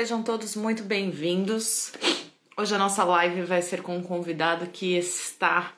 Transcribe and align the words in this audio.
Sejam 0.00 0.22
todos 0.22 0.56
muito 0.56 0.82
bem-vindos. 0.82 1.92
Hoje 2.56 2.74
a 2.74 2.78
nossa 2.78 3.04
live 3.04 3.42
vai 3.42 3.60
ser 3.60 3.82
com 3.82 3.98
um 3.98 4.02
convidado 4.02 4.66
que 4.66 4.96
está 4.96 5.74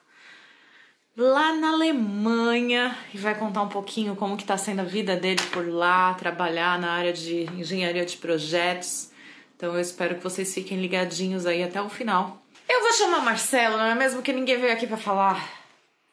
lá 1.16 1.52
na 1.54 1.72
Alemanha 1.72 2.96
e 3.12 3.19
vai 3.19 3.37
contar 3.37 3.62
um 3.62 3.69
pouquinho 3.69 4.14
como 4.14 4.37
que 4.37 4.45
está 4.45 4.56
sendo 4.56 4.79
a 4.82 4.85
vida 4.85 5.16
dele 5.16 5.43
por 5.53 5.66
lá, 5.66 6.14
trabalhar 6.14 6.79
na 6.79 6.92
área 6.92 7.12
de 7.12 7.50
engenharia 7.58 8.06
de 8.06 8.16
projetos. 8.16 9.10
Então 9.56 9.74
eu 9.74 9.80
espero 9.80 10.14
que 10.14 10.22
vocês 10.22 10.54
fiquem 10.54 10.80
ligadinhos 10.80 11.44
aí 11.44 11.60
até 11.60 11.82
o 11.82 11.88
final. 11.88 12.40
Eu 12.68 12.80
vou 12.80 12.92
chamar 12.92 13.22
Marcelo, 13.22 13.76
não 13.76 13.86
é 13.86 13.94
mesmo 13.96 14.22
que 14.22 14.32
ninguém 14.32 14.56
veio 14.56 14.72
aqui 14.72 14.86
para 14.86 14.98
falar, 14.98 15.64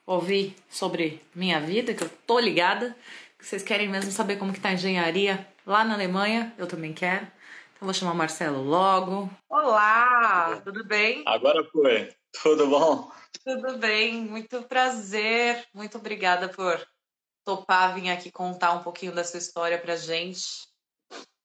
ouvir 0.04 0.56
sobre 0.68 1.22
minha 1.36 1.60
vida, 1.60 1.94
que 1.94 2.04
eu 2.04 2.10
tô 2.26 2.40
ligada, 2.40 2.98
que 3.38 3.46
vocês 3.46 3.62
querem 3.62 3.88
mesmo 3.88 4.12
saber 4.12 4.38
como 4.38 4.52
que 4.52 4.60
tá 4.60 4.70
a 4.70 4.74
engenharia 4.74 5.48
lá 5.64 5.86
na 5.86 5.94
Alemanha, 5.94 6.52
eu 6.58 6.66
também 6.66 6.92
quero. 6.92 7.28
Então 7.80 7.86
vou 7.88 7.94
chamar 7.94 8.12
o 8.12 8.16
Marcelo 8.16 8.62
logo. 8.62 9.30
Olá, 9.48 10.60
tudo 10.66 10.84
bem? 10.84 11.24
Agora 11.26 11.64
foi. 11.72 12.14
Tudo 12.44 12.68
bom? 12.68 13.10
Tudo 13.42 13.78
bem, 13.78 14.22
muito 14.22 14.62
prazer. 14.64 15.66
Muito 15.74 15.98
obrigada 15.98 16.50
por 16.50 16.86
topar 17.46 17.96
vir 17.96 18.10
aqui 18.12 18.30
contar 18.30 18.74
um 18.74 18.84
pouquinho 18.84 19.16
da 19.16 19.24
sua 19.24 19.38
história 19.38 19.80
pra 19.80 19.96
gente. 19.96 20.68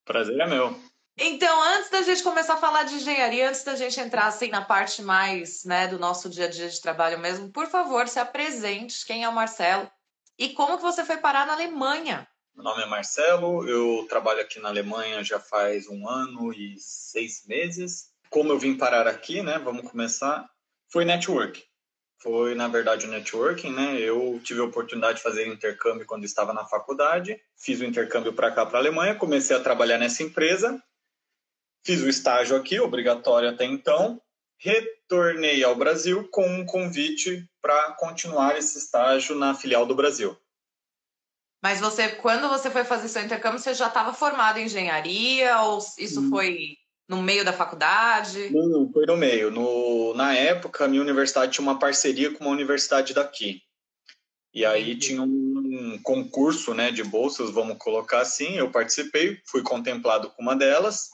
Prazer 0.05 0.41
é 0.41 0.47
meu. 0.49 0.77
Então, 1.17 1.63
antes 1.77 1.91
da 1.91 2.03
gente 2.03 2.25
começar 2.25 2.55
a 2.55 2.57
falar 2.59 2.83
de 2.83 2.97
engenharia, 2.97 3.49
antes 3.49 3.63
da 3.63 3.77
gente 3.77 4.01
entrar 4.01 4.27
assim 4.27 4.49
na 4.49 4.65
parte 4.65 5.03
mais, 5.03 5.65
né, 5.65 5.87
do 5.87 6.01
nosso 6.01 6.29
dia 6.29 6.47
a 6.47 6.51
dia 6.51 6.69
de 6.69 6.81
trabalho 6.81 7.21
mesmo, 7.21 7.53
por 7.53 7.69
favor, 7.69 8.09
se 8.09 8.19
apresente. 8.19 9.07
Quem 9.07 9.23
é 9.23 9.29
o 9.29 9.33
Marcelo? 9.33 9.89
E 10.37 10.49
como 10.49 10.79
que 10.79 10.83
você 10.83 11.05
foi 11.05 11.19
parar 11.19 11.47
na 11.47 11.53
Alemanha? 11.53 12.27
Meu 12.55 12.63
nome 12.63 12.85
é 12.85 12.87
Marcelo, 12.87 13.69
eu 13.69 14.07
trabalho 14.09 14.41
aqui 14.41 14.61
na 14.61 14.69
Alemanha 14.69 15.25
já 15.25 15.41
faz 15.41 15.89
um 15.89 16.09
ano 16.09 16.53
e 16.53 16.77
seis 16.79 17.45
meses. 17.49 18.13
Como 18.31 18.53
eu 18.53 18.59
vim 18.61 18.77
parar 18.77 19.09
aqui, 19.09 19.43
né? 19.43 19.59
Vamos 19.59 19.91
começar. 19.91 20.49
Foi 20.89 21.05
network. 21.05 21.65
Foi, 22.23 22.55
na 22.55 22.69
verdade, 22.69 23.07
o 23.07 23.11
networking, 23.11 23.73
né? 23.73 23.99
Eu 23.99 24.41
tive 24.45 24.61
a 24.61 24.65
oportunidade 24.65 25.17
de 25.17 25.25
fazer 25.25 25.49
intercâmbio 25.49 26.07
quando 26.07 26.23
estava 26.25 26.53
na 26.53 26.65
faculdade. 26.65 27.41
Fiz 27.57 27.81
o 27.81 27.85
intercâmbio 27.85 28.33
para 28.33 28.53
cá, 28.53 28.65
para 28.65 28.79
a 28.79 28.83
Alemanha. 28.83 29.17
Comecei 29.17 29.57
a 29.57 29.61
trabalhar 29.61 29.99
nessa 29.99 30.23
empresa. 30.23 30.81
Fiz 31.85 32.03
o 32.03 32.09
estágio 32.09 32.57
aqui, 32.57 32.79
obrigatório 32.79 33.49
até 33.51 33.65
então. 33.65 34.23
Retornei 34.59 35.65
ao 35.65 35.75
Brasil 35.75 36.29
com 36.31 36.47
um 36.47 36.65
convite 36.65 37.51
para 37.61 37.95
continuar 37.95 38.57
esse 38.57 38.79
estágio 38.79 39.35
na 39.35 39.57
filial 39.57 39.85
do 39.85 39.97
Brasil. 39.97 40.39
Mas 41.65 41.81
você, 41.81 42.11
quando 42.11 42.47
você 42.47 42.71
foi 42.71 42.85
fazer 42.85 43.09
seu 43.09 43.23
intercâmbio, 43.23 43.59
você 43.59 43.73
já 43.73 43.87
estava 43.87 44.13
formado 44.13 44.59
em 44.59 44.67
engenharia 44.67 45.63
ou 45.63 45.79
isso 45.99 46.21
hum. 46.21 46.29
foi 46.29 46.77
no 47.09 47.23
meio 47.23 47.43
da 47.43 47.55
faculdade? 47.55 48.51
Não, 48.51 48.93
foi 48.93 49.07
no 49.07 49.17
meio. 49.17 49.51
No, 49.51 50.13
na 50.13 50.35
época, 50.35 50.85
a 50.85 50.89
minha 50.89 51.01
universidade 51.01 51.53
tinha 51.53 51.63
uma 51.63 51.79
parceria 51.79 52.31
com 52.31 52.45
uma 52.45 52.53
universidade 52.53 53.15
daqui. 53.15 53.63
E 54.53 54.63
aí 54.63 54.91
Entendi. 54.91 55.07
tinha 55.07 55.23
um 55.23 55.99
concurso 56.03 56.75
né, 56.75 56.91
de 56.91 57.03
bolsas, 57.03 57.51
vamos 57.51 57.79
colocar 57.79 58.21
assim. 58.21 58.59
Eu 58.59 58.71
participei, 58.71 59.41
fui 59.47 59.63
contemplado 59.63 60.29
com 60.33 60.43
uma 60.43 60.55
delas. 60.55 61.09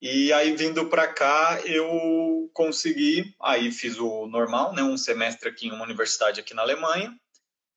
E 0.00 0.32
aí, 0.32 0.54
vindo 0.54 0.86
para 0.86 1.08
cá, 1.08 1.60
eu 1.64 2.48
consegui. 2.54 3.34
Aí 3.42 3.72
fiz 3.72 3.98
o 3.98 4.28
normal, 4.28 4.72
né, 4.72 4.84
um 4.84 4.96
semestre 4.96 5.48
aqui 5.48 5.66
em 5.66 5.72
uma 5.72 5.82
universidade 5.82 6.38
aqui 6.38 6.54
na 6.54 6.62
Alemanha 6.62 7.12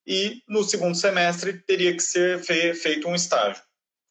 e 0.06 0.42
no 0.48 0.62
segundo 0.62 0.94
semestre 0.94 1.62
teria 1.66 1.94
que 1.94 2.02
ser 2.02 2.42
feito 2.42 3.08
um 3.08 3.14
estágio. 3.14 3.62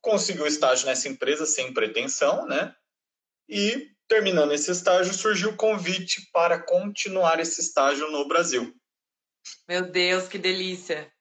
Consegui 0.01 0.41
o 0.41 0.47
estágio 0.47 0.85
nessa 0.85 1.07
empresa 1.07 1.45
sem 1.45 1.73
pretensão, 1.73 2.45
né? 2.45 2.73
E 3.47 3.89
terminando 4.07 4.53
esse 4.53 4.71
estágio, 4.71 5.13
surgiu 5.13 5.51
o 5.51 5.57
convite 5.57 6.29
para 6.31 6.59
continuar 6.59 7.39
esse 7.39 7.61
estágio 7.61 8.11
no 8.11 8.27
Brasil. 8.27 8.73
Meu 9.67 9.89
Deus, 9.89 10.27
que 10.27 10.37
delícia! 10.37 11.11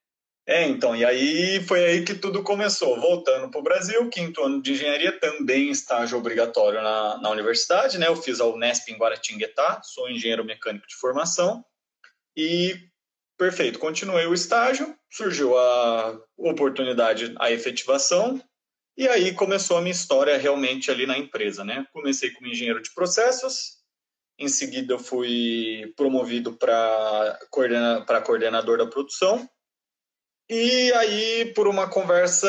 É, 0.47 0.67
então, 0.67 0.97
e 0.97 1.05
aí 1.05 1.63
foi 1.69 1.85
aí 1.85 2.05
que 2.05 2.15
tudo 2.15 2.43
começou. 2.43 3.01
Voltando 3.01 3.49
para 3.49 3.61
o 3.61 3.63
Brasil, 3.63 4.09
quinto 4.11 4.43
ano 4.43 4.61
de 4.61 4.73
engenharia, 4.73 5.19
também 5.21 5.71
estágio 5.71 6.19
obrigatório 6.19 6.83
na, 6.83 7.19
na 7.19 7.31
universidade, 7.31 7.97
né? 7.97 8.09
Eu 8.09 8.17
fiz 8.17 8.41
a 8.41 8.47
Unesp 8.47 8.89
em 8.89 8.97
Guaratinguetá, 8.97 9.81
sou 9.85 10.11
engenheiro 10.11 10.45
mecânico 10.45 10.87
de 10.87 10.97
formação. 10.97 11.65
E 12.37 12.77
Perfeito. 13.43 13.81
Continuei 13.81 14.25
o 14.25 14.35
estágio, 14.35 14.97
surgiu 15.11 15.59
a 15.59 16.17
oportunidade, 16.37 17.35
a 17.41 17.51
efetivação, 17.51 18.41
e 18.97 19.09
aí 19.09 19.35
começou 19.35 19.77
a 19.77 19.81
minha 19.81 19.91
história 19.91 20.39
realmente 20.39 20.93
ali 20.93 21.07
na 21.07 21.19
empresa, 21.19 21.65
né? 21.65 21.85
Comecei 21.93 22.31
como 22.31 22.47
engenheiro 22.47 22.81
de 22.81 22.95
processos, 22.95 23.79
em 24.39 24.47
seguida 24.47 24.97
fui 24.97 25.93
promovido 25.97 26.57
para 26.57 27.37
coordena, 27.51 28.07
coordenador 28.25 28.79
da 28.79 28.87
produção, 28.87 29.51
e 30.49 30.93
aí, 30.93 31.53
por 31.53 31.67
uma 31.67 31.91
conversa, 31.91 32.47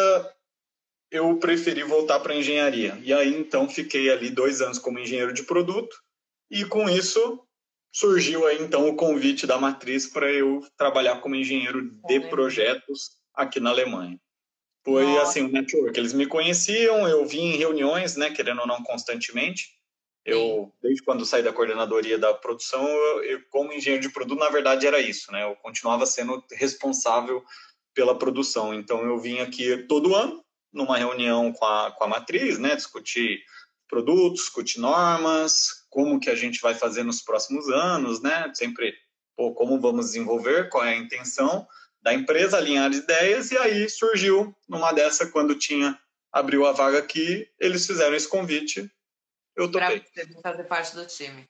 eu 1.09 1.39
preferi 1.39 1.81
voltar 1.81 2.19
para 2.19 2.35
engenharia. 2.35 2.99
E 3.01 3.11
aí, 3.11 3.33
então, 3.33 3.67
fiquei 3.67 4.11
ali 4.11 4.29
dois 4.29 4.61
anos 4.61 4.77
como 4.77 4.99
engenheiro 4.99 5.33
de 5.33 5.41
produto, 5.41 5.95
e 6.51 6.63
com 6.63 6.87
isso 6.87 7.43
surgiu 7.93 8.47
aí 8.47 8.61
então 8.61 8.89
o 8.89 8.95
convite 8.95 9.45
da 9.45 9.57
matriz 9.57 10.07
para 10.07 10.29
eu 10.31 10.65
trabalhar 10.75 11.21
como 11.21 11.35
engenheiro 11.35 11.91
de 12.07 12.19
projetos 12.21 13.11
aqui 13.33 13.59
na 13.59 13.69
Alemanha. 13.69 14.19
Foi 14.83 15.05
Nossa. 15.05 15.23
assim, 15.23 15.43
um 15.43 15.49
network. 15.49 15.97
Eles 15.97 16.11
me 16.11 16.25
conheciam, 16.25 17.07
eu 17.07 17.25
vim 17.25 17.53
em 17.53 17.57
reuniões, 17.57 18.17
né, 18.17 18.31
querendo 18.31 18.61
ou 18.61 18.67
não 18.67 18.83
constantemente. 18.83 19.69
Eu, 20.25 20.73
desde 20.81 21.03
quando 21.03 21.25
saí 21.25 21.43
da 21.43 21.53
coordenadoria 21.53 22.17
da 22.17 22.33
produção, 22.33 22.85
eu, 22.87 23.23
eu, 23.23 23.41
como 23.49 23.73
engenheiro 23.73 24.01
de 24.01 24.11
produto, 24.11 24.39
na 24.39 24.49
verdade 24.49 24.87
era 24.87 24.99
isso, 24.99 25.31
né? 25.31 25.43
Eu 25.43 25.55
continuava 25.57 26.05
sendo 26.05 26.41
responsável 26.51 27.43
pela 27.93 28.17
produção. 28.17 28.73
Então 28.73 29.03
eu 29.03 29.19
vim 29.19 29.39
aqui 29.39 29.77
todo 29.83 30.15
ano 30.15 30.43
numa 30.71 30.97
reunião 30.97 31.51
com 31.51 31.65
a, 31.65 31.91
com 31.91 32.03
a 32.05 32.07
matriz, 32.07 32.57
né, 32.57 32.75
discutir 32.75 33.43
produtos, 33.87 34.41
discutir 34.41 34.79
normas, 34.79 35.82
como 35.93 36.19
que 36.19 36.29
a 36.31 36.35
gente 36.35 36.59
vai 36.59 36.73
fazer 36.73 37.03
nos 37.03 37.21
próximos 37.21 37.69
anos, 37.69 38.19
né? 38.19 38.51
Sempre, 38.55 38.97
pô, 39.37 39.53
como 39.53 39.79
vamos 39.79 40.07
desenvolver, 40.07 40.69
qual 40.69 40.83
é 40.83 40.93
a 40.93 40.97
intenção 40.97 41.67
da 42.01 42.11
empresa, 42.11 42.57
alinhar 42.57 42.91
ideias, 42.91 43.51
e 43.51 43.57
aí 43.57 43.87
surgiu, 43.87 44.53
numa 44.67 44.91
dessa, 44.91 45.29
quando 45.29 45.55
tinha, 45.55 45.97
abriu 46.31 46.65
a 46.65 46.71
vaga 46.71 46.97
aqui, 46.97 47.47
eles 47.59 47.85
fizeram 47.85 48.15
esse 48.15 48.27
convite, 48.27 48.91
eu 49.55 49.71
topei. 49.71 49.99
Para 50.01 50.51
fazer 50.51 50.63
parte 50.63 50.95
do 50.95 51.05
time. 51.05 51.47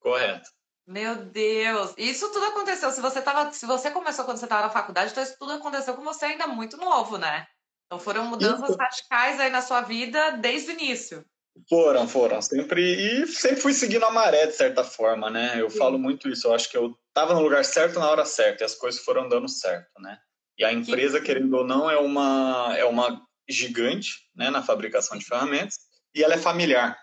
Correto. 0.00 0.50
Meu 0.86 1.16
Deus! 1.16 1.92
Isso 1.98 2.32
tudo 2.32 2.46
aconteceu. 2.46 2.90
Se 2.90 3.00
você 3.00 3.20
tava, 3.20 3.52
se 3.52 3.66
você 3.66 3.90
começou 3.90 4.24
quando 4.24 4.38
você 4.38 4.46
estava 4.46 4.62
na 4.62 4.72
faculdade, 4.72 5.10
então 5.10 5.22
isso 5.22 5.36
tudo 5.38 5.52
aconteceu 5.52 5.94
com 5.94 6.02
você 6.02 6.24
ainda 6.24 6.46
muito 6.46 6.78
novo, 6.78 7.18
né? 7.18 7.46
Então 7.86 7.98
foram 8.00 8.24
mudanças 8.24 8.70
isso. 8.70 8.78
radicais 8.78 9.38
aí 9.38 9.50
na 9.50 9.60
sua 9.60 9.82
vida 9.82 10.30
desde 10.32 10.70
o 10.70 10.72
início. 10.72 11.24
Foram, 11.68 12.06
foram. 12.06 12.40
Sempre. 12.42 12.82
E 12.82 13.26
sempre 13.26 13.60
fui 13.60 13.72
seguindo 13.72 14.04
a 14.04 14.10
maré, 14.10 14.46
de 14.46 14.54
certa 14.54 14.84
forma, 14.84 15.30
né? 15.30 15.54
Eu 15.56 15.70
Sim. 15.70 15.78
falo 15.78 15.98
muito 15.98 16.28
isso. 16.28 16.46
Eu 16.46 16.54
acho 16.54 16.70
que 16.70 16.76
eu 16.76 16.96
estava 17.08 17.34
no 17.34 17.40
lugar 17.40 17.64
certo 17.64 17.98
na 17.98 18.10
hora 18.10 18.24
certa 18.24 18.62
e 18.62 18.66
as 18.66 18.74
coisas 18.74 19.00
foram 19.00 19.28
dando 19.28 19.48
certo, 19.48 20.00
né? 20.00 20.18
E 20.58 20.64
a 20.64 20.72
empresa, 20.72 21.18
que... 21.18 21.26
querendo 21.26 21.54
ou 21.54 21.66
não, 21.66 21.90
é 21.90 21.98
uma, 21.98 22.74
é 22.76 22.84
uma 22.84 23.22
gigante 23.48 24.10
né, 24.34 24.50
na 24.50 24.62
fabricação 24.62 25.18
de 25.18 25.24
ferramentas 25.24 25.76
e 26.14 26.22
ela 26.22 26.34
é 26.34 26.38
familiar. 26.38 26.98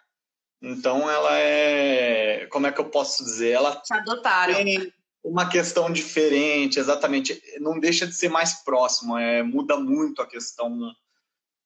Então, 0.62 1.10
ela 1.10 1.38
é. 1.38 2.48
Como 2.50 2.66
é 2.66 2.72
que 2.72 2.80
eu 2.80 2.90
posso 2.90 3.24
dizer? 3.24 3.52
Ela 3.52 3.76
Te 3.76 3.94
adotaram. 3.94 4.54
tem 4.54 4.92
uma 5.24 5.48
questão 5.50 5.92
diferente, 5.92 6.80
exatamente. 6.80 7.42
Não 7.60 7.80
deixa 7.80 8.08
de 8.08 8.14
ser 8.14 8.30
mais 8.30 8.64
próximo, 8.64 9.18
é, 9.18 9.44
muda 9.44 9.78
muito 9.78 10.22
a 10.22 10.28
questão, 10.28 10.80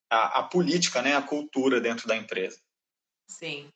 a, 0.10 0.40
a 0.40 0.44
política, 0.44 1.02
né, 1.02 1.16
a 1.16 1.22
cultura 1.22 1.80
dentro 1.80 2.08
da 2.08 2.16
empresa. 2.16 2.58
Sim. 3.28 3.70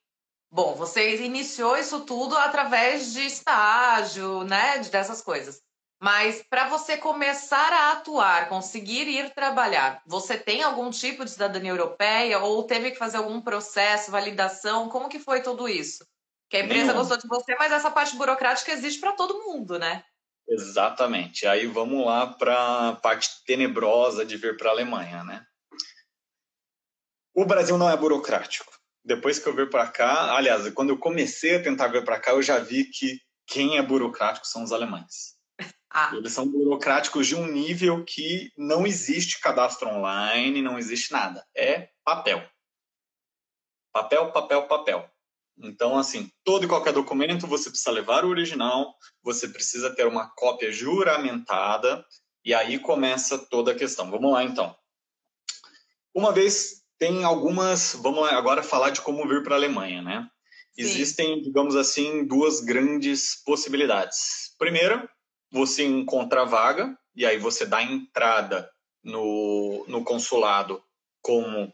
Bom, 0.53 0.75
você 0.75 1.23
iniciou 1.23 1.77
isso 1.77 2.01
tudo 2.01 2.35
através 2.37 3.13
de 3.13 3.25
estágio, 3.25 4.43
né? 4.43 4.79
Dessas 4.79 5.21
coisas. 5.21 5.61
Mas 6.01 6.43
para 6.49 6.67
você 6.67 6.97
começar 6.97 7.71
a 7.71 7.91
atuar, 7.91 8.49
conseguir 8.49 9.07
ir 9.07 9.33
trabalhar, 9.33 10.01
você 10.05 10.37
tem 10.37 10.63
algum 10.63 10.89
tipo 10.89 11.23
de 11.23 11.31
cidadania 11.31 11.71
europeia 11.71 12.39
ou 12.39 12.63
teve 12.63 12.91
que 12.91 12.97
fazer 12.97 13.17
algum 13.17 13.39
processo, 13.39 14.11
validação? 14.11 14.89
Como 14.89 15.07
que 15.07 15.19
foi 15.19 15.41
tudo 15.41 15.69
isso? 15.69 16.05
Que 16.49 16.57
a 16.57 16.65
empresa 16.65 16.87
Nenhum. 16.87 16.97
gostou 16.97 17.17
de 17.17 17.27
você, 17.27 17.55
mas 17.55 17.71
essa 17.71 17.91
parte 17.91 18.15
burocrática 18.15 18.71
existe 18.71 18.99
para 18.99 19.13
todo 19.13 19.43
mundo, 19.43 19.77
né? 19.77 20.03
Exatamente. 20.49 21.45
Aí 21.45 21.67
vamos 21.67 22.03
lá 22.05 22.27
para 22.27 22.89
a 22.89 22.95
parte 22.95 23.29
tenebrosa 23.45 24.25
de 24.25 24.35
vir 24.35 24.57
para 24.57 24.69
a 24.69 24.73
Alemanha, 24.73 25.23
né? 25.23 25.45
O 27.33 27.45
Brasil 27.45 27.77
não 27.77 27.89
é 27.89 27.95
burocrático 27.95 28.80
depois 29.03 29.39
que 29.39 29.47
eu 29.47 29.55
vir 29.55 29.69
para 29.69 29.87
cá, 29.87 30.35
aliás, 30.35 30.69
quando 30.73 30.89
eu 30.89 30.97
comecei 30.97 31.55
a 31.55 31.63
tentar 31.63 31.87
vir 31.87 32.03
para 32.03 32.19
cá, 32.19 32.31
eu 32.31 32.41
já 32.41 32.59
vi 32.59 32.85
que 32.85 33.19
quem 33.47 33.77
é 33.77 33.81
burocrático 33.81 34.47
são 34.47 34.63
os 34.63 34.71
alemães. 34.71 35.35
Ah. 35.93 36.15
Eles 36.15 36.31
são 36.31 36.47
burocráticos 36.47 37.27
de 37.27 37.35
um 37.35 37.45
nível 37.45 38.05
que 38.05 38.49
não 38.57 38.87
existe 38.87 39.41
cadastro 39.41 39.89
online, 39.89 40.61
não 40.61 40.79
existe 40.79 41.11
nada. 41.11 41.45
É 41.53 41.89
papel. 42.05 42.41
Papel, 43.91 44.31
papel, 44.31 44.67
papel. 44.69 45.11
Então, 45.57 45.97
assim, 45.97 46.31
todo 46.45 46.63
e 46.63 46.67
qualquer 46.69 46.93
documento 46.93 47.45
você 47.45 47.69
precisa 47.69 47.91
levar 47.91 48.23
o 48.23 48.29
original, 48.29 48.95
você 49.21 49.49
precisa 49.49 49.93
ter 49.93 50.07
uma 50.07 50.29
cópia 50.29 50.71
juramentada, 50.71 52.05
e 52.43 52.53
aí 52.53 52.79
começa 52.79 53.37
toda 53.37 53.71
a 53.71 53.75
questão. 53.75 54.09
Vamos 54.09 54.31
lá, 54.31 54.43
então. 54.43 54.75
Uma 56.13 56.31
vez 56.31 56.80
tem 57.01 57.23
algumas, 57.23 57.95
vamos 57.95 58.29
agora 58.29 58.61
falar 58.61 58.91
de 58.91 59.01
como 59.01 59.27
vir 59.27 59.41
para 59.41 59.55
a 59.55 59.57
Alemanha, 59.57 60.03
né? 60.03 60.29
Sim. 60.75 60.81
Existem, 60.83 61.41
digamos 61.41 61.75
assim, 61.75 62.27
duas 62.27 62.59
grandes 62.59 63.41
possibilidades. 63.43 64.53
Primeira, 64.59 65.09
você 65.51 65.83
encontra 65.83 66.43
a 66.43 66.45
vaga, 66.45 66.95
e 67.15 67.25
aí 67.25 67.39
você 67.39 67.65
dá 67.65 67.81
entrada 67.81 68.69
no, 69.03 69.83
no 69.87 70.03
consulado 70.03 70.79
com, 71.23 71.73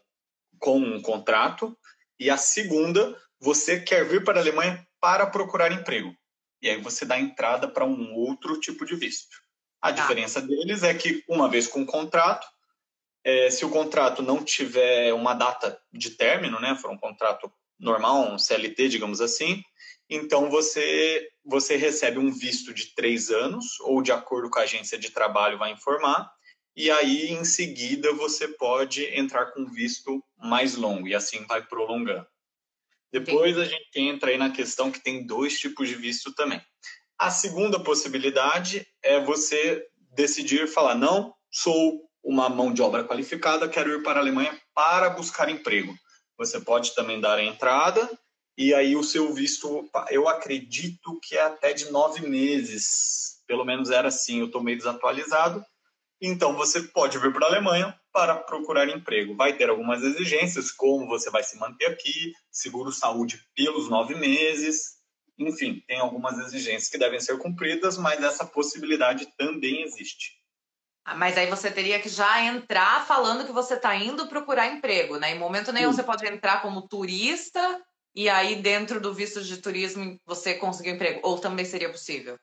com 0.59 0.79
um 0.79 1.01
contrato. 1.01 1.77
E 2.17 2.29
a 2.29 2.37
segunda, 2.37 3.13
você 3.37 3.81
quer 3.81 4.07
vir 4.07 4.23
para 4.23 4.39
a 4.39 4.41
Alemanha 4.41 4.87
para 5.01 5.27
procurar 5.27 5.73
emprego. 5.73 6.15
E 6.61 6.69
aí 6.69 6.79
você 6.81 7.03
dá 7.03 7.19
entrada 7.19 7.67
para 7.67 7.83
um 7.83 8.13
outro 8.13 8.57
tipo 8.61 8.85
de 8.85 8.95
visto. 8.95 9.35
A 9.81 9.91
tá. 9.91 10.01
diferença 10.01 10.41
deles 10.41 10.83
é 10.83 10.93
que, 10.93 11.21
uma 11.27 11.49
vez 11.49 11.67
com 11.67 11.81
o 11.81 11.85
contrato, 11.85 12.47
é, 13.23 13.49
se 13.49 13.65
o 13.65 13.69
contrato 13.69 14.21
não 14.21 14.43
tiver 14.43 15.13
uma 15.13 15.33
data 15.33 15.79
de 15.91 16.11
término, 16.11 16.59
né, 16.59 16.75
for 16.75 16.91
um 16.91 16.97
contrato 16.97 17.51
normal, 17.79 18.31
um 18.31 18.39
CLT, 18.39 18.89
digamos 18.89 19.21
assim, 19.21 19.61
então 20.09 20.49
você 20.49 21.27
você 21.43 21.75
recebe 21.75 22.17
um 22.17 22.31
visto 22.31 22.73
de 22.73 22.93
três 22.93 23.29
anos 23.29 23.79
ou 23.81 24.01
de 24.01 24.11
acordo 24.11 24.49
com 24.49 24.59
a 24.59 24.63
agência 24.63 24.97
de 24.97 25.11
trabalho 25.11 25.57
vai 25.57 25.71
informar 25.71 26.29
e 26.75 26.91
aí 26.91 27.31
em 27.31 27.43
seguida 27.43 28.13
você 28.13 28.47
pode 28.47 29.03
entrar 29.17 29.47
com 29.47 29.65
visto 29.65 30.23
mais 30.37 30.75
longo 30.75 31.07
e 31.07 31.15
assim 31.15 31.45
vai 31.45 31.65
prolongando. 31.65 32.27
Depois 33.11 33.57
a 33.57 33.65
gente 33.65 33.89
entra 33.95 34.29
aí 34.29 34.37
na 34.37 34.51
questão 34.51 34.91
que 34.91 34.99
tem 34.99 35.25
dois 35.25 35.57
tipos 35.59 35.87
de 35.87 35.95
visto 35.95 36.33
também. 36.35 36.61
A 37.17 37.31
segunda 37.31 37.79
possibilidade 37.79 38.85
é 39.01 39.19
você 39.19 39.83
decidir 40.13 40.67
falar 40.67 40.93
não 40.93 41.33
sou 41.51 42.06
uma 42.27 42.49
mão 42.49 42.73
de 42.73 42.81
obra 42.81 43.05
qualificada, 43.05 43.69
quero 43.69 43.89
ir 43.89 44.03
para 44.03 44.19
a 44.19 44.21
Alemanha 44.21 44.53
para 44.75 45.09
buscar 45.09 45.47
emprego. 45.47 45.95
Você 46.37 46.59
pode 46.59 46.93
também 46.93 47.21
dar 47.21 47.37
a 47.37 47.43
entrada 47.43 48.07
e 48.57 48.73
aí 48.73 48.97
o 48.97 49.03
seu 49.03 49.33
visto, 49.33 49.89
eu 50.09 50.27
acredito 50.27 51.17
que 51.23 51.37
é 51.37 51.43
até 51.43 51.71
de 51.71 51.89
nove 51.89 52.27
meses, 52.27 53.41
pelo 53.47 53.63
menos 53.63 53.89
era 53.89 54.09
assim, 54.09 54.41
eu 54.41 54.47
estou 54.47 54.61
meio 54.61 54.77
desatualizado. 54.77 55.63
Então 56.21 56.53
você 56.53 56.81
pode 56.81 57.17
vir 57.17 57.31
para 57.31 57.45
a 57.45 57.49
Alemanha 57.49 57.97
para 58.11 58.35
procurar 58.35 58.89
emprego. 58.89 59.35
Vai 59.35 59.55
ter 59.55 59.69
algumas 59.69 60.03
exigências, 60.03 60.69
como 60.69 61.07
você 61.07 61.29
vai 61.29 61.43
se 61.43 61.57
manter 61.57 61.85
aqui, 61.85 62.33
seguro-saúde 62.51 63.41
pelos 63.55 63.89
nove 63.89 64.15
meses, 64.15 64.97
enfim, 65.39 65.81
tem 65.87 65.99
algumas 65.99 66.37
exigências 66.39 66.89
que 66.89 66.97
devem 66.97 67.21
ser 67.21 67.37
cumpridas, 67.37 67.97
mas 67.97 68.21
essa 68.21 68.45
possibilidade 68.45 69.27
também 69.37 69.83
existe. 69.83 70.36
Ah, 71.07 71.15
mas 71.15 71.37
aí 71.37 71.47
você 71.47 71.71
teria 71.71 72.01
que 72.01 72.09
já 72.09 72.43
entrar 72.43 73.07
falando 73.07 73.45
que 73.45 73.51
você 73.53 73.75
está 73.75 73.95
indo 73.95 74.27
procurar 74.27 74.67
emprego, 74.67 75.17
né? 75.17 75.31
Em 75.31 75.39
momento 75.39 75.71
nenhum 75.71 75.91
Sim. 75.91 75.95
você 75.95 76.03
pode 76.03 76.27
entrar 76.27 76.61
como 76.61 76.85
turista 76.85 77.81
e 78.13 78.27
aí 78.27 78.57
dentro 78.57 78.99
do 78.99 79.13
visto 79.13 79.41
de 79.41 79.55
turismo 79.55 80.19
você 80.25 80.55
conseguir 80.55 80.89
emprego? 80.89 81.21
Ou 81.23 81.39
também 81.39 81.63
seria 81.63 81.89
possível? 81.89 82.37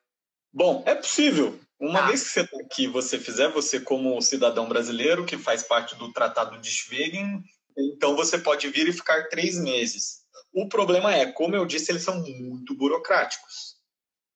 Bom, 0.50 0.82
é 0.86 0.94
possível. 0.94 1.60
Uma 1.78 2.04
ah. 2.04 2.06
vez 2.06 2.22
que 2.22 2.30
você 2.30 2.40
está 2.40 2.56
aqui, 2.58 2.86
você 2.86 3.18
fizer, 3.18 3.52
você 3.52 3.78
como 3.78 4.18
cidadão 4.22 4.66
brasileiro, 4.66 5.26
que 5.26 5.36
faz 5.36 5.62
parte 5.62 5.94
do 5.96 6.10
Tratado 6.10 6.58
de 6.58 6.70
Schwegen, 6.70 7.44
então 7.76 8.16
você 8.16 8.38
pode 8.38 8.66
vir 8.68 8.88
e 8.88 8.94
ficar 8.94 9.28
três 9.28 9.58
meses. 9.58 10.22
O 10.54 10.70
problema 10.70 11.14
é, 11.14 11.30
como 11.30 11.54
eu 11.54 11.66
disse, 11.66 11.92
eles 11.92 12.02
são 12.02 12.18
muito 12.18 12.74
burocráticos. 12.74 13.76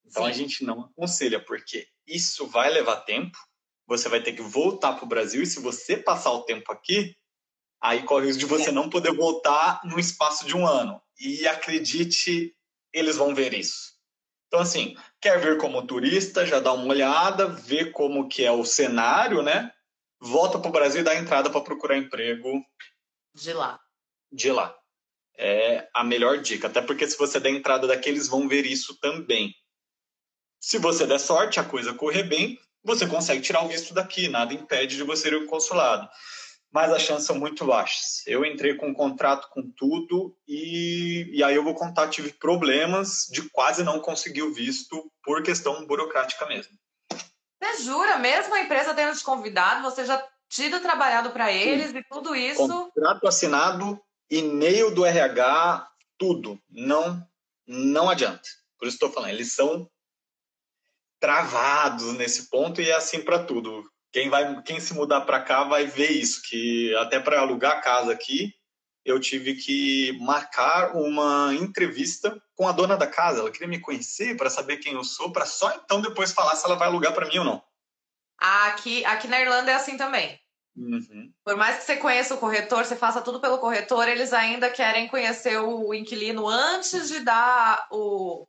Então 0.04 0.24
Sim. 0.24 0.28
a 0.28 0.32
gente 0.34 0.64
não 0.64 0.82
aconselha, 0.82 1.42
porque 1.42 1.88
isso 2.06 2.46
vai 2.46 2.68
levar 2.68 2.96
tempo, 3.06 3.38
você 3.88 4.08
vai 4.08 4.22
ter 4.22 4.34
que 4.34 4.42
voltar 4.42 4.92
para 4.92 5.04
o 5.04 5.08
Brasil, 5.08 5.42
e 5.42 5.46
se 5.46 5.60
você 5.60 5.96
passar 5.96 6.30
o 6.30 6.42
tempo 6.42 6.70
aqui, 6.70 7.16
aí 7.80 8.02
corre 8.02 8.24
o 8.24 8.26
risco 8.26 8.40
de 8.40 8.46
você 8.46 8.68
é. 8.68 8.72
não 8.72 8.90
poder 8.90 9.14
voltar 9.14 9.80
no 9.82 9.98
espaço 9.98 10.46
de 10.46 10.54
um 10.54 10.66
ano. 10.66 11.00
E 11.18 11.48
acredite, 11.48 12.54
eles 12.92 13.16
vão 13.16 13.34
ver 13.34 13.54
isso. 13.54 13.96
Então, 14.46 14.60
assim, 14.60 14.94
quer 15.20 15.40
ver 15.40 15.56
como 15.56 15.86
turista, 15.86 16.46
já 16.46 16.60
dá 16.60 16.72
uma 16.72 16.86
olhada, 16.88 17.48
vê 17.48 17.86
como 17.90 18.28
que 18.28 18.44
é 18.44 18.52
o 18.52 18.64
cenário, 18.64 19.42
né? 19.42 19.72
Volta 20.20 20.58
para 20.58 20.68
o 20.68 20.72
Brasil 20.72 21.00
e 21.00 21.04
dá 21.04 21.14
entrada 21.14 21.48
para 21.48 21.60
procurar 21.60 21.96
emprego. 21.96 22.62
De 23.34 23.52
lá. 23.52 23.80
De 24.30 24.50
lá. 24.52 24.74
É 25.36 25.88
a 25.94 26.04
melhor 26.04 26.38
dica. 26.38 26.66
Até 26.66 26.82
porque 26.82 27.08
se 27.08 27.16
você 27.16 27.40
der 27.40 27.50
entrada 27.50 27.86
daqui, 27.86 28.08
eles 28.08 28.28
vão 28.28 28.48
ver 28.48 28.66
isso 28.66 28.98
também. 29.00 29.54
Se 30.60 30.78
você 30.78 31.06
der 31.06 31.20
sorte, 31.20 31.60
a 31.60 31.64
coisa 31.64 31.94
correr 31.94 32.24
bem, 32.24 32.58
você 32.84 33.06
consegue 33.06 33.42
tirar 33.42 33.64
o 33.64 33.68
visto 33.68 33.94
daqui. 33.94 34.28
Nada 34.28 34.54
impede 34.54 34.96
de 34.96 35.02
você 35.02 35.28
ir 35.28 35.34
ao 35.34 35.46
consulado 35.46 36.08
mas 36.70 36.92
as 36.92 37.02
chances 37.02 37.26
são 37.26 37.38
muito 37.38 37.64
baixas. 37.64 38.22
Eu 38.26 38.44
entrei 38.44 38.74
com 38.74 38.88
um 38.88 38.94
contrato 38.94 39.48
com 39.50 39.70
tudo 39.70 40.36
e, 40.46 41.28
e 41.32 41.42
aí 41.42 41.54
eu 41.54 41.64
vou 41.64 41.74
contar, 41.74 42.08
tive 42.08 42.32
problemas 42.32 43.26
de 43.30 43.48
quase 43.50 43.82
não 43.82 44.00
conseguir 44.00 44.42
o 44.42 44.52
visto 44.52 45.10
por 45.22 45.42
questão 45.42 45.86
burocrática 45.86 46.46
mesmo. 46.46 46.76
Você 47.60 47.82
jura? 47.82 48.18
Mesmo 48.18 48.54
a 48.54 48.60
empresa 48.60 48.94
tendo 48.94 49.16
te 49.16 49.24
convidado, 49.24 49.82
você 49.82 50.04
já 50.04 50.22
tido 50.48 50.80
trabalhado 50.80 51.30
para 51.30 51.52
eles 51.52 51.90
Sim. 51.90 51.98
e 51.98 52.04
tudo 52.04 52.36
isso? 52.36 52.68
Contrato 52.68 53.26
assinado, 53.26 54.00
e-mail 54.30 54.94
do 54.94 55.04
RH, 55.04 55.88
tudo. 56.18 56.60
Não, 56.70 57.26
não 57.66 58.08
adianta. 58.10 58.48
Por 58.78 58.86
isso 58.86 58.96
estou 58.96 59.10
falando, 59.10 59.30
eles 59.30 59.52
são 59.52 59.90
travados 61.20 62.14
nesse 62.14 62.48
ponto 62.48 62.80
e 62.80 62.90
é 62.90 62.94
assim 62.94 63.20
para 63.20 63.44
tudo. 63.44 63.84
Quem 64.12 64.28
vai 64.30 64.62
quem 64.62 64.80
se 64.80 64.94
mudar 64.94 65.22
para 65.22 65.40
cá 65.40 65.64
vai 65.64 65.86
ver 65.86 66.10
isso 66.10 66.42
que 66.42 66.94
até 66.96 67.20
para 67.20 67.40
alugar 67.40 67.82
casa 67.82 68.12
aqui 68.12 68.54
eu 69.04 69.18
tive 69.18 69.54
que 69.54 70.18
marcar 70.20 70.94
uma 70.94 71.54
entrevista 71.54 72.40
com 72.54 72.68
a 72.68 72.72
dona 72.72 72.96
da 72.96 73.06
casa. 73.06 73.40
Ela 73.40 73.50
queria 73.50 73.68
me 73.68 73.80
conhecer 73.80 74.36
para 74.36 74.50
saber 74.50 74.78
quem 74.78 74.94
eu 74.94 75.04
sou 75.04 75.32
para 75.32 75.46
só 75.46 75.74
então 75.74 76.00
depois 76.00 76.32
falar 76.32 76.56
se 76.56 76.64
ela 76.64 76.76
vai 76.76 76.88
alugar 76.88 77.12
para 77.14 77.26
mim 77.26 77.38
ou 77.38 77.44
não. 77.44 77.62
Aqui 78.38 79.04
aqui 79.04 79.26
na 79.28 79.40
Irlanda 79.40 79.70
é 79.70 79.74
assim 79.74 79.96
também. 79.96 80.38
Uhum. 80.80 81.32
por 81.44 81.56
mais 81.56 81.78
que 81.78 81.82
você 81.82 81.96
conheça 81.96 82.36
o 82.36 82.38
corretor 82.38 82.84
você 82.84 82.94
faça 82.94 83.20
tudo 83.20 83.40
pelo 83.40 83.58
corretor 83.58 84.06
eles 84.06 84.32
ainda 84.32 84.70
querem 84.70 85.08
conhecer 85.08 85.58
o 85.58 85.92
inquilino 85.92 86.46
antes 86.46 87.08
de 87.08 87.18
dar 87.18 87.88
o 87.90 88.46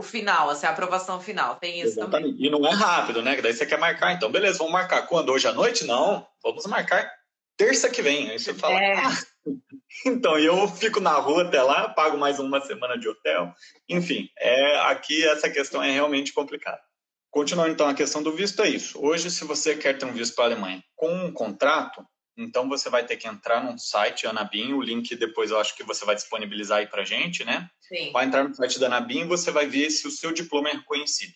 o 0.00 0.02
final, 0.02 0.48
assim, 0.48 0.66
a 0.66 0.70
aprovação 0.70 1.20
final. 1.20 1.56
Tem 1.56 1.78
isso 1.78 2.00
Exatamente. 2.00 2.32
também. 2.32 2.46
E 2.46 2.50
não 2.50 2.66
é 2.66 2.72
rápido, 2.72 3.22
né? 3.22 3.40
Daí 3.40 3.52
você 3.52 3.66
quer 3.66 3.78
marcar, 3.78 4.12
então 4.12 4.32
beleza, 4.32 4.58
vamos 4.58 4.72
marcar 4.72 5.02
quando? 5.02 5.30
Hoje 5.30 5.46
à 5.46 5.52
noite? 5.52 5.84
Não, 5.84 6.26
vamos 6.42 6.66
marcar 6.66 7.10
terça 7.56 7.90
que 7.90 8.00
vem. 8.00 8.30
Aí 8.30 8.38
você 8.38 8.54
fala, 8.54 8.82
é. 8.82 8.94
ah. 8.94 9.10
então, 10.06 10.38
eu 10.38 10.66
fico 10.68 11.00
na 11.00 11.12
rua 11.12 11.42
até 11.42 11.62
lá, 11.62 11.90
pago 11.90 12.16
mais 12.16 12.38
uma 12.38 12.62
semana 12.62 12.96
de 12.98 13.08
hotel. 13.08 13.52
Enfim, 13.86 14.26
é, 14.38 14.80
aqui 14.86 15.22
essa 15.28 15.50
questão 15.50 15.82
é 15.82 15.90
realmente 15.90 16.32
complicada. 16.32 16.80
Continuando 17.30 17.70
então 17.70 17.86
a 17.86 17.94
questão 17.94 18.22
do 18.22 18.32
visto, 18.32 18.62
é 18.62 18.68
isso. 18.70 18.98
Hoje, 19.04 19.30
se 19.30 19.44
você 19.44 19.76
quer 19.76 19.98
ter 19.98 20.06
um 20.06 20.12
visto 20.12 20.34
para 20.34 20.44
a 20.44 20.46
Alemanha 20.48 20.82
com 20.96 21.12
um 21.12 21.30
contrato, 21.30 22.02
então 22.42 22.68
você 22.68 22.88
vai 22.88 23.04
ter 23.04 23.16
que 23.16 23.28
entrar 23.28 23.62
num 23.62 23.76
site, 23.76 24.26
Anabim, 24.26 24.72
o 24.72 24.80
link 24.82 25.14
depois 25.14 25.50
eu 25.50 25.58
acho 25.58 25.76
que 25.76 25.82
você 25.82 26.04
vai 26.04 26.14
disponibilizar 26.14 26.78
aí 26.78 26.86
para 26.86 27.04
gente, 27.04 27.44
né? 27.44 27.70
Sim. 27.80 28.12
Vai 28.12 28.26
entrar 28.26 28.48
no 28.48 28.54
site 28.54 28.78
da 28.78 28.86
Anabim 28.86 29.20
e 29.20 29.26
você 29.26 29.50
vai 29.50 29.66
ver 29.66 29.90
se 29.90 30.06
o 30.06 30.10
seu 30.10 30.32
diploma 30.32 30.70
é 30.70 30.72
reconhecido. 30.72 31.34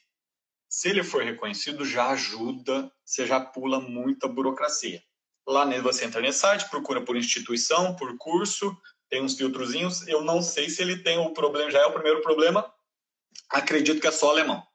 Se 0.68 0.88
ele 0.88 1.04
for 1.04 1.22
reconhecido, 1.22 1.84
já 1.84 2.10
ajuda, 2.10 2.90
você 3.04 3.26
já 3.26 3.38
pula 3.38 3.80
muita 3.80 4.26
burocracia. 4.26 5.02
Lá 5.46 5.64
nele 5.64 5.82
você 5.82 6.04
entra 6.04 6.20
nesse 6.20 6.40
site, 6.40 6.68
procura 6.70 7.02
por 7.02 7.16
instituição, 7.16 7.94
por 7.94 8.16
curso, 8.16 8.76
tem 9.08 9.22
uns 9.22 9.36
filtrozinhos. 9.36 10.06
Eu 10.08 10.22
não 10.22 10.42
sei 10.42 10.68
se 10.68 10.82
ele 10.82 10.96
tem 10.96 11.18
o 11.18 11.32
problema, 11.32 11.70
já 11.70 11.80
é 11.80 11.86
o 11.86 11.92
primeiro 11.92 12.22
problema. 12.22 12.72
Acredito 13.50 14.00
que 14.00 14.06
é 14.06 14.10
só 14.10 14.30
alemão. 14.30 14.66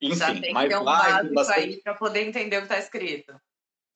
Enfim, 0.00 0.52
mas 0.52 0.70
lá 0.82 1.22
tem 1.22 1.32
bastante... 1.32 1.76
para 1.78 1.94
poder 1.94 2.26
entender 2.26 2.56
o 2.56 2.60
que 2.60 2.66
está 2.66 2.78
escrito. 2.78 3.34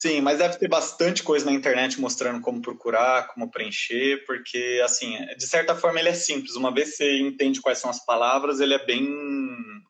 Sim, 0.05 0.21
mas 0.21 0.37
deve 0.37 0.59
ter 0.59 0.69
bastante 0.69 1.23
coisa 1.23 1.47
na 1.47 1.53
internet 1.53 1.99
mostrando 1.99 2.39
como 2.43 2.61
procurar, 2.61 3.29
como 3.29 3.51
preencher, 3.51 4.23
porque, 4.27 4.79
assim, 4.85 5.17
de 5.35 5.47
certa 5.47 5.75
forma 5.75 5.99
ele 5.99 6.11
é 6.11 6.15
simples. 6.15 6.57
Uma 6.57 6.71
vez 6.71 6.95
você 6.95 7.21
entende 7.21 7.63
quais 7.63 7.79
são 7.79 7.89
as 7.89 8.05
palavras, 8.05 8.61
ele 8.61 8.75
é 8.75 8.85
bem, 8.85 9.03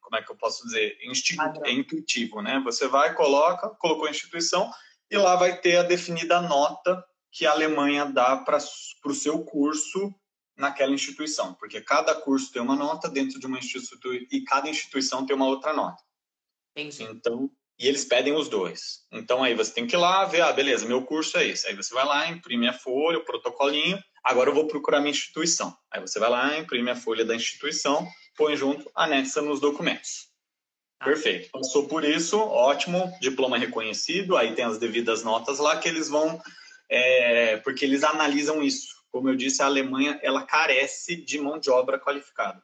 como 0.01 0.15
é 0.15 0.23
que 0.23 0.31
eu 0.31 0.37
posso 0.37 0.65
dizer, 0.67 0.97
Institu 1.03 1.61
é 1.65 1.73
intuitivo, 1.73 2.41
né? 2.41 2.63
Você 2.65 2.87
vai, 2.87 3.13
coloca, 3.13 3.69
colocou 3.71 4.07
a 4.07 4.11
instituição 4.11 4.71
e 5.11 5.19
lá 5.19 5.35
vai 5.35 5.61
ter 5.61 5.79
a 5.79 5.83
definida 5.83 6.41
nota 6.41 7.05
que 7.33 7.45
a 7.45 7.51
Alemanha 7.51 8.05
dá 8.05 8.37
para 8.37 8.59
o 9.05 9.15
seu 9.15 9.43
curso 9.45 10.15
naquela 10.57 10.93
instituição, 10.93 11.55
porque 11.55 11.81
cada 11.81 12.15
curso 12.15 12.53
tem 12.53 12.63
uma 12.63 12.77
nota 12.77 13.09
dentro 13.09 13.41
de 13.41 13.47
uma 13.49 13.59
instituição 13.59 14.15
e 14.31 14.45
cada 14.45 14.69
instituição 14.69 15.27
tem 15.27 15.35
uma 15.35 15.49
outra 15.49 15.73
nota. 15.73 16.01
Entendi. 16.77 17.03
Então, 17.03 17.51
e 17.79 17.89
eles 17.89 18.05
pedem 18.05 18.35
os 18.35 18.49
dois. 18.49 19.01
Então 19.13 19.43
aí 19.43 19.55
você 19.55 19.73
tem 19.73 19.87
que 19.87 19.97
ir 19.97 19.99
lá 19.99 20.25
ver, 20.25 20.43
ah, 20.43 20.53
beleza, 20.53 20.87
meu 20.87 21.03
curso 21.03 21.37
é 21.39 21.47
esse. 21.47 21.67
Aí 21.67 21.75
você 21.75 21.93
vai 21.93 22.05
lá, 22.05 22.29
imprime 22.29 22.69
a 22.69 22.73
folha, 22.73 23.19
o 23.19 23.25
protocolinho, 23.25 24.03
Agora 24.25 24.49
eu 24.49 24.55
vou 24.55 24.67
procurar 24.67 25.01
minha 25.01 25.11
instituição. 25.11 25.77
Aí 25.91 26.01
você 26.01 26.19
vai 26.19 26.31
lá, 26.31 26.59
imprime 26.59 26.91
a 26.91 26.97
folha 26.97 27.27
da 27.27 27.37
instituição, 27.37 28.09
põe 28.35 28.57
junto, 28.57 28.91
anexa 28.95 29.43
nos 29.43 29.61
documentos. 29.61 30.31
Ah. 30.99 31.05
Perfeito. 31.05 31.51
Passou 31.53 31.87
por 31.87 32.03
isso, 32.03 32.39
ótimo, 32.39 33.13
diploma 33.21 33.59
reconhecido, 33.59 34.39
aí 34.39 34.55
tem 34.55 34.65
as 34.65 34.79
devidas 34.79 35.23
notas 35.23 35.59
lá 35.59 35.77
que 35.77 35.87
eles 35.87 36.09
vão, 36.09 36.41
é, 36.89 37.59
porque 37.59 37.85
eles 37.85 38.03
analisam 38.03 38.63
isso. 38.63 38.95
Como 39.13 39.29
eu 39.29 39.37
disse, 39.37 39.63
a 39.63 39.67
Alemanha 39.67 40.19
ela 40.23 40.43
carece 40.43 41.17
de 41.17 41.39
mão 41.39 41.59
de 41.59 41.71
obra 41.71 42.01
qualificada. 42.01 42.63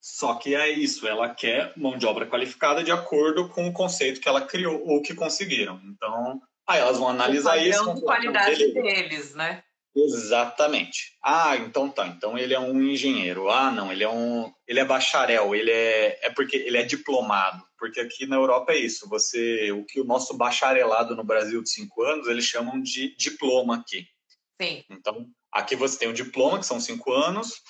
Só 0.00 0.34
que 0.34 0.54
é 0.54 0.70
isso, 0.70 1.06
ela 1.06 1.28
quer 1.28 1.72
mão 1.76 1.98
de 1.98 2.06
obra 2.06 2.26
qualificada 2.26 2.82
de 2.82 2.90
acordo 2.90 3.48
com 3.48 3.68
o 3.68 3.72
conceito 3.72 4.20
que 4.20 4.28
ela 4.28 4.40
criou 4.40 4.82
ou 4.86 5.02
que 5.02 5.14
conseguiram. 5.14 5.78
Então, 5.84 6.40
aí 6.66 6.80
elas 6.80 6.98
vão 6.98 7.08
analisar 7.08 7.58
o 7.58 7.60
isso. 7.60 7.94
de 7.94 8.00
qualidade 8.00 8.72
deles, 8.72 9.34
né? 9.34 9.62
Exatamente. 9.94 11.16
Ah, 11.22 11.56
então 11.56 11.90
tá. 11.90 12.06
Então 12.06 12.38
ele 12.38 12.54
é 12.54 12.60
um 12.60 12.80
engenheiro. 12.80 13.50
Ah, 13.50 13.70
não, 13.70 13.92
ele 13.92 14.04
é 14.04 14.08
um, 14.08 14.50
ele 14.66 14.78
é 14.80 14.84
bacharel. 14.84 15.54
Ele 15.54 15.70
é, 15.70 16.18
é 16.22 16.30
porque 16.30 16.56
ele 16.56 16.78
é 16.78 16.82
diplomado. 16.82 17.62
Porque 17.76 18.00
aqui 18.00 18.26
na 18.26 18.36
Europa 18.36 18.72
é 18.72 18.78
isso. 18.78 19.08
Você, 19.08 19.72
o 19.72 19.84
que 19.84 20.00
o 20.00 20.04
nosso 20.04 20.36
bacharelado 20.36 21.16
no 21.16 21.24
Brasil 21.24 21.62
de 21.62 21.70
cinco 21.70 22.02
anos, 22.02 22.28
eles 22.28 22.44
chamam 22.44 22.80
de 22.80 23.16
diploma 23.16 23.76
aqui. 23.76 24.06
Sim. 24.60 24.84
Então 24.90 25.26
aqui 25.52 25.74
você 25.74 25.98
tem 25.98 26.08
o 26.08 26.14
diploma 26.14 26.58
que 26.58 26.66
são 26.66 26.78
cinco 26.78 27.12
anos, 27.12 27.60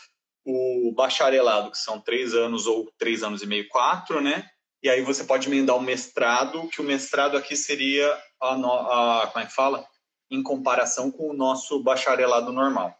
o 0.44 0.92
bacharelado 0.94 1.70
que 1.70 1.78
são 1.78 2.00
três 2.00 2.34
anos 2.34 2.66
ou 2.66 2.90
três 2.98 3.22
anos 3.22 3.42
e 3.42 3.46
meio, 3.46 3.68
quatro, 3.68 4.20
né? 4.20 4.48
E 4.82 4.88
aí 4.88 5.02
você 5.02 5.24
pode 5.24 5.46
emendar 5.46 5.76
o 5.76 5.82
mestrado, 5.82 6.68
que 6.68 6.80
o 6.80 6.84
mestrado 6.84 7.36
aqui 7.36 7.54
seria 7.54 8.06
a, 8.40 8.54
a 8.54 9.26
como 9.26 9.44
é 9.44 9.46
que 9.46 9.52
fala? 9.52 9.86
em 10.30 10.42
comparação 10.42 11.10
com 11.10 11.28
o 11.28 11.36
nosso 11.36 11.82
bacharelado 11.82 12.52
normal. 12.52 12.96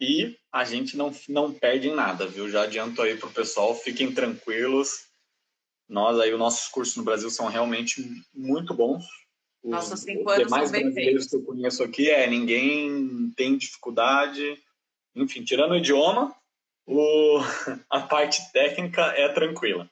E 0.00 0.36
a 0.50 0.64
gente 0.64 0.96
não, 0.96 1.12
não 1.28 1.52
perde 1.52 1.88
em 1.88 1.94
nada, 1.94 2.26
viu? 2.26 2.48
Já 2.48 2.62
adianto 2.62 3.02
aí 3.02 3.16
para 3.16 3.28
o 3.28 3.32
pessoal, 3.32 3.74
fiquem 3.74 4.12
tranquilos. 4.12 5.06
Nós 5.88 6.18
aí, 6.18 6.32
os 6.32 6.38
nossos 6.38 6.68
cursos 6.68 6.96
no 6.96 7.02
Brasil 7.02 7.30
são 7.30 7.48
realmente 7.48 8.02
muito 8.32 8.72
bons. 8.72 9.04
Os 9.62 9.70
Nossos 9.70 10.00
cinco 10.00 10.28
anos 10.28 10.44
demais 10.44 10.70
são 10.70 10.80
brasileiros 10.80 11.26
que 11.26 11.36
eu 11.36 11.42
conheço 11.42 11.82
aqui, 11.84 12.10
é, 12.10 12.26
ninguém 12.26 13.32
tem 13.36 13.56
dificuldade. 13.56 14.58
Enfim, 15.14 15.44
tirando 15.44 15.72
o 15.72 15.76
idioma, 15.76 16.34
o, 16.86 17.38
a 17.90 18.00
parte 18.00 18.52
técnica 18.52 19.02
é 19.16 19.28
tranquila. 19.28 19.90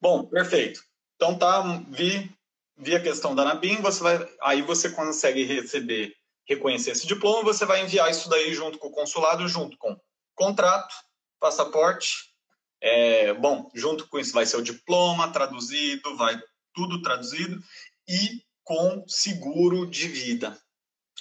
Bom, 0.00 0.26
perfeito. 0.26 0.82
Então 1.16 1.38
tá, 1.38 1.62
vi 1.88 2.30
via 2.76 3.00
questão 3.00 3.34
da 3.34 3.44
Nabim, 3.44 3.76
você 3.76 4.02
vai, 4.02 4.28
aí 4.42 4.62
você 4.62 4.90
consegue 4.90 5.44
receber, 5.44 6.14
reconhecer 6.46 6.90
esse 6.90 7.06
diploma, 7.06 7.42
você 7.42 7.64
vai 7.64 7.82
enviar 7.82 8.10
isso 8.10 8.28
daí 8.28 8.52
junto 8.54 8.78
com 8.78 8.88
o 8.88 8.92
consulado, 8.92 9.48
junto 9.48 9.78
com 9.78 9.98
contrato, 10.34 10.94
passaporte, 11.40 12.34
é, 12.80 13.32
bom, 13.32 13.70
junto 13.74 14.06
com 14.08 14.18
isso 14.18 14.32
vai 14.32 14.44
ser 14.44 14.58
o 14.58 14.62
diploma 14.62 15.32
traduzido, 15.32 16.16
vai 16.16 16.38
tudo 16.74 17.00
traduzido 17.00 17.58
e 18.06 18.42
com 18.62 19.04
seguro 19.08 19.86
de 19.86 20.08
vida, 20.08 20.60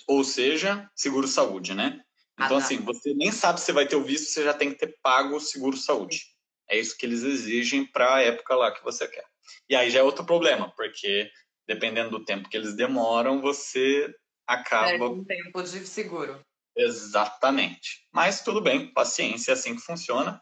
ou 0.08 0.24
seja, 0.24 0.90
seguro 0.94 1.28
saúde, 1.28 1.74
né? 1.74 2.02
Então, 2.40 2.58
ah, 2.58 2.60
assim, 2.60 2.78
você 2.78 3.14
nem 3.14 3.32
sabe 3.32 3.62
se 3.62 3.72
vai 3.72 3.88
ter 3.88 3.96
o 3.96 4.04
visto, 4.04 4.30
você 4.30 4.44
já 4.44 4.54
tem 4.54 4.72
que 4.72 4.80
ter 4.80 4.98
pago 5.02 5.38
o 5.38 5.40
seguro 5.40 5.78
saúde. 5.78 6.22
É 6.70 6.78
isso 6.78 6.98
que 6.98 7.06
eles 7.06 7.24
exigem 7.24 7.86
para 7.86 8.16
a 8.16 8.22
época 8.22 8.56
lá 8.56 8.72
que 8.72 8.84
você 8.84 9.08
quer. 9.08 9.26
E 9.70 9.76
aí 9.76 9.90
já 9.90 10.00
é 10.00 10.04
outro 10.04 10.26
problema, 10.26 10.74
porque 10.76 11.30
dependendo 11.68 12.12
do 12.12 12.26
tempo 12.26 12.50
que 12.50 12.58
eles 12.58 12.76
demoram, 12.76 13.42
você 13.42 14.14
acaba. 14.46 14.92
É 14.92 15.04
um 15.04 15.24
tempo 15.24 15.64
de 15.64 15.86
seguro. 15.88 16.40
Exatamente. 16.76 18.06
Mas 18.12 18.42
tudo 18.42 18.62
bem, 18.62 18.92
paciência, 18.94 19.52
é 19.52 19.54
assim 19.54 19.76
que 19.76 19.82
funciona. 19.82 20.42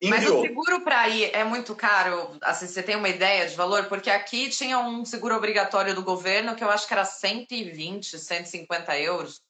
Enviou. 0.00 0.20
Mas 0.20 0.30
o 0.30 0.40
seguro 0.42 0.84
para 0.84 1.08
ir 1.08 1.34
é 1.34 1.42
muito 1.44 1.74
caro? 1.74 2.38
Assim, 2.40 2.66
você 2.68 2.82
tem 2.82 2.96
uma 2.96 3.08
ideia 3.08 3.48
de 3.48 3.56
valor? 3.56 3.86
Porque 3.86 4.08
aqui 4.08 4.48
tinha 4.48 4.78
um 4.78 5.04
seguro 5.04 5.34
obrigatório 5.34 5.94
do 5.94 6.04
governo 6.04 6.54
que 6.54 6.62
eu 6.62 6.70
acho 6.70 6.86
que 6.86 6.94
era 6.94 7.04
120, 7.04 8.18
150 8.18 8.98
euros. 8.98 9.42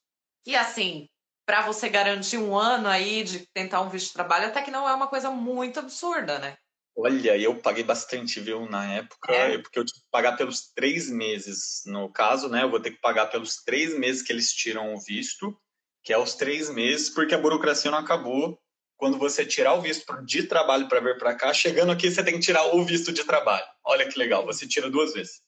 E 0.46 0.56
assim, 0.56 1.06
para 1.48 1.62
você 1.62 1.88
garantir 1.88 2.36
um 2.36 2.54
ano 2.54 2.86
aí 2.88 3.22
de 3.22 3.48
tentar 3.54 3.80
um 3.80 3.88
visto 3.88 4.08
de 4.08 4.12
trabalho, 4.12 4.48
até 4.48 4.60
que 4.60 4.70
não 4.70 4.86
é 4.86 4.92
uma 4.92 5.06
coisa 5.06 5.30
muito 5.30 5.80
absurda, 5.80 6.38
né? 6.38 6.58
Olha, 6.94 7.38
eu 7.38 7.58
paguei 7.58 7.82
bastante, 7.82 8.38
viu, 8.38 8.68
na 8.68 8.84
época, 8.84 9.32
é. 9.32 9.56
porque 9.56 9.78
eu 9.78 9.84
tive 9.84 10.00
que 10.00 10.10
pagar 10.10 10.36
pelos 10.36 10.70
três 10.74 11.08
meses. 11.08 11.84
No 11.86 12.12
caso, 12.12 12.50
né, 12.50 12.64
eu 12.64 12.70
vou 12.70 12.78
ter 12.78 12.90
que 12.90 13.00
pagar 13.00 13.28
pelos 13.28 13.62
três 13.64 13.98
meses 13.98 14.20
que 14.20 14.30
eles 14.30 14.52
tiram 14.52 14.92
o 14.92 15.00
visto, 15.00 15.58
que 16.04 16.12
é 16.12 16.18
os 16.18 16.34
três 16.34 16.68
meses, 16.68 17.08
porque 17.08 17.34
a 17.34 17.38
burocracia 17.38 17.90
não 17.90 17.98
acabou. 17.98 18.60
Quando 18.98 19.16
você 19.16 19.46
tirar 19.46 19.72
o 19.72 19.80
visto 19.80 20.04
de 20.26 20.42
trabalho 20.42 20.86
para 20.86 21.00
vir 21.00 21.16
para 21.16 21.34
cá, 21.34 21.54
chegando 21.54 21.92
aqui 21.92 22.10
você 22.10 22.22
tem 22.22 22.34
que 22.34 22.40
tirar 22.40 22.74
o 22.74 22.84
visto 22.84 23.10
de 23.10 23.24
trabalho. 23.24 23.64
Olha 23.82 24.06
que 24.06 24.18
legal, 24.18 24.44
você 24.44 24.68
tira 24.68 24.90
duas 24.90 25.14
vezes. 25.14 25.40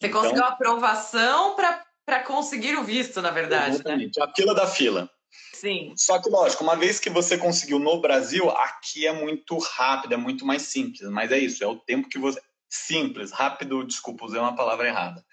Você 0.00 0.06
então, 0.06 0.20
conseguiu 0.20 0.44
aprovação 0.44 1.56
para 1.56 1.87
conseguir 2.20 2.76
o 2.76 2.84
visto, 2.84 3.20
na 3.20 3.30
verdade, 3.30 3.70
né? 3.70 3.74
exatamente. 3.74 4.18
né? 4.18 4.26
A 4.26 4.34
fila 4.34 4.54
da 4.54 4.66
fila. 4.66 5.10
Sim. 5.52 5.92
Só 5.96 6.20
que, 6.20 6.28
lógico, 6.28 6.62
uma 6.62 6.76
vez 6.76 7.00
que 7.00 7.10
você 7.10 7.36
conseguiu 7.36 7.78
no 7.78 8.00
Brasil, 8.00 8.48
aqui 8.50 9.06
é 9.06 9.12
muito 9.12 9.58
rápido, 9.58 10.14
é 10.14 10.16
muito 10.16 10.46
mais 10.46 10.62
simples. 10.62 11.08
Mas 11.10 11.32
é 11.32 11.38
isso, 11.38 11.62
é 11.62 11.66
o 11.66 11.76
tempo 11.76 12.08
que 12.08 12.18
você. 12.18 12.40
Simples, 12.70 13.32
rápido, 13.32 13.82
desculpa, 13.82 14.26
usei 14.26 14.38
uma 14.38 14.54
palavra 14.54 14.86
errada. 14.86 15.24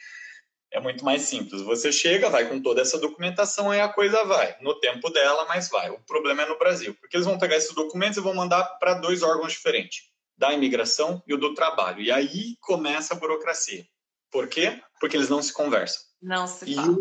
É 0.71 0.79
muito 0.79 1.03
mais 1.03 1.23
simples. 1.23 1.61
Você 1.61 1.91
chega, 1.91 2.29
vai 2.29 2.47
com 2.47 2.61
toda 2.61 2.81
essa 2.81 2.97
documentação 2.97 3.73
e 3.73 3.79
a 3.79 3.89
coisa 3.89 4.23
vai. 4.23 4.55
No 4.61 4.79
tempo 4.79 5.09
dela, 5.09 5.45
mas 5.45 5.69
vai. 5.69 5.89
O 5.89 5.99
problema 5.99 6.43
é 6.43 6.45
no 6.45 6.57
Brasil, 6.57 6.95
porque 6.99 7.17
eles 7.17 7.25
vão 7.25 7.37
pegar 7.37 7.57
esses 7.57 7.73
documentos 7.75 8.17
e 8.17 8.21
vão 8.21 8.33
mandar 8.33 8.63
para 8.79 8.93
dois 8.93 9.21
órgãos 9.21 9.51
diferentes: 9.51 10.03
da 10.37 10.53
imigração 10.53 11.21
e 11.27 11.33
o 11.33 11.37
do 11.37 11.53
trabalho. 11.53 12.01
E 12.01 12.11
aí 12.11 12.55
começa 12.61 13.13
a 13.13 13.17
burocracia. 13.17 13.85
Por 14.31 14.47
quê? 14.47 14.81
Porque 14.99 15.15
eles 15.15 15.29
não 15.29 15.41
se 15.41 15.53
conversam. 15.53 16.04
Não 16.25 16.47
se 16.47 16.71
e 16.71 16.75
fala 16.75 16.97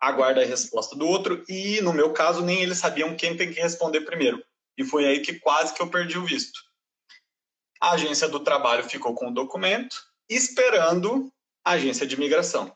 aguarda 0.00 0.42
a 0.42 0.46
resposta 0.46 0.96
do 0.96 1.06
outro 1.06 1.44
e, 1.48 1.80
no 1.80 1.92
meu 1.92 2.12
caso, 2.12 2.42
nem 2.42 2.62
eles 2.62 2.78
sabiam 2.78 3.16
quem 3.16 3.36
tem 3.36 3.52
que 3.52 3.60
responder 3.60 4.02
primeiro. 4.02 4.42
E 4.76 4.84
foi 4.84 5.06
aí 5.06 5.20
que 5.20 5.38
quase 5.40 5.74
que 5.74 5.82
eu 5.82 5.90
perdi 5.90 6.16
o 6.16 6.24
visto. 6.24 6.60
A 7.80 7.92
agência 7.92 8.28
do 8.28 8.40
trabalho 8.40 8.84
ficou 8.84 9.14
com 9.14 9.28
o 9.28 9.34
documento, 9.34 9.96
esperando 10.28 11.32
a 11.64 11.72
agência 11.72 12.06
de 12.06 12.14
imigração. 12.14 12.74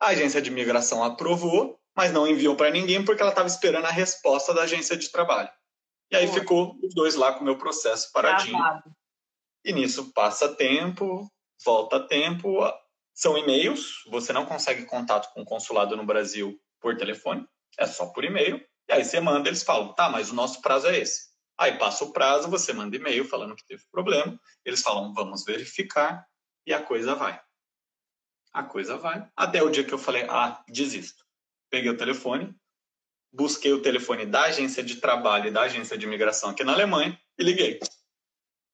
A 0.00 0.08
agência 0.08 0.40
de 0.40 0.50
imigração 0.50 1.02
aprovou, 1.02 1.78
mas 1.96 2.12
não 2.12 2.26
enviou 2.26 2.56
para 2.56 2.70
ninguém 2.70 3.04
porque 3.04 3.20
ela 3.20 3.30
estava 3.30 3.48
esperando 3.48 3.86
a 3.86 3.90
resposta 3.90 4.54
da 4.54 4.62
agência 4.62 4.96
de 4.96 5.10
trabalho. 5.10 5.50
E 6.10 6.16
aí 6.16 6.26
ficou 6.28 6.76
os 6.82 6.94
dois 6.94 7.14
lá 7.14 7.32
com 7.32 7.40
o 7.40 7.44
meu 7.44 7.56
processo 7.56 8.10
paradinho. 8.12 8.56
Travado. 8.56 8.90
E 9.64 9.72
nisso 9.72 10.12
passa 10.12 10.48
tempo, 10.54 11.30
volta 11.64 12.00
tempo, 12.00 12.60
são 13.14 13.36
e-mails, 13.36 14.04
você 14.08 14.32
não 14.32 14.46
consegue 14.46 14.84
contato 14.84 15.32
com 15.32 15.42
o 15.42 15.44
consulado 15.44 15.96
no 15.96 16.04
Brasil 16.04 16.58
por 16.80 16.96
telefone, 16.96 17.46
é 17.78 17.86
só 17.86 18.06
por 18.06 18.24
e-mail. 18.24 18.64
E 18.88 18.92
aí 18.92 19.04
você 19.04 19.20
manda, 19.20 19.48
eles 19.48 19.62
falam, 19.62 19.92
tá, 19.94 20.08
mas 20.08 20.30
o 20.30 20.34
nosso 20.34 20.60
prazo 20.62 20.88
é 20.88 20.98
esse. 20.98 21.30
Aí 21.58 21.76
passa 21.78 22.04
o 22.04 22.12
prazo, 22.12 22.48
você 22.48 22.72
manda 22.72 22.96
e-mail 22.96 23.24
falando 23.24 23.54
que 23.54 23.66
teve 23.66 23.84
problema, 23.92 24.40
eles 24.64 24.80
falam, 24.80 25.12
vamos 25.12 25.44
verificar, 25.44 26.26
e 26.66 26.72
a 26.72 26.82
coisa 26.82 27.14
vai. 27.14 27.40
A 28.52 28.62
coisa 28.62 28.96
vai. 28.96 29.28
Até 29.36 29.62
o 29.62 29.70
dia 29.70 29.84
que 29.84 29.92
eu 29.92 29.98
falei, 29.98 30.26
ah, 30.28 30.62
desisto. 30.68 31.24
Peguei 31.70 31.90
o 31.90 31.96
telefone, 31.96 32.54
busquei 33.32 33.72
o 33.72 33.82
telefone 33.82 34.26
da 34.26 34.44
agência 34.44 34.82
de 34.82 34.96
trabalho 34.96 35.48
e 35.48 35.50
da 35.50 35.62
agência 35.62 35.96
de 35.96 36.06
imigração 36.06 36.50
aqui 36.50 36.64
na 36.64 36.72
Alemanha 36.72 37.18
e 37.38 37.44
liguei. 37.44 37.78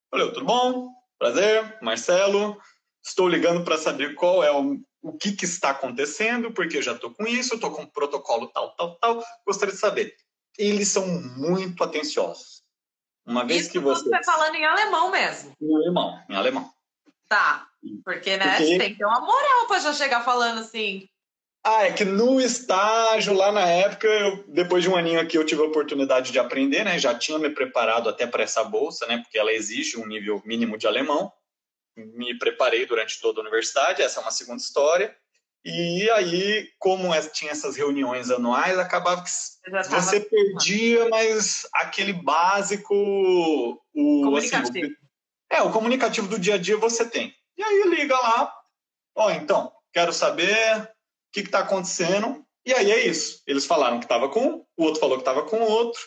Falei, 0.09 0.31
tudo 0.31 0.45
bom? 0.45 0.89
Prazer, 1.19 1.77
Marcelo. 1.81 2.59
Estou 3.07 3.29
ligando 3.29 3.63
para 3.63 3.77
saber 3.77 4.15
qual 4.15 4.43
é 4.43 4.51
o, 4.51 4.77
o 5.01 5.13
que, 5.13 5.31
que 5.31 5.45
está 5.45 5.69
acontecendo, 5.69 6.51
porque 6.51 6.77
eu 6.77 6.81
já 6.81 6.91
estou 6.91 7.13
com 7.13 7.25
isso, 7.25 7.55
estou 7.55 7.71
com 7.71 7.83
um 7.83 7.89
protocolo 7.89 8.47
tal, 8.47 8.75
tal, 8.75 8.95
tal. 8.95 9.23
Gostaria 9.45 9.73
de 9.73 9.79
saber. 9.79 10.13
Eles 10.57 10.89
são 10.89 11.07
muito 11.07 11.81
atenciosos. 11.81 12.61
Uma 13.25 13.45
vez 13.45 13.61
isso 13.61 13.71
que 13.71 13.79
você. 13.79 14.03
Você 14.03 14.15
está 14.15 14.33
falando 14.33 14.55
em 14.55 14.65
alemão 14.65 15.09
mesmo. 15.09 15.53
Em 15.61 15.73
alemão, 15.73 16.21
em 16.29 16.35
alemão. 16.35 16.69
Tá. 17.29 17.67
Porque, 18.03 18.35
né, 18.35 18.57
porque... 18.57 18.77
tem 18.77 18.91
que 18.91 18.97
ter 18.97 19.05
uma 19.05 19.21
moral 19.21 19.67
para 19.67 19.79
já 19.79 19.93
chegar 19.93 20.25
falando 20.25 20.59
assim. 20.59 21.07
Ah, 21.63 21.83
é 21.83 21.93
que 21.93 22.03
no 22.03 22.41
estágio, 22.41 23.33
lá 23.33 23.53
na 23.53 23.65
época, 23.65 24.07
eu, 24.07 24.43
depois 24.49 24.83
de 24.83 24.89
um 24.89 24.97
aninho 24.97 25.19
aqui, 25.19 25.37
eu 25.37 25.45
tive 25.45 25.61
a 25.61 25.65
oportunidade 25.65 26.31
de 26.31 26.39
aprender, 26.39 26.83
né? 26.83 26.99
Já 26.99 27.15
tinha 27.15 27.39
me 27.39 27.49
preparado 27.49 28.09
até 28.09 28.27
para 28.27 28.43
essa 28.43 28.63
bolsa, 28.65 29.05
né? 29.05 29.17
Porque 29.19 29.37
ela 29.37 29.51
exige 29.51 29.97
um 29.97 30.05
nível 30.05 30.41
mínimo 30.45 30.77
de 30.77 30.87
alemão 30.87 31.31
me 31.97 32.37
preparei 32.37 32.85
durante 32.85 33.19
toda 33.19 33.39
a 33.39 33.43
universidade, 33.43 34.01
essa 34.01 34.19
é 34.19 34.23
uma 34.23 34.31
segunda 34.31 34.61
história. 34.61 35.15
E 35.65 36.09
aí, 36.11 36.69
como 36.79 37.13
é, 37.13 37.21
tinha 37.27 37.51
essas 37.51 37.75
reuniões 37.75 38.31
anuais, 38.31 38.79
acabava 38.79 39.23
que 39.23 39.29
você 39.89 40.21
perdia, 40.21 41.09
mas 41.09 41.67
aquele 41.73 42.13
básico, 42.13 42.93
o 42.93 44.37
assim, 44.37 44.49
comunicativo. 44.49 44.85
Assim, 44.85 44.95
é, 45.51 45.61
o 45.61 45.71
comunicativo 45.71 46.27
do 46.27 46.39
dia 46.39 46.55
a 46.55 46.57
dia 46.57 46.77
você 46.77 47.05
tem. 47.09 47.35
E 47.57 47.63
aí 47.63 47.83
liga 47.89 48.17
lá, 48.17 48.53
ó, 49.15 49.27
oh, 49.27 49.31
então, 49.31 49.71
quero 49.91 50.13
saber 50.13 50.83
o 50.83 50.87
que 51.33 51.41
está 51.41 51.59
acontecendo. 51.59 52.45
E 52.65 52.73
aí 52.73 52.91
é 52.91 53.05
isso. 53.05 53.41
Eles 53.47 53.65
falaram 53.65 53.99
que 53.99 54.05
estava 54.05 54.29
com 54.29 54.39
um, 54.39 54.65
o 54.77 54.83
outro 54.83 54.99
falou 54.99 55.17
que 55.17 55.21
estava 55.21 55.43
com 55.43 55.57
o 55.57 55.69
outro. 55.69 56.01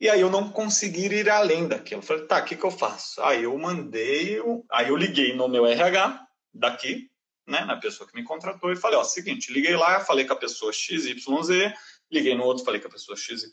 E 0.00 0.08
aí 0.08 0.22
eu 0.22 0.30
não 0.30 0.50
consegui 0.50 1.06
ir 1.06 1.28
além 1.28 1.68
daquilo. 1.68 2.00
Eu 2.00 2.06
falei, 2.06 2.24
tá, 2.24 2.40
o 2.40 2.44
que, 2.44 2.56
que 2.56 2.64
eu 2.64 2.70
faço? 2.70 3.20
Aí 3.22 3.44
eu 3.44 3.56
mandei, 3.58 4.40
aí 4.70 4.88
eu 4.88 4.96
liguei 4.96 5.34
no 5.34 5.46
meu 5.46 5.66
RH 5.66 6.26
daqui, 6.54 7.10
né, 7.46 7.66
na 7.66 7.76
pessoa 7.76 8.08
que 8.08 8.16
me 8.16 8.24
contratou, 8.24 8.72
e 8.72 8.76
falei, 8.76 8.98
ó, 8.98 9.04
seguinte, 9.04 9.52
liguei 9.52 9.76
lá, 9.76 10.00
falei 10.00 10.24
com 10.24 10.32
a 10.32 10.36
pessoa 10.36 10.72
XYZ, 10.72 11.74
liguei 12.10 12.34
no 12.34 12.44
outro, 12.44 12.64
falei 12.64 12.80
com 12.80 12.88
a 12.88 12.90
pessoa 12.90 13.16
XYZ, 13.16 13.50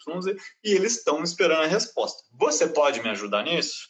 e 0.63 0.72
eles 0.72 0.98
estão 0.98 1.22
esperando 1.22 1.63
a 1.63 1.68
resposta. 1.68 2.24
Você 2.32 2.68
pode 2.68 3.01
me 3.01 3.10
ajudar 3.10 3.44
nisso? 3.44 3.89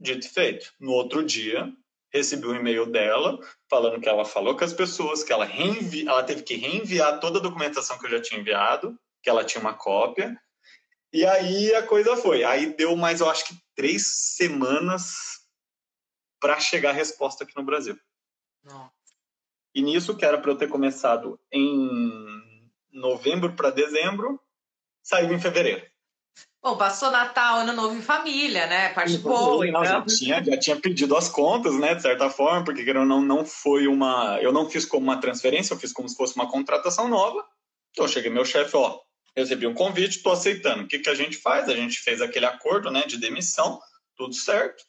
Dito 0.00 0.26
e 0.26 0.30
feito. 0.30 0.72
No 0.80 0.92
outro 0.92 1.22
dia, 1.22 1.70
recebi 2.10 2.46
um 2.46 2.54
e-mail 2.54 2.86
dela 2.86 3.38
falando 3.68 4.00
que 4.00 4.08
ela 4.08 4.24
falou 4.24 4.56
com 4.56 4.64
as 4.64 4.72
pessoas, 4.72 5.22
que 5.22 5.32
ela, 5.32 5.44
reenvi... 5.44 6.08
ela 6.08 6.22
teve 6.22 6.42
que 6.42 6.56
reenviar 6.56 7.20
toda 7.20 7.38
a 7.38 7.42
documentação 7.42 7.98
que 7.98 8.06
eu 8.06 8.10
já 8.10 8.20
tinha 8.20 8.40
enviado, 8.40 8.98
que 9.22 9.28
ela 9.28 9.44
tinha 9.44 9.60
uma 9.60 9.74
cópia, 9.74 10.38
e 11.16 11.24
aí 11.24 11.74
a 11.74 11.82
coisa 11.82 12.14
foi. 12.14 12.44
Aí 12.44 12.74
deu 12.74 12.94
mais, 12.94 13.20
eu 13.20 13.30
acho 13.30 13.46
que 13.46 13.56
três 13.74 14.06
semanas 14.36 15.40
para 16.38 16.60
chegar 16.60 16.90
a 16.90 16.92
resposta 16.92 17.42
aqui 17.42 17.56
no 17.56 17.64
Brasil. 17.64 17.98
Não. 18.62 18.90
E 19.74 19.80
nisso, 19.80 20.14
que 20.14 20.26
era 20.26 20.36
para 20.36 20.50
eu 20.50 20.58
ter 20.58 20.68
começado 20.68 21.40
em 21.50 22.70
novembro 22.92 23.54
para 23.54 23.70
dezembro, 23.70 24.38
saiu 25.02 25.32
em 25.32 25.40
fevereiro. 25.40 25.86
Bom, 26.62 26.76
passou 26.76 27.10
Natal, 27.10 27.60
Ano 27.60 27.72
Novo 27.72 27.94
em 27.94 28.02
família, 28.02 28.66
né? 28.66 28.90
Parte 28.90 29.16
boa. 29.16 29.66
Então. 29.66 29.84
Já, 29.86 30.02
tinha, 30.02 30.44
já 30.44 30.58
tinha 30.58 30.76
pedido 30.76 31.16
as 31.16 31.30
contas, 31.30 31.78
né? 31.78 31.94
De 31.94 32.02
certa 32.02 32.28
forma, 32.28 32.62
porque 32.62 32.92
não, 32.92 33.22
não 33.22 33.42
foi 33.42 33.86
uma. 33.86 34.38
Eu 34.42 34.52
não 34.52 34.68
fiz 34.68 34.84
como 34.84 35.04
uma 35.04 35.18
transferência, 35.18 35.72
eu 35.72 35.78
fiz 35.78 35.94
como 35.94 36.08
se 36.10 36.16
fosse 36.16 36.36
uma 36.36 36.50
contratação 36.50 37.08
nova. 37.08 37.42
Então, 37.92 38.04
eu 38.04 38.08
cheguei 38.08 38.30
meu 38.30 38.44
chefe, 38.44 38.76
ó, 38.76 39.00
recebi 39.36 39.66
um 39.66 39.74
convite, 39.74 40.16
estou 40.16 40.32
aceitando. 40.32 40.84
O 40.84 40.88
que, 40.88 40.98
que 40.98 41.10
a 41.10 41.14
gente 41.14 41.36
faz? 41.36 41.68
A 41.68 41.74
gente 41.74 41.98
fez 41.98 42.22
aquele 42.22 42.46
acordo 42.46 42.90
né, 42.90 43.04
de 43.06 43.18
demissão, 43.18 43.78
tudo 44.16 44.34
certo, 44.34 44.82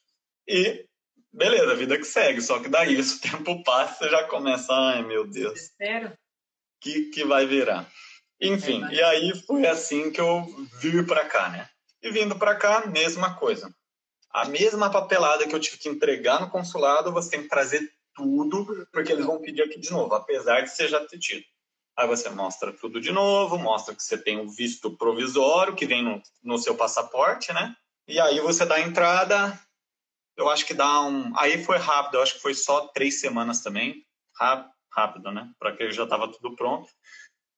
e 0.47 0.85
beleza, 1.33 1.75
vida 1.75 1.97
que 1.97 2.05
segue. 2.05 2.41
Só 2.41 2.59
que 2.59 2.69
daí, 2.69 3.01
se 3.03 3.17
o 3.17 3.31
tempo 3.31 3.63
passa, 3.63 3.95
você 3.95 4.09
já 4.09 4.23
começa, 4.23 4.73
ai 4.73 5.03
meu 5.03 5.27
Deus. 5.27 5.59
Espero. 5.59 6.17
Que, 6.81 7.09
que 7.09 7.25
vai 7.25 7.45
virar. 7.45 7.89
Enfim, 8.39 8.83
é, 8.85 8.93
e 8.93 9.03
aí 9.03 9.43
foi 9.45 9.65
assim 9.65 10.11
que 10.11 10.21
eu 10.21 10.45
vim 10.79 11.03
para 11.03 11.25
cá, 11.25 11.49
né? 11.49 11.67
E 12.01 12.11
vindo 12.11 12.37
para 12.37 12.55
cá, 12.55 12.85
mesma 12.85 13.35
coisa. 13.35 13.73
A 14.29 14.45
mesma 14.45 14.91
papelada 14.91 15.47
que 15.47 15.55
eu 15.55 15.59
tive 15.59 15.77
que 15.77 15.89
entregar 15.89 16.39
no 16.39 16.49
consulado, 16.49 17.11
você 17.11 17.31
tem 17.31 17.41
que 17.41 17.49
trazer 17.49 17.91
tudo, 18.13 18.87
porque 18.91 19.11
eles 19.11 19.25
vão 19.25 19.41
pedir 19.41 19.63
aqui 19.63 19.79
de 19.79 19.89
novo, 19.89 20.13
apesar 20.13 20.61
de 20.61 20.69
você 20.69 20.87
já 20.87 21.03
ter 21.05 21.17
tido. 21.17 21.43
Aí 21.97 22.07
você 22.07 22.29
mostra 22.29 22.71
tudo 22.71 23.01
de 23.01 23.11
novo, 23.11 23.57
mostra 23.57 23.95
que 23.95 24.03
você 24.03 24.15
tem 24.15 24.39
um 24.39 24.47
visto 24.47 24.95
provisório 24.95 25.75
que 25.75 25.87
vem 25.87 26.03
no, 26.03 26.21
no 26.43 26.59
seu 26.59 26.75
passaporte, 26.75 27.51
né? 27.51 27.75
E 28.07 28.19
aí 28.19 28.39
você 28.39 28.67
dá 28.67 28.75
a 28.75 28.81
entrada, 28.81 29.59
eu 30.37 30.47
acho 30.47 30.63
que 30.63 30.75
dá 30.75 31.01
um. 31.01 31.35
Aí 31.35 31.63
foi 31.65 31.77
rápido, 31.77 32.17
eu 32.17 32.21
acho 32.21 32.35
que 32.35 32.41
foi 32.41 32.53
só 32.53 32.87
três 32.89 33.19
semanas 33.19 33.61
também. 33.61 34.05
Rápido, 34.93 35.31
né? 35.31 35.49
Para 35.57 35.75
que 35.75 35.91
já 35.91 36.03
estava 36.03 36.31
tudo 36.31 36.55
pronto. 36.55 36.87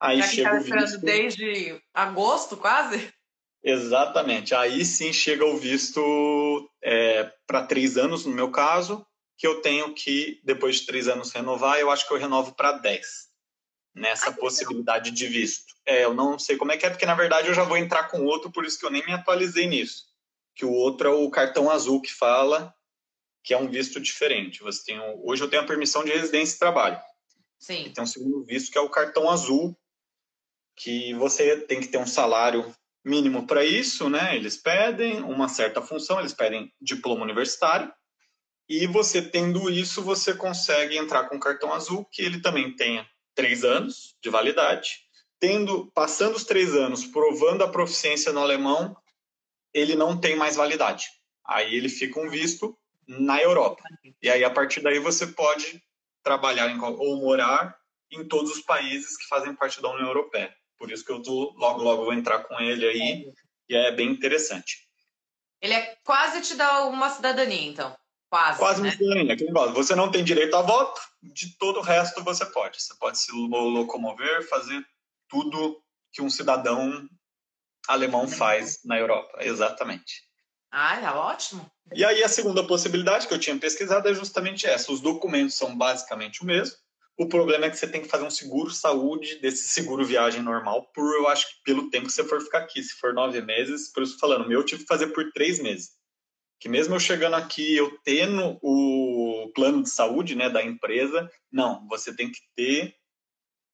Aí 0.02 0.22
já 0.22 0.28
chega 0.28 0.56
o 0.56 0.62
visto. 0.62 1.02
desde 1.02 1.82
agosto, 1.94 2.56
quase? 2.56 3.14
Exatamente. 3.62 4.56
Aí 4.56 4.86
sim 4.86 5.12
chega 5.12 5.46
o 5.46 5.58
visto 5.58 6.72
é, 6.82 7.30
para 7.46 7.66
três 7.66 7.98
anos, 7.98 8.26
no 8.26 8.34
meu 8.34 8.50
caso, 8.50 9.06
que 9.38 9.46
eu 9.46 9.62
tenho 9.62 9.94
que, 9.94 10.40
depois 10.46 10.78
de 10.78 10.86
três 10.86 11.10
anos, 11.10 11.34
renovar. 11.34 11.78
Eu 11.78 11.92
acho 11.92 12.08
que 12.08 12.14
eu 12.14 12.18
renovo 12.18 12.56
para 12.56 12.72
dez 12.72 13.29
nessa 14.00 14.32
possibilidade 14.32 15.12
de 15.12 15.28
visto. 15.28 15.76
É, 15.86 16.06
eu 16.06 16.14
não 16.14 16.40
sei 16.40 16.58
como 16.58 16.72
é 16.72 16.78
que 16.78 16.86
é, 16.86 16.90
porque 16.90 17.06
na 17.06 17.16
verdade 17.16 17.50
eu 17.50 17.54
já 17.54 17.64
vou 17.64 17.78
entrar 17.78 18.06
com 18.10 18.24
outro, 18.24 18.52
por 18.52 18.66
isso 18.66 18.80
que 18.80 18.86
eu 18.86 18.90
nem 18.90 19.06
me 19.06 19.14
atualizei 19.14 19.68
nisso. 19.68 20.06
Que 20.56 20.66
o 20.66 20.72
outro 20.72 21.10
é 21.10 21.12
o 21.12 21.30
cartão 21.30 21.70
azul 21.70 22.02
que 22.02 22.12
fala 22.12 22.74
que 23.44 23.54
é 23.54 23.58
um 23.58 23.70
visto 23.70 24.00
diferente. 24.00 24.62
Você 24.62 24.86
tem 24.86 25.00
hoje 25.24 25.44
eu 25.44 25.50
tenho 25.50 25.62
a 25.64 25.66
permissão 25.66 26.04
de 26.04 26.12
residência 26.12 26.56
e 26.56 26.60
trabalho. 26.60 27.00
Sim. 27.60 27.86
E 27.86 27.90
tem 27.90 28.04
um 28.04 28.08
segundo 28.08 28.44
visto 28.44 28.72
que 28.72 28.78
é 28.78 28.82
o 28.82 28.90
cartão 28.90 29.30
azul, 29.30 29.78
que 30.76 31.14
você 31.16 31.58
tem 31.62 31.82
que 31.82 31.88
ter 31.88 31.98
um 31.98 32.08
salário 32.08 32.74
mínimo 33.04 33.48
para 33.48 33.66
isso, 33.66 34.10
né? 34.10 34.36
Eles 34.36 34.56
pedem 34.56 35.22
uma 35.24 35.50
certa 35.50 35.82
função, 35.82 36.20
eles 36.20 36.34
pedem 36.34 36.72
diploma 36.82 37.24
universitário. 37.24 37.92
E 38.68 38.86
você 38.86 39.22
tendo 39.22 39.70
isso, 39.70 40.04
você 40.04 40.34
consegue 40.34 40.98
entrar 40.98 41.28
com 41.28 41.38
o 41.38 41.40
cartão 41.40 41.74
azul, 41.74 42.06
que 42.06 42.22
ele 42.22 42.40
também 42.40 42.76
tenha 42.76 43.06
três 43.40 43.64
anos 43.64 44.18
de 44.22 44.30
validade. 44.30 45.00
Tendo, 45.40 45.90
passando 45.94 46.36
os 46.36 46.44
três 46.44 46.76
anos, 46.76 47.06
provando 47.06 47.64
a 47.64 47.70
proficiência 47.70 48.34
no 48.34 48.42
alemão, 48.42 48.98
ele 49.74 49.96
não 49.96 50.20
tem 50.20 50.36
mais 50.36 50.58
validade. 50.58 51.08
Aí 51.46 51.74
ele 51.74 51.88
fica 51.88 52.20
um 52.20 52.30
visto 52.30 52.78
na 53.08 53.42
Europa. 53.42 53.82
E 54.22 54.30
aí, 54.30 54.44
a 54.44 54.50
partir 54.50 54.82
daí, 54.82 55.00
você 55.00 55.26
pode 55.26 55.82
trabalhar 56.22 56.70
em, 56.70 56.78
ou 56.82 57.16
morar 57.16 57.80
em 58.12 58.28
todos 58.28 58.52
os 58.52 58.62
países 58.62 59.16
que 59.16 59.26
fazem 59.28 59.56
parte 59.56 59.82
da 59.82 59.90
União 59.90 60.08
Europeia. 60.08 60.54
Por 60.78 60.92
isso 60.92 61.06
que 61.06 61.12
eu 61.12 61.22
tô, 61.22 61.54
logo, 61.56 61.82
logo 61.82 62.04
vou 62.04 62.14
entrar 62.14 62.40
com 62.40 62.60
ele 62.60 62.86
aí, 62.86 63.34
e 63.70 63.76
é 63.76 63.90
bem 63.94 64.10
interessante. 64.10 64.86
Ele 65.62 65.74
é 65.74 65.98
quase 66.04 66.42
te 66.42 66.56
dá 66.56 66.86
uma 66.88 67.10
cidadania, 67.10 67.70
então. 67.70 67.98
Quase. 68.30 68.60
Quase 68.60 68.82
né? 68.82 68.90
uma 68.90 68.96
cidadania. 68.96 69.74
Você 69.74 69.96
não 69.96 70.12
tem 70.12 70.24
direito 70.24 70.56
a 70.56 70.62
voto, 70.62 71.02
de 71.22 71.58
todo 71.58 71.80
o 71.80 71.84
resto 71.84 72.24
você 72.24 72.46
pode. 72.46 72.82
Você 72.82 72.94
pode 73.00 73.18
se 73.18 73.32
locomover, 73.32 74.48
fazer 74.48 74.86
tudo 75.28 75.82
que 76.12 76.22
um 76.22 76.30
cidadão 76.30 77.08
alemão 77.88 78.28
faz 78.28 78.80
na 78.86 79.00
Europa. 79.00 79.40
Exatamente. 79.42 80.24
Ah, 80.72 81.02
é 81.02 81.10
ótimo. 81.10 81.70
E 81.94 82.06
aí 82.06 82.24
a 82.24 82.30
segunda 82.30 82.64
possibilidade 82.64 83.28
que 83.28 83.34
eu 83.34 83.40
tinha 83.40 83.58
pesquisado 83.58 84.08
é 84.08 84.14
justamente 84.14 84.68
essa. 84.68 84.92
Os 84.92 85.02
documentos 85.02 85.56
são 85.56 85.76
basicamente 85.76 86.44
o 86.44 86.46
mesmo. 86.46 86.76
O 87.18 87.28
problema 87.28 87.66
é 87.66 87.70
que 87.70 87.78
você 87.78 87.88
tem 87.88 88.02
que 88.02 88.08
fazer 88.08 88.24
um 88.24 88.30
seguro 88.30 88.70
saúde 88.70 89.40
desse 89.40 89.68
seguro 89.70 90.06
viagem 90.06 90.42
normal 90.42 90.90
por, 90.94 91.16
eu 91.16 91.28
acho 91.28 91.48
que 91.48 91.64
pelo 91.66 91.90
tempo 91.90 92.06
que 92.06 92.14
você 92.14 92.24
for 92.24 92.40
ficar 92.40 92.60
aqui. 92.60 92.82
Se 92.84 92.94
for 92.94 93.12
nove 93.12 93.42
meses, 93.42 93.92
por 93.92 94.04
isso 94.04 94.20
falando, 94.20 94.48
meu 94.48 94.60
eu 94.60 94.66
tive 94.66 94.84
que 94.84 94.88
fazer 94.88 95.08
por 95.08 95.32
três 95.32 95.60
meses 95.60 95.99
que 96.60 96.68
mesmo 96.68 96.96
eu 96.96 97.00
chegando 97.00 97.36
aqui, 97.36 97.76
eu 97.76 97.98
tendo 98.04 98.60
o 98.62 99.52
plano 99.56 99.82
de 99.82 99.90
saúde 99.90 100.36
né, 100.36 100.50
da 100.50 100.64
empresa, 100.64 101.32
não, 101.52 101.88
você 101.88 102.14
tem 102.14 102.32
que 102.32 102.40
ter 102.56 102.96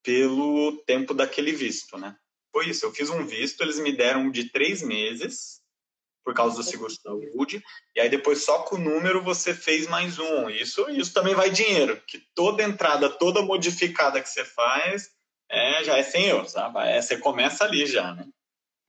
pelo 0.04 0.84
tempo 0.86 1.14
daquele 1.14 1.52
visto, 1.52 1.98
né? 1.98 2.16
Foi 2.52 2.70
isso, 2.70 2.86
eu 2.86 2.94
fiz 2.94 3.10
um 3.10 3.26
visto, 3.26 3.62
eles 3.62 3.80
me 3.80 3.92
deram 3.92 4.30
de 4.30 4.52
três 4.52 4.84
meses, 4.84 5.62
por 6.24 6.34
causa 6.34 6.56
do 6.56 6.64
seguro 6.64 6.92
de 6.92 7.02
saúde, 7.02 7.64
e 7.96 8.00
aí 8.00 8.10
depois 8.10 8.44
só 8.44 8.64
com 8.64 8.76
o 8.76 8.80
número 8.80 9.22
você 9.24 9.54
fez 9.54 9.88
mais 9.88 10.18
um. 10.18 10.50
Isso, 10.50 10.90
isso 10.90 11.14
também 11.14 11.36
vai 11.36 11.50
dinheiro, 11.50 12.02
que 12.08 12.20
toda 12.34 12.64
entrada, 12.64 13.10
toda 13.10 13.42
modificada 13.42 14.22
que 14.22 14.30
você 14.30 14.44
faz, 14.44 15.10
é, 15.50 15.84
já 15.84 15.98
é 15.98 16.04
100 16.04 16.26
euros? 16.26 16.56
É, 16.56 17.02
você 17.02 17.18
começa 17.18 17.64
ali 17.64 17.86
já, 17.86 18.14
né? 18.14 18.26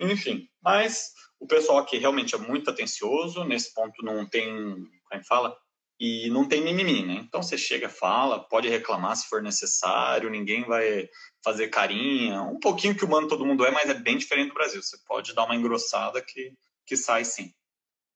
Enfim, 0.01 0.49
mas 0.63 1.13
o 1.38 1.46
pessoal 1.46 1.79
aqui 1.79 1.99
realmente 1.99 2.35
é 2.35 2.38
muito 2.38 2.70
atencioso, 2.70 3.44
nesse 3.44 3.72
ponto 3.75 4.05
não 4.05 4.27
tem, 4.27 4.49
como 4.49 5.12
é 5.12 5.18
que 5.18 5.27
fala? 5.27 5.57
E 5.99 6.29
não 6.31 6.46
tem 6.46 6.62
mimimi, 6.62 7.05
né? 7.05 7.14
Então 7.27 7.42
você 7.42 7.57
chega, 7.57 7.88
fala, 7.88 8.38
pode 8.38 8.68
reclamar 8.68 9.16
se 9.16 9.29
for 9.29 9.42
necessário, 9.42 10.29
ninguém 10.29 10.62
vai 10.64 11.09
fazer 11.42 11.68
carinha. 11.68 12.42
Um 12.42 12.61
pouquinho 12.61 12.94
que 12.94 13.05
humano 13.05 13.29
todo 13.29 13.46
mundo 13.46 13.64
é, 13.64 13.70
mas 13.70 13.88
é 13.88 13.94
bem 13.94 14.18
diferente 14.18 14.49
do 14.49 14.55
Brasil. 14.55 14.83
Você 14.83 14.99
pode 15.07 15.35
dar 15.35 15.44
uma 15.44 15.57
engrossada 15.57 16.20
que, 16.20 16.53
que 16.85 16.96
sai 16.96 17.25
sim. 17.25 17.53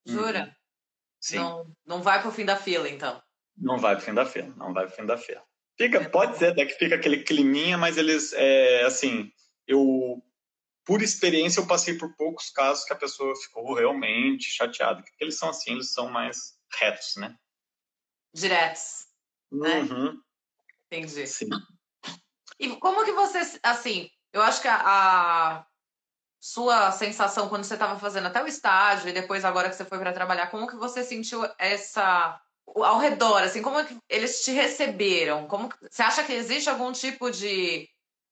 Jura? 0.06 0.40
Uhum. 0.40 0.52
Sim. 1.20 1.36
Não, 1.36 1.66
não 1.86 2.02
vai 2.02 2.20
pro 2.20 2.30
fim 2.30 2.44
da 2.44 2.56
fila, 2.56 2.88
então? 2.88 3.22
Não 3.56 3.78
vai 3.78 3.96
pro 3.96 4.04
fim 4.04 4.14
da 4.14 4.26
fila, 4.26 4.54
não 4.56 4.72
vai 4.72 4.86
pro 4.86 4.96
fim 4.96 5.06
da 5.06 5.16
fila. 5.16 5.42
Fica, 5.78 5.98
é 5.98 6.08
pode 6.08 6.36
ser 6.36 6.52
até 6.52 6.66
que 6.66 6.74
fica 6.74 6.96
aquele 6.96 7.22
climinha, 7.22 7.78
mas 7.78 7.96
eles, 7.96 8.32
é, 8.34 8.84
assim, 8.84 9.30
eu 9.66 10.22
por 10.90 11.02
experiência, 11.02 11.60
eu 11.60 11.68
passei 11.68 11.96
por 11.96 12.16
poucos 12.16 12.50
casos 12.50 12.84
que 12.84 12.92
a 12.92 12.96
pessoa 12.96 13.32
ficou 13.36 13.74
realmente 13.74 14.50
chateada. 14.50 15.00
Porque 15.00 15.22
eles 15.22 15.38
são 15.38 15.50
assim, 15.50 15.70
eles 15.70 15.92
são 15.92 16.10
mais 16.10 16.58
retos, 16.80 17.14
né? 17.14 17.36
Diretos. 18.34 19.06
Né? 19.52 19.82
Uhum. 19.82 20.20
Entendi. 20.90 21.28
Sim. 21.28 21.48
E 22.58 22.74
como 22.78 23.04
que 23.04 23.12
você, 23.12 23.38
assim, 23.62 24.10
eu 24.32 24.42
acho 24.42 24.60
que 24.60 24.66
a, 24.66 24.82
a 24.84 25.66
sua 26.40 26.90
sensação 26.90 27.48
quando 27.48 27.62
você 27.62 27.74
estava 27.74 27.96
fazendo 27.96 28.26
até 28.26 28.42
o 28.42 28.48
estágio 28.48 29.10
e 29.10 29.12
depois 29.12 29.44
agora 29.44 29.70
que 29.70 29.76
você 29.76 29.84
foi 29.84 30.00
para 30.00 30.12
trabalhar, 30.12 30.48
como 30.48 30.66
que 30.66 30.74
você 30.74 31.04
sentiu 31.04 31.48
essa 31.56 32.42
ao 32.66 32.98
redor, 32.98 33.44
assim, 33.44 33.62
como 33.62 33.84
que 33.84 33.96
eles 34.08 34.44
te 34.44 34.50
receberam? 34.50 35.46
Como 35.46 35.68
você 35.88 36.02
acha 36.02 36.24
que 36.24 36.32
existe 36.32 36.68
algum 36.68 36.90
tipo 36.90 37.30
de 37.30 37.88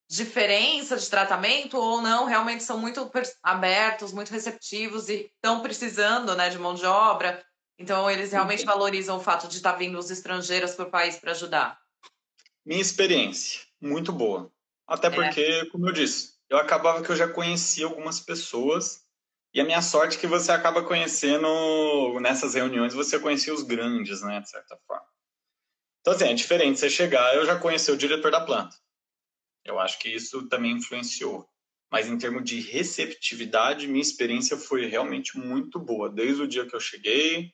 diferença 0.09 0.97
de 0.97 1.09
tratamento 1.09 1.77
ou 1.77 2.01
não, 2.01 2.25
realmente 2.25 2.64
são 2.64 2.79
muito 2.79 3.11
abertos, 3.42 4.12
muito 4.12 4.31
receptivos 4.31 5.09
e 5.09 5.31
estão 5.35 5.61
precisando 5.61 6.35
né, 6.35 6.49
de 6.49 6.59
mão 6.59 6.75
de 6.75 6.87
obra. 6.87 7.44
Então, 7.79 8.11
eles 8.11 8.33
realmente 8.33 8.64
valorizam 8.64 9.18
o 9.18 9.21
fato 9.21 9.47
de 9.47 9.57
estar 9.57 9.73
vindo 9.75 9.99
os 9.99 10.11
estrangeiros 10.11 10.75
para 10.75 10.87
o 10.87 10.90
país 10.90 11.16
para 11.16 11.33
ajudar. 11.33 11.79
Minha 12.64 12.81
experiência, 12.81 13.61
muito 13.81 14.12
boa. 14.12 14.51
Até 14.87 15.09
é. 15.09 15.11
porque, 15.11 15.40
é. 15.40 15.66
como 15.66 15.88
eu 15.88 15.92
disse, 15.92 16.33
eu 16.49 16.57
acabava 16.57 17.03
que 17.03 17.11
eu 17.11 17.16
já 17.16 17.29
conhecia 17.29 17.85
algumas 17.85 18.18
pessoas 18.18 19.07
e 19.53 19.61
a 19.61 19.64
minha 19.64 19.83
sorte 19.83 20.16
é 20.16 20.21
que 20.21 20.27
você 20.27 20.53
acaba 20.53 20.83
conhecendo, 20.83 21.49
nessas 22.21 22.55
reuniões, 22.55 22.94
você 22.94 23.18
conhecia 23.18 23.53
os 23.53 23.62
grandes, 23.62 24.23
né, 24.23 24.40
de 24.40 24.49
certa 24.49 24.77
forma. 24.87 25.07
Então, 26.01 26.14
assim, 26.14 26.27
é 26.27 26.35
diferente 26.35 26.79
você 26.79 26.88
chegar, 26.88 27.35
eu 27.35 27.44
já 27.44 27.59
conheci 27.59 27.90
o 27.90 27.97
diretor 27.97 28.31
da 28.31 28.40
planta. 28.40 28.77
Eu 29.68 29.78
acho 29.78 29.98
que 29.98 30.09
isso 30.09 30.48
também 30.48 30.72
influenciou. 30.72 31.46
Mas 31.90 32.09
em 32.09 32.18
termos 32.18 32.44
de 32.44 32.61
receptividade, 32.61 33.87
minha 33.87 34.02
experiência 34.02 34.57
foi 34.57 34.87
realmente 34.87 35.38
muito 35.38 35.78
boa. 35.78 36.09
Desde 36.09 36.42
o 36.42 36.48
dia 36.48 36.66
que 36.66 36.74
eu 36.74 36.81
cheguei, 36.81 37.52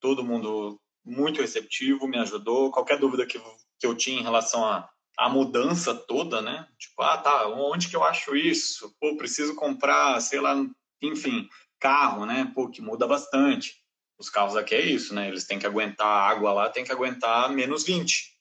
todo 0.00 0.24
mundo 0.24 0.80
muito 1.04 1.40
receptivo, 1.40 2.06
me 2.06 2.18
ajudou. 2.18 2.70
Qualquer 2.70 2.98
dúvida 2.98 3.26
que, 3.26 3.38
que 3.78 3.86
eu 3.86 3.94
tinha 3.94 4.20
em 4.20 4.22
relação 4.22 4.64
à, 4.64 4.88
à 5.18 5.28
mudança 5.28 5.94
toda, 5.94 6.40
né? 6.40 6.66
Tipo, 6.78 7.02
ah, 7.02 7.18
tá, 7.18 7.48
onde 7.48 7.88
que 7.88 7.96
eu 7.96 8.04
acho 8.04 8.36
isso? 8.36 8.94
Pô, 9.00 9.16
preciso 9.16 9.54
comprar, 9.54 10.20
sei 10.20 10.40
lá, 10.40 10.54
enfim, 11.02 11.48
carro, 11.78 12.24
né? 12.24 12.50
Pô, 12.54 12.70
que 12.70 12.80
muda 12.80 13.06
bastante. 13.06 13.82
Os 14.18 14.30
carros 14.30 14.56
aqui 14.56 14.74
é 14.74 14.84
isso, 14.84 15.14
né? 15.14 15.28
Eles 15.28 15.44
têm 15.44 15.58
que 15.58 15.66
aguentar 15.66 16.06
água 16.06 16.52
lá, 16.52 16.70
tem 16.70 16.84
que 16.84 16.92
aguentar 16.92 17.50
menos 17.50 17.84
20. 17.84 18.33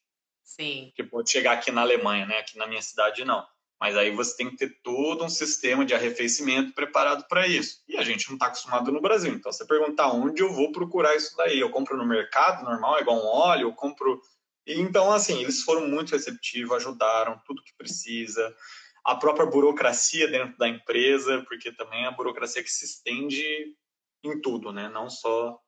Sim. 0.43 0.91
Que 0.95 1.03
pode 1.03 1.31
chegar 1.31 1.53
aqui 1.53 1.71
na 1.71 1.81
Alemanha, 1.81 2.25
né? 2.25 2.39
Aqui 2.39 2.57
na 2.57 2.67
minha 2.67 2.81
cidade, 2.81 3.23
não. 3.23 3.45
Mas 3.79 3.97
aí 3.97 4.11
você 4.11 4.37
tem 4.37 4.49
que 4.49 4.55
ter 4.55 4.79
todo 4.81 5.25
um 5.25 5.29
sistema 5.29 5.83
de 5.83 5.93
arrefecimento 5.93 6.73
preparado 6.73 7.25
para 7.27 7.47
isso. 7.47 7.83
E 7.87 7.97
a 7.97 8.03
gente 8.03 8.27
não 8.27 8.35
está 8.35 8.47
acostumado 8.47 8.91
no 8.91 9.01
Brasil. 9.01 9.33
Então, 9.33 9.51
você 9.51 9.65
perguntar 9.65 10.11
onde 10.11 10.41
eu 10.41 10.53
vou 10.53 10.71
procurar 10.71 11.15
isso 11.15 11.35
daí? 11.35 11.59
Eu 11.59 11.69
compro 11.69 11.97
no 11.97 12.05
mercado 12.05 12.63
normal, 12.63 12.99
igual 12.99 13.17
um 13.17 13.27
óleo, 13.27 13.67
eu 13.67 13.73
compro. 13.73 14.21
Então, 14.65 15.11
assim, 15.11 15.41
eles 15.41 15.63
foram 15.63 15.87
muito 15.87 16.11
receptivos, 16.11 16.77
ajudaram 16.77 17.41
tudo 17.45 17.63
que 17.63 17.75
precisa 17.75 18.55
a 19.03 19.15
própria 19.15 19.45
burocracia 19.45 20.29
dentro 20.29 20.57
da 20.57 20.67
empresa, 20.67 21.43
porque 21.47 21.71
também 21.71 22.05
é 22.05 22.07
a 22.07 22.11
burocracia 22.11 22.63
que 22.63 22.71
se 22.71 22.85
estende 22.85 23.75
em 24.23 24.39
tudo, 24.39 24.71
né? 24.71 24.87
Não 24.87 25.09
só 25.09 25.59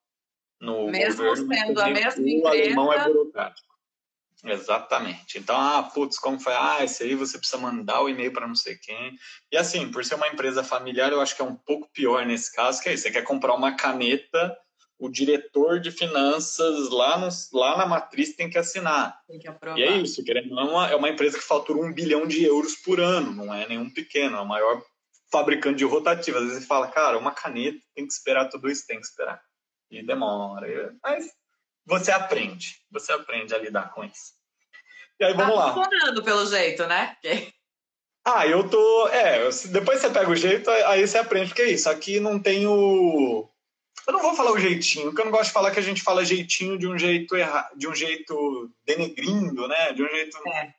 no 0.62 0.90
Mesmo 0.90 1.26
governo, 1.26 1.54
sendo 1.54 1.82
a 1.82 1.90
mesma 1.90 2.24
o 2.24 2.28
empresa... 2.28 2.48
alemão 2.48 2.94
é 2.94 3.04
burocrático. 3.04 3.75
Exatamente. 4.46 5.38
Então, 5.38 5.56
ah, 5.58 5.84
putz, 5.84 6.20
como 6.20 6.40
foi? 6.40 6.54
Ah, 6.54 6.84
esse 6.84 7.04
aí 7.04 7.16
você 7.16 7.38
precisa 7.38 7.58
mandar 7.58 8.02
o 8.02 8.10
e-mail 8.10 8.32
para 8.32 8.48
não 8.48 8.56
sei 8.56 8.76
quem. 8.78 9.18
E 9.52 9.58
assim, 9.58 9.90
por 9.92 10.06
ser 10.06 10.16
uma 10.16 10.28
empresa 10.28 10.64
familiar, 10.64 11.12
eu 11.12 11.20
acho 11.20 11.36
que 11.36 11.42
é 11.42 11.46
um 11.46 11.56
pouco 11.56 11.90
pior 11.92 12.26
nesse 12.26 12.54
caso, 12.54 12.82
que 12.82 12.90
é 12.90 12.94
isso. 12.94 13.04
Você 13.04 13.12
quer 13.12 13.24
comprar 13.24 13.56
uma 13.56 13.76
caneta 13.76 14.56
o 14.98 15.10
diretor 15.10 15.80
de 15.80 15.92
finanças 15.92 16.90
lá, 16.90 17.18
no, 17.18 17.28
lá 17.54 17.78
na 17.78 17.86
matriz 17.86 18.36
tem 18.36 18.50
que 18.50 18.58
assinar. 18.58 19.20
Tem 19.28 19.40
que 19.40 19.48
aprovar. 19.48 19.78
E 19.78 19.84
é 19.84 19.98
isso, 19.98 20.24
querendo 20.24 20.56
não, 20.56 20.64
é 20.64 20.72
uma, 20.72 20.88
é 20.92 20.96
uma 20.96 21.10
empresa 21.10 21.38
que 21.38 21.44
fatura 21.44 21.80
um 21.80 21.94
bilhão 21.94 22.26
de 22.26 22.44
euros 22.44 22.76
por 22.76 23.00
ano, 23.00 23.32
não 23.32 23.54
é 23.54 23.68
nenhum 23.68 23.90
pequeno, 23.90 24.38
é 24.38 24.42
o 24.42 24.48
maior 24.48 24.82
fabricante 25.32 25.80
de 25.80 25.86
rotativa. 25.86 26.40
Às 26.40 26.46
vezes 26.46 26.62
você 26.62 26.68
fala, 26.68 26.88
cara, 26.88 27.18
uma 27.18 27.32
caneta 27.32 27.78
tem 27.94 28.08
que 28.08 28.14
esperar 28.14 28.48
tudo 28.48 28.70
isso, 28.70 28.88
tem 28.88 29.00
que 29.00 29.06
esperar. 29.06 29.42
E 29.92 30.02
demora. 30.02 30.96
Mas 31.04 31.30
você 31.86 32.12
aprende, 32.12 32.82
você 32.92 33.12
aprende 33.12 33.54
a 33.54 33.58
lidar 33.58 33.94
com 33.94 34.04
isso. 34.04 34.34
E 35.20 35.24
aí 35.24 35.34
vamos 35.34 35.56
tá 35.56 35.66
lá. 35.66 35.74
funcionando 35.74 36.24
pelo 36.24 36.46
jeito, 36.46 36.86
né? 36.88 37.18
Ah, 38.26 38.46
eu 38.48 38.68
tô. 38.68 39.08
É, 39.10 39.48
depois 39.68 40.02
você 40.02 40.10
pega 40.10 40.30
o 40.30 40.36
jeito, 40.36 40.70
aí 40.70 41.08
você 41.08 41.18
aprende, 41.18 41.50
porque 41.50 41.62
é 41.62 41.70
isso. 41.72 41.90
Aqui 41.90 42.20
não 42.20 42.40
tem 42.40 42.66
o 42.66 43.48
eu 44.08 44.14
não 44.14 44.22
vou 44.22 44.36
falar 44.36 44.52
o 44.52 44.60
jeitinho, 44.60 45.06
porque 45.06 45.22
eu 45.22 45.26
não 45.26 45.32
gosto 45.32 45.48
de 45.48 45.54
falar 45.54 45.72
que 45.72 45.80
a 45.80 45.84
gente 45.84 46.04
fala 46.04 46.24
jeitinho 46.24 46.78
de 46.78 46.88
um 46.88 46.98
jeito 46.98 47.36
errado, 47.36 47.76
de 47.76 47.88
um 47.88 47.96
jeito 47.96 48.72
denegrindo, 48.86 49.68
né? 49.68 49.94
De 49.94 50.04
um 50.04 50.10
jeito. 50.10 50.38
É. 50.48 50.74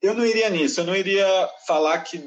Eu 0.00 0.14
não 0.14 0.24
iria 0.24 0.48
nisso, 0.48 0.80
eu 0.80 0.84
não 0.84 0.94
iria 0.94 1.26
falar 1.66 1.98
que 2.02 2.22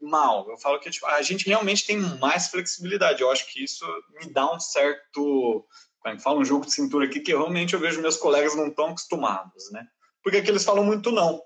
mal. 0.00 0.48
Eu 0.48 0.56
falo 0.58 0.78
que 0.78 0.90
tipo, 0.90 1.06
a 1.06 1.20
gente 1.22 1.46
realmente 1.46 1.84
tem 1.84 1.96
mais 1.96 2.48
flexibilidade. 2.48 3.20
Eu 3.20 3.30
acho 3.30 3.46
que 3.52 3.64
isso 3.64 3.84
me 4.20 4.32
dá 4.32 4.52
um 4.52 4.60
certo. 4.60 5.66
Que 6.14 6.22
fala? 6.22 6.38
Um 6.38 6.44
jogo 6.44 6.66
de 6.66 6.72
cintura 6.72 7.06
aqui 7.06 7.20
que 7.20 7.32
realmente 7.32 7.74
eu 7.74 7.80
vejo 7.80 8.00
meus 8.00 8.16
colegas 8.16 8.54
não 8.54 8.70
tão 8.70 8.88
acostumados, 8.88 9.70
né? 9.72 9.86
Porque 10.22 10.38
aqui 10.38 10.50
eles 10.50 10.64
falam 10.64 10.84
muito 10.84 11.10
não. 11.10 11.42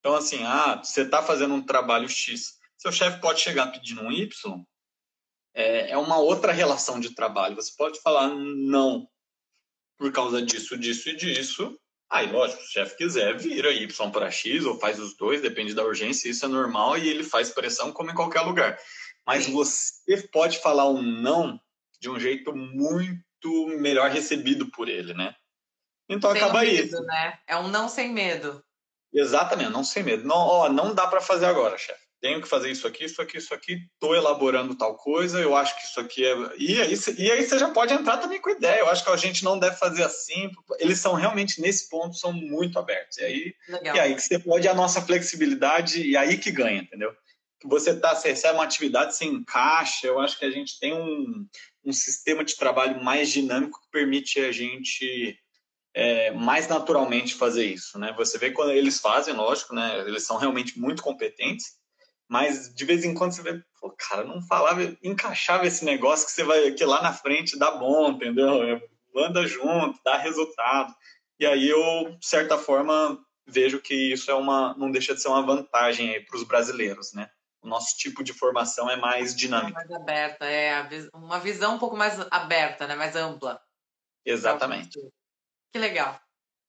Então, 0.00 0.14
assim, 0.14 0.42
ah, 0.44 0.82
você 0.82 1.02
está 1.02 1.22
fazendo 1.22 1.54
um 1.54 1.64
trabalho 1.64 2.08
X. 2.08 2.58
Seu 2.76 2.92
chefe 2.92 3.20
pode 3.20 3.40
chegar 3.40 3.72
pedindo 3.72 4.02
um 4.02 4.12
Y, 4.12 4.64
é, 5.54 5.90
é 5.90 5.96
uma 5.96 6.18
outra 6.18 6.52
relação 6.52 7.00
de 7.00 7.14
trabalho. 7.14 7.56
Você 7.56 7.72
pode 7.76 8.00
falar 8.00 8.28
não 8.28 9.08
por 9.96 10.12
causa 10.12 10.42
disso, 10.42 10.76
disso 10.76 11.08
e 11.08 11.16
disso. 11.16 11.78
Aí, 12.10 12.30
lógico, 12.30 12.60
se 12.62 12.68
o 12.68 12.72
chefe 12.72 12.96
quiser, 12.96 13.38
vira 13.38 13.72
Y 13.72 14.10
para 14.10 14.30
X 14.30 14.64
ou 14.64 14.78
faz 14.78 14.98
os 14.98 15.16
dois, 15.16 15.40
depende 15.40 15.72
da 15.74 15.84
urgência, 15.84 16.28
isso 16.28 16.44
é 16.44 16.48
normal 16.48 16.98
e 16.98 17.08
ele 17.08 17.24
faz 17.24 17.50
pressão 17.50 17.92
como 17.92 18.10
em 18.10 18.14
qualquer 18.14 18.42
lugar. 18.42 18.78
Mas 19.26 19.46
você 19.46 20.28
pode 20.30 20.58
falar 20.58 20.88
um 20.88 21.00
não 21.00 21.58
de 21.98 22.10
um 22.10 22.20
jeito 22.20 22.54
muito 22.54 23.24
melhor 23.78 24.10
recebido 24.10 24.70
por 24.70 24.88
ele, 24.88 25.14
né? 25.14 25.34
Então 26.08 26.32
sem 26.32 26.42
acaba 26.42 26.60
medo, 26.60 26.86
isso. 26.86 27.02
Né? 27.02 27.38
É 27.46 27.56
um 27.56 27.68
não 27.68 27.88
sem 27.88 28.12
medo. 28.12 28.62
Exatamente, 29.12 29.70
não 29.70 29.84
sem 29.84 30.02
medo. 30.02 30.26
Não, 30.26 30.36
ó, 30.36 30.68
não 30.68 30.94
dá 30.94 31.06
para 31.06 31.20
fazer 31.20 31.46
agora, 31.46 31.78
chefe 31.78 32.04
tenho 32.24 32.40
que 32.40 32.48
fazer 32.48 32.70
isso 32.70 32.86
aqui, 32.86 33.04
isso 33.04 33.20
aqui, 33.20 33.36
isso 33.36 33.52
aqui, 33.52 33.86
estou 33.92 34.16
elaborando 34.16 34.74
tal 34.74 34.96
coisa, 34.96 35.38
eu 35.40 35.54
acho 35.54 35.76
que 35.76 35.84
isso 35.84 36.00
aqui 36.00 36.24
é. 36.24 36.34
E 36.56 36.80
aí, 36.80 36.94
e 37.18 37.30
aí 37.30 37.44
você 37.44 37.58
já 37.58 37.70
pode 37.70 37.92
entrar 37.92 38.16
também 38.16 38.40
com 38.40 38.48
ideia. 38.48 38.80
Eu 38.80 38.88
acho 38.88 39.04
que 39.04 39.10
a 39.10 39.16
gente 39.18 39.44
não 39.44 39.58
deve 39.58 39.76
fazer 39.76 40.02
assim. 40.04 40.50
Eles 40.78 40.98
são 40.98 41.12
realmente, 41.12 41.60
nesse 41.60 41.86
ponto, 41.90 42.16
são 42.16 42.32
muito 42.32 42.78
abertos. 42.78 43.18
E 43.18 43.24
aí, 43.24 43.54
e 43.68 44.00
aí 44.00 44.14
que 44.14 44.22
você 44.22 44.38
pode 44.38 44.66
a 44.66 44.72
nossa 44.72 45.02
flexibilidade, 45.02 46.00
e 46.00 46.16
aí 46.16 46.38
que 46.38 46.50
ganha, 46.50 46.80
entendeu? 46.80 47.12
Que 47.60 47.68
você 47.68 47.94
tá, 47.94 48.14
você 48.14 48.30
recebe 48.30 48.54
uma 48.54 48.64
atividade, 48.64 49.14
você 49.14 49.26
encaixa. 49.26 50.06
Eu 50.06 50.18
acho 50.18 50.38
que 50.38 50.46
a 50.46 50.50
gente 50.50 50.80
tem 50.80 50.94
um, 50.94 51.46
um 51.84 51.92
sistema 51.92 52.44
de 52.44 52.56
trabalho 52.56 53.02
mais 53.02 53.30
dinâmico 53.30 53.80
que 53.80 53.90
permite 53.90 54.40
a 54.40 54.52
gente. 54.52 55.38
É, 55.96 56.32
mais 56.32 56.66
naturalmente 56.66 57.36
fazer 57.36 57.66
isso, 57.66 57.96
né? 58.00 58.12
Você 58.16 58.36
vê 58.36 58.50
quando 58.50 58.72
eles 58.72 58.98
fazem, 58.98 59.32
lógico, 59.32 59.72
né? 59.72 60.00
Eles 60.00 60.24
são 60.24 60.36
realmente 60.36 60.76
muito 60.76 61.00
competentes, 61.00 61.76
mas 62.28 62.74
de 62.74 62.84
vez 62.84 63.04
em 63.04 63.14
quando 63.14 63.30
você 63.30 63.42
vê, 63.42 63.62
pô, 63.80 63.94
cara, 63.96 64.24
não 64.24 64.42
falava, 64.42 64.82
encaixava 65.04 65.68
esse 65.68 65.84
negócio 65.84 66.26
que 66.26 66.32
você 66.32 66.42
vai 66.42 66.72
que 66.72 66.84
lá 66.84 67.00
na 67.00 67.12
frente 67.12 67.56
dá 67.56 67.70
bom, 67.70 68.10
entendeu? 68.10 68.80
Anda 69.16 69.46
junto, 69.46 70.00
dá 70.04 70.16
resultado. 70.16 70.92
E 71.38 71.46
aí 71.46 71.68
eu, 71.68 72.16
de 72.18 72.26
certa 72.26 72.58
forma, 72.58 73.16
vejo 73.46 73.80
que 73.80 73.94
isso 73.94 74.30
é 74.30 74.34
uma, 74.34 74.74
não 74.76 74.90
deixa 74.90 75.14
de 75.14 75.22
ser 75.22 75.28
uma 75.28 75.42
vantagem 75.42 76.10
aí 76.10 76.20
para 76.24 76.36
os 76.36 76.44
brasileiros, 76.44 77.12
né? 77.12 77.30
O 77.64 77.68
nosso 77.68 77.96
tipo 77.96 78.22
de 78.22 78.34
formação 78.34 78.90
é 78.90 78.96
mais 78.96 79.34
dinâmica. 79.34 79.80
É 79.80 79.86
mais 79.86 79.90
aberta, 79.90 80.44
é 80.44 80.86
uma 81.14 81.40
visão 81.40 81.76
um 81.76 81.78
pouco 81.78 81.96
mais 81.96 82.20
aberta, 82.30 82.86
né? 82.86 82.94
Mais 82.94 83.16
ampla. 83.16 83.58
Exatamente. 84.22 85.00
Que 85.72 85.78
legal. 85.78 86.20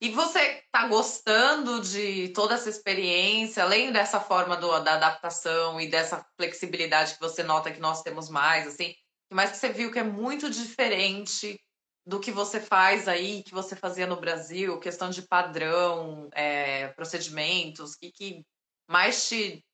E 0.01 0.09
você 0.09 0.39
está 0.39 0.87
gostando 0.87 1.81
de 1.81 2.29
toda 2.29 2.55
essa 2.55 2.69
experiência, 2.69 3.63
além 3.63 3.91
dessa 3.91 4.21
forma 4.21 4.55
do, 4.55 4.79
da 4.79 4.93
adaptação 4.93 5.81
e 5.81 5.89
dessa 5.89 6.25
flexibilidade 6.37 7.15
que 7.15 7.19
você 7.19 7.43
nota 7.43 7.71
que 7.71 7.79
nós 7.79 8.01
temos 8.01 8.29
mais, 8.29 8.65
assim, 8.65 8.95
mas 9.29 9.51
que 9.51 9.57
você 9.57 9.69
viu 9.69 9.91
que 9.91 9.99
é 9.99 10.03
muito 10.03 10.49
diferente 10.49 11.59
do 12.07 12.21
que 12.21 12.31
você 12.31 12.61
faz 12.61 13.07
aí, 13.07 13.43
que 13.43 13.53
você 13.53 13.75
fazia 13.75 14.07
no 14.07 14.19
Brasil, 14.19 14.79
questão 14.79 15.09
de 15.09 15.23
padrão, 15.23 16.29
é, 16.33 16.87
procedimentos, 16.89 17.95
que, 17.95 18.11
que 18.11 18.45
mais 18.87 19.27
te 19.27 19.65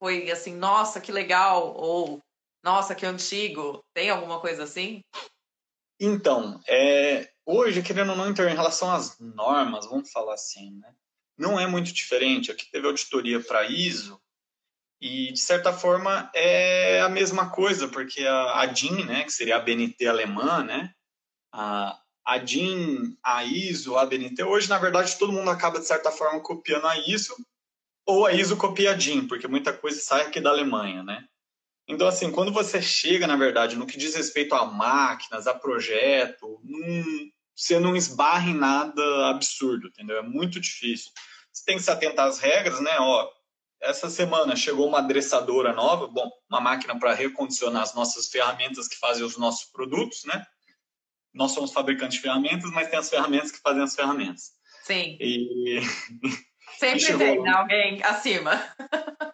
foi 0.00 0.30
assim, 0.30 0.56
nossa, 0.56 1.00
que 1.00 1.12
legal, 1.12 1.76
ou 1.76 2.20
nossa, 2.64 2.94
que 2.94 3.06
antigo, 3.06 3.84
tem 3.94 4.10
alguma 4.10 4.40
coisa 4.40 4.64
assim? 4.64 5.02
Então, 6.00 6.60
é, 6.66 7.30
hoje, 7.46 7.82
querendo 7.82 8.10
ou 8.10 8.16
não, 8.16 8.28
então, 8.28 8.48
em 8.48 8.54
relação 8.54 8.90
às 8.90 9.18
normas, 9.20 9.86
vamos 9.86 10.10
falar 10.10 10.34
assim, 10.34 10.78
né? 10.78 10.92
não 11.40 11.58
é 11.58 11.66
muito 11.66 11.92
diferente. 11.92 12.52
Aqui 12.52 12.70
teve 12.70 12.86
auditoria 12.86 13.40
para 13.40 13.66
ISO 13.66 14.20
e, 15.00 15.32
de 15.32 15.40
certa 15.40 15.72
forma, 15.72 16.30
é 16.34 17.00
a 17.00 17.08
mesma 17.08 17.50
coisa, 17.50 17.88
porque 17.88 18.24
a, 18.24 18.60
a 18.60 18.66
DIN, 18.66 19.04
né, 19.06 19.24
que 19.24 19.32
seria 19.32 19.56
a 19.56 19.60
BNT 19.60 20.06
alemã, 20.06 20.62
né, 20.62 20.92
a, 21.50 21.98
a 22.24 22.38
DIN, 22.38 23.16
a 23.24 23.42
ISO, 23.42 23.96
a 23.96 24.04
BNT, 24.04 24.44
hoje, 24.44 24.68
na 24.68 24.78
verdade, 24.78 25.18
todo 25.18 25.32
mundo 25.32 25.48
acaba, 25.48 25.80
de 25.80 25.86
certa 25.86 26.12
forma, 26.12 26.40
copiando 26.40 26.86
a 26.86 26.98
ISO 27.08 27.34
ou 28.10 28.26
a 28.26 28.32
ISO 28.32 28.56
copia 28.56 28.92
a 28.92 28.94
DIN, 28.94 29.26
porque 29.26 29.48
muita 29.48 29.72
coisa 29.72 30.00
sai 30.00 30.22
aqui 30.22 30.40
da 30.40 30.50
Alemanha, 30.50 31.02
né? 31.02 31.24
Então, 31.88 32.06
assim, 32.06 32.30
quando 32.30 32.52
você 32.52 32.80
chega, 32.80 33.26
na 33.26 33.36
verdade, 33.36 33.76
no 33.76 33.86
que 33.86 33.98
diz 33.98 34.14
respeito 34.14 34.54
a 34.54 34.64
máquinas, 34.64 35.46
a 35.46 35.54
projeto, 35.54 36.60
num, 36.62 37.30
você 37.54 37.80
não 37.80 37.96
esbarra 37.96 38.48
em 38.48 38.54
nada 38.54 39.28
absurdo, 39.28 39.88
entendeu? 39.88 40.18
É 40.18 40.22
muito 40.22 40.60
difícil. 40.60 41.10
Você 41.52 41.64
tem 41.64 41.76
que 41.76 41.82
se 41.82 41.90
atentar 41.90 42.28
às 42.28 42.38
regras, 42.38 42.80
né? 42.80 42.96
Ó, 43.00 43.28
essa 43.80 44.08
semana 44.08 44.54
chegou 44.54 44.86
uma 44.86 44.98
adressadora 44.98 45.72
nova, 45.72 46.06
bom, 46.06 46.30
uma 46.48 46.60
máquina 46.60 46.98
para 46.98 47.14
recondicionar 47.14 47.82
as 47.82 47.94
nossas 47.94 48.28
ferramentas 48.28 48.86
que 48.86 48.96
fazem 48.96 49.24
os 49.24 49.36
nossos 49.36 49.70
produtos, 49.70 50.24
né? 50.24 50.46
Nós 51.34 51.52
somos 51.52 51.72
fabricantes 51.72 52.16
de 52.16 52.22
ferramentas, 52.22 52.70
mas 52.70 52.88
tem 52.88 52.98
as 52.98 53.10
ferramentas 53.10 53.50
que 53.50 53.60
fazem 53.60 53.82
as 53.82 53.94
ferramentas. 53.94 54.52
Sim. 54.84 55.16
E 55.20 55.80
Sempre 56.80 57.18
tem 57.18 57.42
né, 57.42 57.50
alguém 57.50 58.02
acima. 58.02 58.52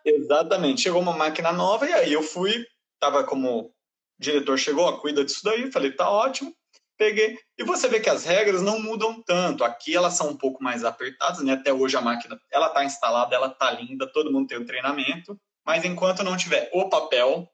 Exatamente. 0.05 0.81
Chegou 0.81 1.01
uma 1.01 1.17
máquina 1.17 1.53
nova 1.53 1.89
e 1.89 1.93
aí 1.93 2.13
eu 2.13 2.21
fui, 2.21 2.67
tava 2.99 3.23
como 3.23 3.73
diretor 4.19 4.59
chegou, 4.59 4.85
ó, 4.85 4.99
cuida 4.99 5.25
disso 5.25 5.45
daí, 5.45 5.71
falei, 5.71 5.93
tá 5.93 6.11
ótimo. 6.11 6.53
Peguei. 6.99 7.39
E 7.57 7.63
você 7.63 7.87
vê 7.87 8.01
que 8.01 8.11
as 8.11 8.25
regras 8.25 8.63
não 8.63 8.81
mudam 8.81 9.23
tanto. 9.23 9.63
Aqui 9.63 9.95
elas 9.95 10.15
são 10.15 10.31
um 10.31 10.37
pouco 10.37 10.61
mais 10.61 10.83
apertadas, 10.83 11.41
né? 11.41 11.53
Até 11.53 11.73
hoje 11.73 11.97
a 11.97 12.01
máquina, 12.01 12.37
ela 12.51 12.69
tá 12.71 12.85
instalada, 12.85 13.37
ela 13.37 13.49
tá 13.49 13.71
linda, 13.71 14.11
todo 14.11 14.33
mundo 14.33 14.49
tem 14.49 14.59
o 14.59 14.67
treinamento, 14.67 15.39
mas 15.65 15.85
enquanto 15.85 16.25
não 16.25 16.37
tiver 16.37 16.69
o 16.73 16.89
papel 16.89 17.49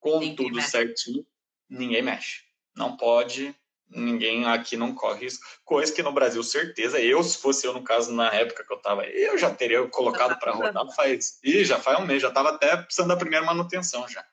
com 0.00 0.18
ninguém 0.18 0.34
tudo 0.34 0.56
mexe. 0.56 0.70
certinho, 0.70 1.24
ninguém 1.70 2.02
mexe. 2.02 2.42
Não 2.74 2.96
pode, 2.96 3.54
ninguém 3.88 4.46
aqui 4.46 4.76
não 4.76 4.94
corre 4.94 5.26
isso. 5.26 5.38
Coisa 5.64 5.92
que 5.92 6.02
no 6.02 6.12
Brasil, 6.12 6.42
certeza, 6.42 7.00
eu, 7.00 7.22
se 7.22 7.38
fosse 7.38 7.66
eu, 7.66 7.72
no 7.72 7.82
caso, 7.82 8.12
na 8.12 8.32
época 8.32 8.64
que 8.64 8.72
eu 8.72 8.78
tava, 8.78 9.04
eu 9.06 9.38
já 9.38 9.50
teria 9.50 9.86
colocado 9.88 10.38
para 10.38 10.52
rodar 10.52 10.86
faz. 10.94 11.38
Ih, 11.42 11.64
já 11.64 11.78
faz 11.78 11.98
um 11.98 12.06
mês, 12.06 12.22
já 12.22 12.30
tava 12.30 12.50
até 12.50 12.76
precisando 12.76 13.08
da 13.08 13.16
primeira 13.16 13.44
manutenção 13.44 14.06
já. 14.08 14.24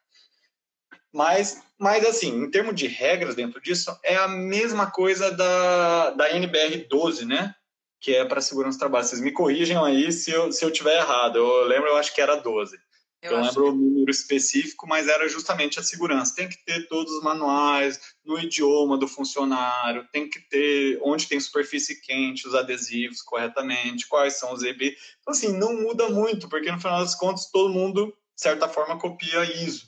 Mas, 1.14 1.62
mas 1.78 2.04
assim, 2.06 2.30
em 2.30 2.50
termos 2.50 2.74
de 2.74 2.88
regras 2.88 3.36
dentro 3.36 3.62
disso, 3.62 3.96
é 4.04 4.16
a 4.16 4.28
mesma 4.28 4.90
coisa 4.90 5.32
da, 5.32 6.10
da 6.12 6.36
NBR 6.36 6.88
12, 6.90 7.26
né? 7.26 7.54
Que 8.02 8.16
é 8.16 8.26
para 8.26 8.42
segurança 8.42 8.78
do 8.78 8.80
trabalho. 8.80 9.06
Vocês 9.06 9.22
me 9.22 9.32
corrijam 9.32 9.86
aí 9.86 10.12
se 10.12 10.32
eu, 10.32 10.52
se 10.52 10.66
eu 10.66 10.72
tiver 10.72 10.98
errado. 10.98 11.38
Eu 11.38 11.66
lembro, 11.66 11.90
eu 11.90 11.98
acho 11.98 12.14
que 12.14 12.20
era 12.20 12.36
12. 12.36 12.78
Eu, 13.24 13.32
eu 13.32 13.42
lembro 13.42 13.54
que... 13.54 13.70
o 13.70 13.72
número 13.74 14.12
específico, 14.12 14.86
mas 14.86 15.08
era 15.08 15.28
justamente 15.30 15.80
a 15.80 15.84
segurança. 15.84 16.36
Tem 16.36 16.50
que 16.50 16.64
ter 16.66 16.88
todos 16.88 17.12
os 17.14 17.24
manuais 17.24 18.00
no 18.24 18.38
idioma 18.38 18.98
do 18.98 19.08
funcionário, 19.08 20.08
tem 20.12 20.30
que 20.30 20.40
ter 20.42 21.00
onde 21.02 21.28
tem 21.28 21.40
superfície 21.40 22.02
quente, 22.02 22.48
os 22.48 22.54
adesivos 22.54 23.22
corretamente, 23.22 24.08
quais 24.08 24.38
são 24.38 24.54
os 24.54 24.62
EB. 24.62 24.96
Então, 25.22 25.32
assim, 25.32 25.58
não 25.58 25.82
muda 25.82 26.10
muito, 26.10 26.50
porque 26.50 26.72
no 26.72 26.80
final 26.80 27.00
das 27.00 27.16
contas 27.16 27.50
todo 27.50 27.74
mundo, 27.74 28.08
de 28.08 28.42
certa 28.42 28.68
forma, 28.68 29.00
copia 29.00 29.44
ISO. 29.64 29.88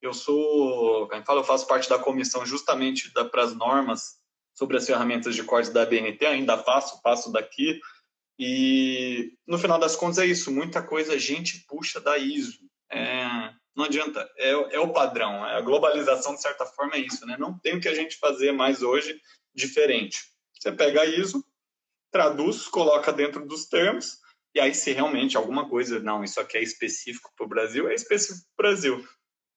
Eu 0.00 0.14
sou, 0.14 1.08
como 1.08 1.24
fala, 1.24 1.40
eu 1.40 1.44
faço 1.44 1.66
parte 1.66 1.88
da 1.88 1.98
comissão 1.98 2.46
justamente 2.46 3.10
para 3.30 3.42
as 3.42 3.54
normas 3.54 4.16
sobre 4.54 4.76
as 4.76 4.86
ferramentas 4.86 5.34
de 5.34 5.42
corte 5.42 5.70
da 5.70 5.84
BNT, 5.84 6.24
ainda 6.24 6.56
faço, 6.56 7.02
passo 7.02 7.32
daqui. 7.32 7.80
E 8.38 9.32
no 9.46 9.58
final 9.58 9.78
das 9.78 9.96
contas 9.96 10.18
é 10.18 10.26
isso, 10.26 10.52
muita 10.52 10.82
coisa 10.82 11.14
a 11.14 11.18
gente 11.18 11.64
puxa 11.66 12.00
da 12.00 12.16
ISO. 12.18 12.65
É, 12.90 13.50
não 13.76 13.84
adianta, 13.84 14.28
é, 14.38 14.50
é, 14.76 14.80
o 14.80 14.92
padrão, 14.92 15.44
a 15.44 15.60
globalização 15.60 16.34
de 16.34 16.40
certa 16.40 16.64
forma 16.64 16.96
é 16.96 17.00
isso, 17.00 17.26
né? 17.26 17.36
Não 17.38 17.58
tem 17.58 17.76
o 17.76 17.80
que 17.80 17.88
a 17.88 17.94
gente 17.94 18.16
fazer 18.16 18.52
mais 18.52 18.82
hoje 18.82 19.20
diferente. 19.54 20.18
Você 20.54 20.72
pega 20.72 21.02
a 21.02 21.06
ISO, 21.06 21.44
traduz, 22.10 22.66
coloca 22.66 23.12
dentro 23.12 23.46
dos 23.46 23.66
termos, 23.66 24.18
e 24.54 24.60
aí 24.60 24.74
se 24.74 24.92
realmente 24.92 25.36
alguma 25.36 25.68
coisa, 25.68 26.00
não, 26.00 26.24
isso 26.24 26.40
aqui 26.40 26.56
é 26.56 26.62
específico 26.62 27.30
para 27.36 27.44
o 27.44 27.48
Brasil, 27.48 27.88
é 27.88 27.94
específico 27.94 28.46
para 28.56 28.66
o 28.66 28.70
Brasil. 28.70 29.08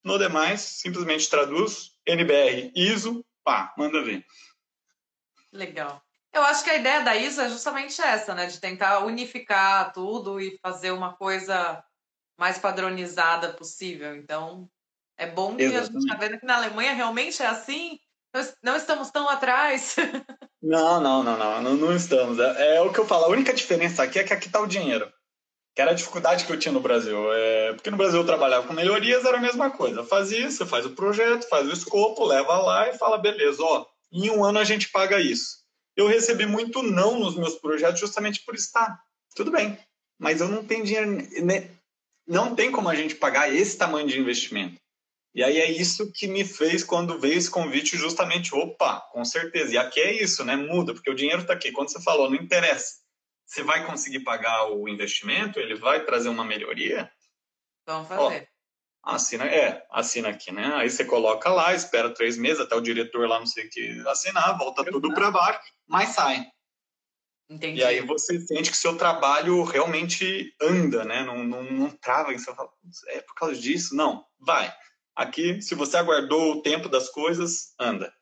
No 0.04 0.18
demais, 0.18 0.62
simplesmente 0.62 1.30
traduz 1.30 1.92
NBR 2.06 2.72
ISO, 2.76 3.26
pá, 3.44 3.74
manda 3.78 4.04
ver. 4.04 4.26
Legal. 5.54 6.02
Eu 6.34 6.44
acho 6.44 6.64
que 6.64 6.70
a 6.70 6.76
ideia 6.76 7.02
da 7.02 7.16
ISO 7.16 7.42
é 7.42 7.50
justamente 7.50 8.00
essa, 8.02 8.36
né? 8.36 8.46
De 8.46 8.60
tentar 8.60 9.00
unificar 9.06 9.92
tudo 9.94 10.40
e 10.40 10.60
fazer 10.62 10.92
uma 10.92 11.16
coisa 11.16 11.84
mais 12.40 12.58
padronizada 12.58 13.54
possível. 13.54 14.16
Então, 14.16 14.70
é 15.18 15.28
bom 15.28 15.56
que 15.56 15.64
Exatamente. 15.64 15.90
a 15.90 15.92
gente 15.92 16.04
está 16.04 16.16
vendo 16.16 16.40
que 16.40 16.46
na 16.46 16.56
Alemanha 16.56 16.94
realmente 16.94 17.44
é 17.44 17.48
assim. 17.48 18.00
Nós 18.34 18.56
não 18.64 18.76
estamos 18.76 19.10
tão 19.12 19.30
atrás. 19.30 19.96
Não, 20.62 21.00
não, 21.00 21.24
não, 21.24 21.38
não, 21.38 21.62
não, 21.62 21.76
não 21.76 21.96
estamos. 21.96 22.38
É, 22.38 22.76
é, 22.76 22.82
o 22.82 22.92
que 22.92 23.00
eu 23.00 23.08
falo. 23.08 23.24
A 23.24 23.30
única 23.30 23.54
diferença 23.54 24.04
aqui 24.04 24.20
é 24.20 24.26
que 24.26 24.34
aqui 24.34 24.48
está 24.48 24.60
o 24.60 24.68
dinheiro 24.68 25.10
que 25.80 25.82
era 25.82 25.92
a 25.92 25.96
dificuldade 25.96 26.46
que 26.46 26.52
eu 26.52 26.60
tinha 26.60 26.74
no 26.74 26.82
Brasil. 26.82 27.32
É, 27.32 27.72
porque 27.72 27.90
no 27.90 27.96
Brasil 27.96 28.20
eu 28.20 28.26
trabalhava 28.26 28.68
com 28.68 28.74
melhorias, 28.74 29.24
era 29.24 29.38
a 29.38 29.42
mesma 29.42 29.72
coisa. 29.72 30.04
Fazia, 30.04 30.52
você 30.52 30.66
faz 30.66 30.86
o 30.86 30.90
projeto, 30.90 31.48
faz 31.48 31.70
o 31.70 31.72
escopo, 31.72 32.26
leva 32.26 32.58
lá 32.58 32.90
e 32.90 32.98
fala, 32.98 33.18
beleza, 33.18 33.64
ó, 33.64 33.86
em 34.12 34.30
um 34.30 34.44
ano 34.44 34.60
a 34.60 34.66
gente 34.66 34.90
paga 34.90 35.22
isso. 35.22 35.60
Eu 35.96 36.06
recebi 36.06 36.46
muito 36.46 36.84
não 36.84 37.18
nos 37.18 37.38
meus 37.38 37.56
projetos 37.56 37.98
justamente 37.98 38.44
por 38.46 38.56
estar. 38.56 39.00
Tudo 39.34 39.52
bem, 39.52 39.80
mas 40.20 40.42
eu 40.42 40.50
não 40.50 40.66
tenho 40.66 40.84
dinheiro, 40.84 41.12
né? 41.46 41.70
Não 42.30 42.56
tem 42.56 42.72
como 42.72 42.88
a 42.88 42.96
gente 42.96 43.16
pagar 43.16 43.54
esse 43.54 43.78
tamanho 43.78 44.08
de 44.08 44.20
investimento. 44.20 44.80
E 45.36 45.44
aí 45.44 45.58
é 45.58 45.70
isso 45.70 46.12
que 46.14 46.28
me 46.28 46.46
fez 46.46 46.84
quando 46.84 47.20
veio 47.20 47.38
esse 47.38 47.50
convite 47.50 47.98
justamente, 47.98 48.56
opa, 48.56 49.02
com 49.12 49.26
certeza. 49.26 49.74
E 49.74 49.78
aqui 49.78 50.00
é 50.00 50.24
isso, 50.24 50.46
né? 50.46 50.56
Muda, 50.56 50.94
porque 50.94 51.10
o 51.10 51.16
dinheiro 51.16 51.42
está 51.42 51.54
aqui. 51.54 51.72
Quando 51.72 51.92
você 51.92 52.02
falou, 52.02 52.30
não 52.30 52.38
interessa 52.38 53.00
você 53.50 53.64
vai 53.64 53.84
conseguir 53.84 54.20
pagar 54.20 54.72
o 54.72 54.88
investimento? 54.88 55.60
Ele 55.60 55.74
vai 55.74 56.06
trazer 56.06 56.30
uma 56.30 56.46
melhoria? 56.46 57.12
Vamos 57.86 58.08
fazer. 58.08 58.48
Ó, 59.04 59.12
assina, 59.16 59.46
é, 59.46 59.84
assina 59.90 60.30
aqui, 60.30 60.52
né? 60.52 60.72
Aí 60.76 60.88
você 60.88 61.04
coloca 61.04 61.50
lá, 61.50 61.74
espera 61.74 62.14
três 62.14 62.38
meses 62.38 62.60
até 62.60 62.76
o 62.76 62.82
diretor 62.82 63.28
lá 63.28 63.40
não 63.40 63.48
sei 63.48 63.66
o 63.66 63.70
que 63.70 64.04
assinar, 64.08 64.56
volta 64.56 64.86
tudo 64.86 65.12
para 65.16 65.32
baixo, 65.32 65.60
mas 65.88 66.10
sai. 66.10 66.46
Entendi. 67.50 67.80
E 67.80 67.84
aí 67.84 68.02
você 68.02 68.40
sente 68.40 68.70
que 68.70 68.78
seu 68.78 68.96
trabalho 68.96 69.64
realmente 69.64 70.56
anda, 70.62 71.04
né? 71.04 71.24
Não, 71.24 71.44
não, 71.44 71.64
não 71.64 71.90
trava, 71.90 72.32
você 72.32 72.54
fala, 72.54 72.70
é 73.08 73.22
por 73.22 73.34
causa 73.34 73.56
disso? 73.56 73.96
Não, 73.96 74.24
vai. 74.40 74.72
Aqui, 75.16 75.60
se 75.62 75.74
você 75.74 75.98
aguardou 75.98 76.54
o 76.54 76.62
tempo 76.62 76.88
das 76.88 77.10
coisas, 77.10 77.74
anda. 77.80 78.14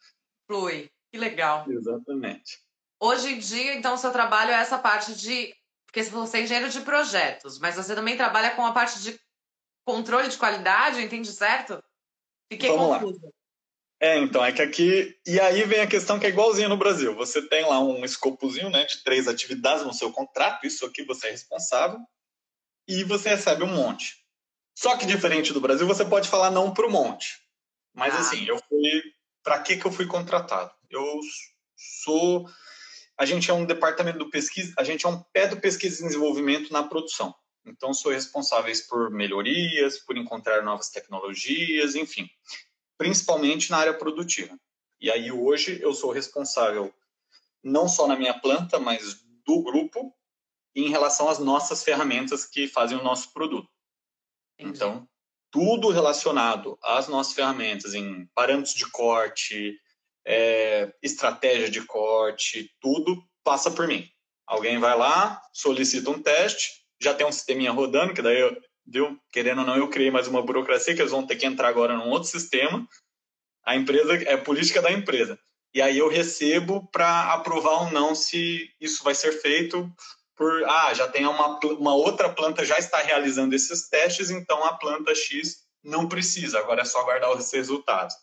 Flui. 0.48 0.90
Que 1.12 1.18
legal. 1.18 1.70
Exatamente. 1.70 2.60
Hoje 3.00 3.34
em 3.34 3.40
dia, 3.40 3.76
então, 3.76 3.94
o 3.94 3.98
seu 3.98 4.12
trabalho 4.12 4.52
é 4.52 4.56
essa 4.56 4.78
parte 4.78 5.14
de. 5.14 5.54
Porque 5.86 6.04
você 6.04 6.38
é 6.38 6.42
engenheiro 6.42 6.70
de 6.70 6.82
projetos, 6.82 7.60
mas 7.60 7.76
você 7.76 7.96
também 7.96 8.18
trabalha 8.18 8.56
com 8.56 8.66
a 8.66 8.74
parte 8.74 9.02
de 9.02 9.20
controle 9.86 10.28
de 10.28 10.38
qualidade, 10.38 11.02
entende 11.02 11.32
certo? 11.32 11.82
Fiquei 12.52 12.70
Vamos 12.70 12.98
confusa. 12.98 13.26
Lá. 13.26 13.32
É, 14.00 14.18
então, 14.18 14.44
é 14.46 14.52
que 14.52 14.62
aqui. 14.62 15.18
E 15.26 15.40
aí 15.40 15.64
vem 15.64 15.82
a 15.82 15.88
questão 15.88 16.20
que 16.20 16.26
é 16.26 16.30
igualzinha 16.30 16.70
no 16.70 16.78
Brasil. 16.78 17.16
Você 17.16 17.42
tem 17.42 17.66
lá 17.66 17.80
um 17.80 18.06
escopozinho 18.06 18.70
né, 18.70 18.86
de 18.86 19.04
três 19.04 19.28
atividades 19.28 19.86
no 19.86 19.94
seu 19.94 20.12
contrato, 20.12 20.68
isso 20.68 20.86
aqui 20.86 21.04
você 21.04 21.28
é 21.28 21.32
responsável, 21.32 22.00
e 22.88 23.04
você 23.04 23.30
recebe 23.30 23.64
um 23.64 23.74
monte. 23.74 24.24
Só 24.76 24.96
que 24.96 25.08
diferente 25.08 25.52
do 25.52 25.62
Brasil, 25.62 25.88
você 25.88 26.06
pode 26.06 26.30
falar 26.30 26.52
não 26.52 26.74
para 26.74 26.86
o 26.86 26.92
monte. 26.92 27.40
Mas 27.94 28.14
ah. 28.14 28.20
assim, 28.20 28.46
eu 28.46 28.60
fui. 28.70 29.02
Para 29.44 29.62
que, 29.62 29.78
que 29.78 29.86
eu 29.86 29.92
fui 29.92 30.06
contratado? 30.06 30.72
Eu 30.90 31.20
sou 31.76 32.48
a 33.18 33.26
gente 33.26 33.50
é 33.50 33.54
um 33.54 33.66
departamento 33.66 34.20
do 34.20 34.30
pesquisa, 34.30 34.74
a 34.78 34.84
gente 34.84 35.06
é 35.06 35.10
um 35.10 35.20
pé 35.34 35.48
do 35.48 35.60
pesquisa 35.60 36.02
e 36.02 36.08
desenvolvimento 36.08 36.72
na 36.72 36.84
produção. 36.84 37.34
Então, 37.66 37.94
sou 37.94 38.12
responsáveis 38.12 38.82
por 38.88 39.10
melhorias, 39.10 39.98
por 39.98 40.16
encontrar 40.16 40.62
novas 40.62 40.90
tecnologias, 40.90 41.96
enfim, 41.96 42.30
principalmente 42.98 43.72
na 43.72 43.78
área 43.78 43.94
produtiva. 43.94 44.58
E 45.00 45.12
aí, 45.12 45.32
hoje, 45.32 45.80
eu 45.82 45.94
sou 45.94 46.12
responsável 46.12 46.94
não 47.64 47.88
só 47.88 48.08
na 48.08 48.16
minha 48.16 48.40
planta, 48.40 48.80
mas 48.80 49.24
do 49.46 49.62
grupo, 49.62 50.14
em 50.76 50.90
relação 50.90 51.30
às 51.30 51.40
nossas 51.40 51.84
ferramentas 51.84 52.46
que 52.46 52.68
fazem 52.68 52.98
o 52.98 53.04
nosso 53.04 53.32
produto. 53.34 53.70
Entendi. 54.60 54.78
Então, 54.78 55.08
tudo 55.52 55.90
relacionado 55.90 56.78
às 56.84 57.08
nossas 57.08 57.34
ferramentas, 57.34 57.94
em 57.94 58.26
parâmetros 58.36 58.76
de 58.76 58.90
corte, 58.92 59.80
é, 60.26 60.94
estratégia 61.02 61.70
de 61.70 61.84
corte, 61.86 62.72
tudo 62.80 63.24
passa 63.44 63.72
por 63.72 63.88
mim. 63.88 64.10
Alguém 64.46 64.78
vai 64.80 64.98
lá, 64.98 65.42
solicita 65.54 66.10
um 66.10 66.22
teste, 66.22 66.86
já 67.02 67.14
tem 67.14 67.26
um 67.26 67.32
sisteminha 67.32 67.72
rodando, 67.72 68.14
que 68.14 68.22
daí, 68.22 68.40
eu, 68.40 68.56
viu, 68.88 69.20
querendo 69.32 69.60
ou 69.60 69.66
não, 69.66 69.76
eu 69.76 69.90
criei 69.90 70.10
mais 70.10 70.28
uma 70.28 70.42
burocracia 70.42 70.96
que 70.96 71.02
eles 71.02 71.12
vão 71.12 71.26
ter 71.26 71.36
que 71.36 71.46
entrar 71.46 71.68
agora 71.68 71.96
num 71.96 72.10
outro 72.10 72.30
sistema. 72.30 72.88
A 73.66 73.76
empresa 73.76 74.16
é 74.24 74.34
a 74.34 74.42
política 74.42 74.82
da 74.82 74.92
empresa. 74.92 75.38
E 75.74 75.82
aí 75.82 75.98
eu 75.98 76.08
recebo 76.08 76.88
para 76.92 77.34
aprovar 77.34 77.84
ou 77.84 77.92
não 77.92 78.16
se 78.16 78.70
isso 78.80 79.04
vai 79.04 79.14
ser 79.14 79.34
feito 79.42 79.92
por 80.36 80.64
ah, 80.66 80.94
já 80.94 81.08
tem 81.08 81.26
uma, 81.26 81.60
uma 81.80 81.96
outra 81.96 82.30
planta 82.30 82.64
já 82.64 82.78
está 82.78 83.00
realizando 83.00 83.56
esses 83.56 83.90
testes, 83.90 84.30
então 84.30 84.64
a 84.64 84.78
planta 84.78 85.14
X 85.14 85.66
não 85.84 86.08
precisa, 86.08 86.60
agora 86.60 86.82
é 86.82 86.86
só 86.86 87.02
aguardar 87.02 87.36
os 87.36 87.52
resultados. 87.52 88.16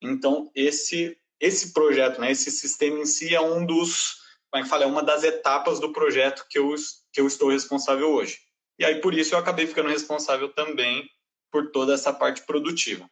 Então, 0.00 0.50
esse 0.54 1.18
esse 1.40 1.72
projeto, 1.72 2.20
né, 2.20 2.32
esse 2.32 2.50
sistema 2.50 2.98
em 2.98 3.06
si 3.06 3.34
é 3.34 3.40
um 3.40 3.64
dos, 3.64 4.16
como 4.50 4.60
é 4.60 4.64
que 4.64 4.68
fala, 4.68 4.84
é 4.84 4.86
uma 4.86 5.02
das 5.02 5.22
etapas 5.22 5.78
do 5.78 5.92
projeto 5.92 6.44
que 6.50 6.58
eu, 6.58 6.74
que 7.12 7.20
eu 7.20 7.26
estou 7.26 7.50
responsável 7.50 8.10
hoje. 8.10 8.38
E 8.78 8.84
aí, 8.84 9.00
por 9.00 9.14
isso, 9.14 9.34
eu 9.34 9.38
acabei 9.38 9.66
ficando 9.66 9.88
responsável 9.88 10.52
também 10.52 11.10
por 11.50 11.70
toda 11.70 11.94
essa 11.94 12.12
parte 12.12 12.42
produtiva. 12.42 13.08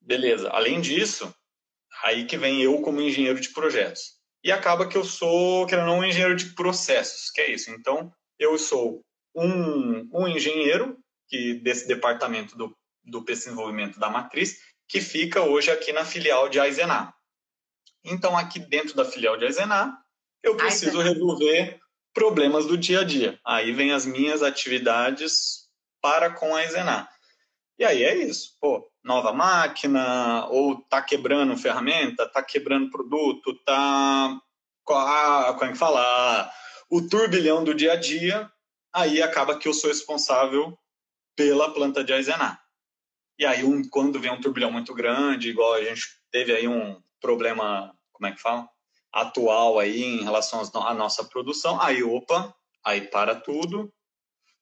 Beleza. 0.00 0.50
Além 0.50 0.80
disso, 0.80 1.34
aí 2.02 2.26
que 2.26 2.36
vem 2.36 2.60
eu 2.62 2.80
como 2.82 3.00
engenheiro 3.00 3.40
de 3.40 3.50
projetos. 3.50 4.16
E 4.44 4.52
acaba 4.52 4.86
que 4.86 4.96
eu 4.96 5.04
sou, 5.04 5.66
querendo 5.66 5.86
não, 5.86 5.98
um 5.98 6.04
engenheiro 6.04 6.36
de 6.36 6.54
processos, 6.54 7.30
que 7.30 7.40
é 7.40 7.50
isso. 7.50 7.70
Então, 7.70 8.12
eu 8.38 8.56
sou 8.58 9.04
um, 9.34 10.08
um 10.12 10.28
engenheiro 10.28 10.98
que 11.28 11.54
desse 11.54 11.88
departamento 11.88 12.56
do, 12.56 12.76
do 13.02 13.20
desenvolvimento 13.24 13.98
da 13.98 14.08
matriz, 14.08 14.58
que 14.88 15.00
fica 15.00 15.42
hoje 15.42 15.70
aqui 15.70 15.92
na 15.92 16.04
filial 16.04 16.48
de 16.48 16.60
Aizená. 16.60 17.12
Então, 18.04 18.38
aqui 18.38 18.60
dentro 18.60 18.94
da 18.94 19.04
filial 19.04 19.36
de 19.36 19.46
Aizená, 19.46 20.00
eu 20.42 20.56
preciso 20.56 21.00
resolver 21.00 21.80
problemas 22.16 22.64
do 22.64 22.78
dia 22.78 23.00
a 23.00 23.04
dia. 23.04 23.38
Aí 23.44 23.72
vem 23.72 23.92
as 23.92 24.06
minhas 24.06 24.42
atividades 24.42 25.68
para 26.00 26.30
com 26.30 26.56
a 26.56 26.64
Izenar. 26.64 27.12
E 27.78 27.84
aí 27.84 28.02
é 28.02 28.16
isso, 28.16 28.56
pô, 28.58 28.90
nova 29.04 29.34
máquina, 29.34 30.46
ou 30.46 30.80
tá 30.88 31.02
quebrando 31.02 31.54
ferramenta, 31.58 32.26
tá 32.26 32.42
quebrando 32.42 32.90
produto, 32.90 33.52
tá. 33.66 34.40
Como 34.82 35.64
é 35.64 35.72
que 35.72 35.78
fala? 35.78 36.50
O 36.88 37.06
turbilhão 37.06 37.62
do 37.62 37.74
dia 37.74 37.92
a 37.92 37.96
dia, 37.96 38.50
aí 38.94 39.20
acaba 39.20 39.58
que 39.58 39.68
eu 39.68 39.74
sou 39.74 39.90
responsável 39.90 40.78
pela 41.36 41.74
planta 41.74 42.02
de 42.02 42.14
Aizenar. 42.14 42.62
E 43.38 43.44
aí, 43.44 43.62
um, 43.62 43.86
quando 43.90 44.18
vem 44.18 44.32
um 44.32 44.40
turbilhão 44.40 44.72
muito 44.72 44.94
grande, 44.94 45.50
igual 45.50 45.74
a 45.74 45.84
gente 45.84 46.02
teve 46.30 46.54
aí 46.54 46.66
um 46.66 46.98
problema, 47.20 47.94
como 48.10 48.26
é 48.26 48.32
que 48.32 48.40
fala? 48.40 48.66
Atual 49.12 49.78
aí 49.78 50.02
em 50.02 50.22
relação 50.22 50.60
à 50.74 50.94
nossa 50.94 51.24
produção, 51.24 51.80
aí, 51.80 52.02
opa, 52.02 52.54
aí 52.84 53.02
para 53.02 53.34
tudo, 53.34 53.92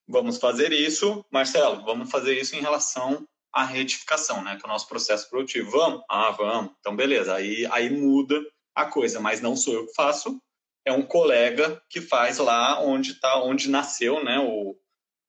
vamos 0.06 0.38
fazer 0.38 0.72
isso. 0.72 1.24
Marcelo, 1.30 1.84
vamos 1.84 2.10
fazer 2.10 2.38
isso 2.38 2.54
em 2.54 2.60
relação 2.60 3.26
à 3.52 3.64
retificação, 3.64 4.42
né? 4.42 4.56
Que 4.56 4.64
é 4.64 4.68
o 4.68 4.72
nosso 4.72 4.88
processo 4.88 5.28
produtivo. 5.28 5.70
Vamos? 5.70 6.02
Ah, 6.08 6.30
vamos. 6.30 6.72
Então, 6.78 6.94
beleza. 6.94 7.34
Aí, 7.34 7.66
aí 7.70 7.90
muda 7.90 8.40
a 8.74 8.86
coisa, 8.86 9.20
mas 9.20 9.40
não 9.40 9.56
sou 9.56 9.74
eu 9.74 9.86
que 9.86 9.94
faço, 9.94 10.40
é 10.84 10.92
um 10.92 11.02
colega 11.02 11.80
que 11.88 12.00
faz 12.00 12.38
lá 12.38 12.80
onde 12.80 13.14
tá, 13.14 13.42
onde 13.42 13.70
nasceu, 13.70 14.22
né, 14.22 14.38
o, 14.38 14.76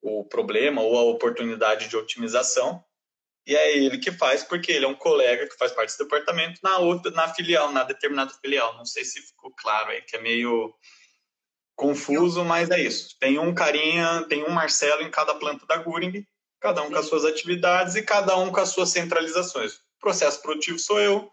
o 0.02 0.26
problema 0.26 0.82
ou 0.82 0.98
a 0.98 1.04
oportunidade 1.04 1.88
de 1.88 1.96
otimização. 1.96 2.84
E 3.46 3.56
é 3.56 3.78
ele 3.78 4.00
que 4.00 4.12
faz, 4.12 4.44
porque 4.44 4.72
ele 4.72 4.86
é 4.86 4.88
um 4.88 4.96
colega 4.96 5.48
que 5.48 5.58
faz 5.58 5.72
parte 5.72 5.90
desse 5.90 6.04
departamento 6.04 6.60
na 6.64 6.80
outra, 6.80 7.12
na 7.12 7.28
filial, 7.34 7.72
na 7.72 7.84
determinada 7.84 8.34
filial. 8.42 8.76
Não 8.76 8.86
sei 8.86 9.06
se 9.06 9.22
ficou 9.22 9.52
claro 9.52 9.92
aí, 9.92 10.02
que 10.02 10.16
é 10.16 10.22
meio 10.22 10.74
confuso, 11.76 12.44
mas 12.44 12.72
é 12.72 12.80
isso. 12.80 13.16
Tem 13.20 13.38
um 13.38 13.54
carinha, 13.54 14.26
tem 14.28 14.44
um 14.44 14.50
Marcelo 14.50 15.04
em 15.04 15.12
cada 15.12 15.36
planta 15.36 15.66
da 15.68 15.78
Guring, 15.78 16.26
cada 16.60 16.82
um 16.82 16.90
com 16.90 16.98
as 16.98 17.06
suas 17.06 17.26
atividades 17.26 17.96
e 17.96 18.02
cada 18.02 18.36
um 18.38 18.52
com 18.52 18.60
as 18.60 18.70
suas 18.70 18.90
centralizações. 18.90 19.80
Processo 20.00 20.42
produtivo 20.42 20.80
sou 20.80 21.00
eu, 21.00 21.32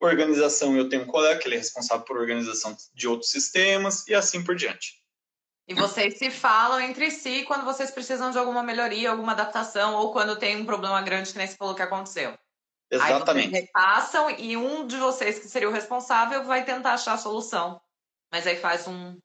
organização 0.00 0.76
eu 0.76 0.88
tenho 0.88 1.02
um 1.02 1.06
colega 1.06 1.38
que 1.38 1.46
ele 1.46 1.56
é 1.56 1.58
responsável 1.58 2.04
por 2.04 2.16
organização 2.16 2.76
de 2.94 3.08
outros 3.08 3.30
sistemas 3.30 4.06
e 4.08 4.14
assim 4.14 4.42
por 4.42 4.56
diante. 4.56 4.99
E 5.70 5.74
vocês 5.74 6.18
se 6.18 6.32
falam 6.32 6.80
entre 6.80 7.12
si 7.12 7.44
quando 7.44 7.64
vocês 7.64 7.92
precisam 7.92 8.32
de 8.32 8.38
alguma 8.38 8.60
melhoria, 8.60 9.08
alguma 9.08 9.30
adaptação, 9.30 9.94
ou 9.94 10.12
quando 10.12 10.36
tem 10.36 10.56
um 10.56 10.66
problema 10.66 11.00
grande 11.00 11.30
que 11.30 11.38
nem 11.38 11.46
você 11.46 11.54
falou 11.54 11.76
que 11.76 11.82
aconteceu. 11.82 12.36
Exatamente. 12.90 13.54
Aí 13.54 13.62
repassam 13.62 14.30
e 14.36 14.56
um 14.56 14.84
de 14.84 14.96
vocês 14.96 15.38
que 15.38 15.46
seria 15.46 15.68
o 15.68 15.72
responsável 15.72 16.42
vai 16.42 16.64
tentar 16.64 16.94
achar 16.94 17.12
a 17.12 17.18
solução. 17.18 17.80
Mas 18.32 18.48
aí 18.48 18.56
faz 18.56 18.88
um. 18.88 19.16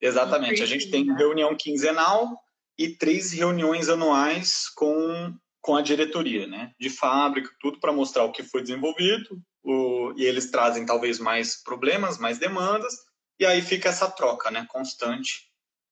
Exatamente. 0.00 0.62
Um 0.62 0.64
a 0.64 0.66
gente 0.66 0.90
tem 0.90 1.04
né? 1.04 1.14
reunião 1.18 1.54
quinzenal 1.54 2.40
e 2.78 2.88
três 2.88 3.32
reuniões 3.32 3.90
anuais 3.90 4.70
com, 4.70 5.34
com 5.60 5.76
a 5.76 5.82
diretoria, 5.82 6.46
né? 6.46 6.72
De 6.80 6.88
fábrica, 6.88 7.50
tudo 7.60 7.78
para 7.78 7.92
mostrar 7.92 8.24
o 8.24 8.32
que 8.32 8.42
foi 8.42 8.62
desenvolvido, 8.62 9.38
o, 9.62 10.14
e 10.16 10.24
eles 10.24 10.50
trazem 10.50 10.86
talvez 10.86 11.18
mais 11.18 11.62
problemas, 11.62 12.16
mais 12.16 12.38
demandas, 12.38 12.94
e 13.38 13.44
aí 13.44 13.60
fica 13.60 13.90
essa 13.90 14.10
troca, 14.10 14.50
né? 14.50 14.66
Constante 14.70 15.47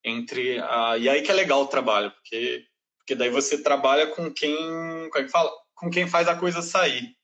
entre 0.07 0.59
a, 0.59 0.97
e 0.97 1.09
aí 1.09 1.21
que 1.21 1.31
é 1.31 1.33
legal 1.33 1.61
o 1.61 1.67
trabalho, 1.67 2.11
porque 2.11 2.65
porque 3.07 3.15
daí 3.15 3.29
você 3.29 3.63
trabalha 3.63 4.07
com 4.07 4.29
quem, 4.33 4.53
como 5.09 5.17
é 5.17 5.23
que 5.23 5.29
fala, 5.29 5.49
com 5.73 5.89
quem 5.89 6.09
faz 6.09 6.27
a 6.27 6.35
coisa 6.35 6.61
sair. 6.61 7.15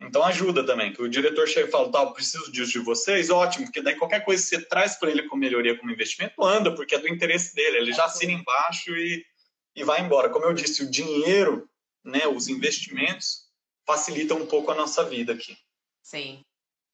Então 0.00 0.22
ajuda 0.22 0.64
também, 0.64 0.92
que 0.92 1.02
o 1.02 1.08
diretor 1.08 1.48
chega 1.48 1.66
e 1.66 1.70
fala, 1.70 1.90
tá, 1.90 2.00
eu 2.00 2.12
preciso 2.12 2.50
disso 2.52 2.72
de 2.72 2.78
vocês, 2.78 3.28
ótimo, 3.28 3.66
porque 3.66 3.82
daí 3.82 3.96
qualquer 3.96 4.24
coisa 4.24 4.40
que 4.40 4.48
você 4.48 4.64
traz 4.64 4.96
para 4.96 5.10
ele 5.10 5.24
como 5.24 5.40
melhoria, 5.40 5.76
como 5.76 5.90
investimento, 5.90 6.44
anda, 6.44 6.72
porque 6.72 6.94
é 6.94 6.98
do 6.98 7.08
interesse 7.08 7.56
dele, 7.56 7.78
ele 7.78 7.92
já 7.92 8.04
assina 8.04 8.30
embaixo 8.30 8.94
e, 8.94 9.24
e 9.74 9.82
vai 9.82 10.00
embora. 10.00 10.28
Como 10.28 10.44
eu 10.44 10.52
disse, 10.52 10.84
o 10.84 10.90
dinheiro, 10.90 11.68
né, 12.04 12.28
os 12.28 12.46
investimentos 12.46 13.48
facilitam 13.84 14.38
um 14.38 14.46
pouco 14.46 14.70
a 14.70 14.76
nossa 14.76 15.02
vida 15.02 15.32
aqui. 15.32 15.56
Sim. 16.02 16.44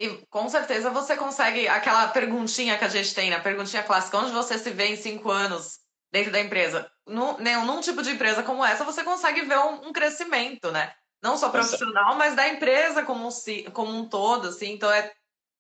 E 0.01 0.25
com 0.31 0.49
certeza 0.49 0.91
você 0.91 1.17
consegue 1.17 1.67
aquela 1.67 2.09
perguntinha 2.09 2.79
que 2.79 2.85
a 2.85 2.89
gente 2.89 3.15
tem, 3.15 3.31
né? 3.31 3.41
Perguntinha 3.41 3.83
clássica, 3.83 4.19
onde 4.19 4.31
você 4.31 4.57
se 4.57 4.71
vê 4.71 4.87
em 4.87 4.97
cinco 4.97 5.31
anos 5.31 5.81
dentro 6.13 6.31
da 6.31 6.41
empresa? 6.41 6.89
Num, 7.07 7.37
num 7.39 7.81
tipo 7.81 8.03
de 8.03 8.11
empresa 8.11 8.43
como 8.43 8.65
essa, 8.65 8.85
você 8.85 9.03
consegue 9.03 9.43
ver 9.43 9.59
um, 9.59 9.89
um 9.89 9.93
crescimento, 9.93 10.71
né? 10.71 10.93
Não 11.21 11.37
só 11.37 11.49
profissional, 11.49 12.17
mas 12.17 12.37
da 12.37 12.49
empresa 12.49 13.03
como, 13.03 13.29
como 13.73 13.93
um 13.93 14.09
todo, 14.09 14.49
assim. 14.49 14.73
Então 14.73 14.91
é, 14.91 15.13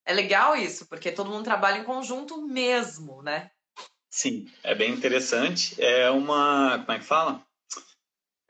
é 0.07 0.12
legal 0.12 0.55
isso, 0.55 0.87
porque 0.88 1.11
todo 1.11 1.31
mundo 1.31 1.44
trabalha 1.44 1.79
em 1.79 1.85
conjunto 1.85 2.40
mesmo, 2.46 3.22
né? 3.22 3.51
Sim, 4.09 4.51
é 4.62 4.74
bem 4.74 4.92
interessante. 4.92 5.74
É 5.83 6.11
uma. 6.11 6.79
Como 6.79 6.92
é 6.92 6.98
que 6.98 7.05
fala? 7.05 7.42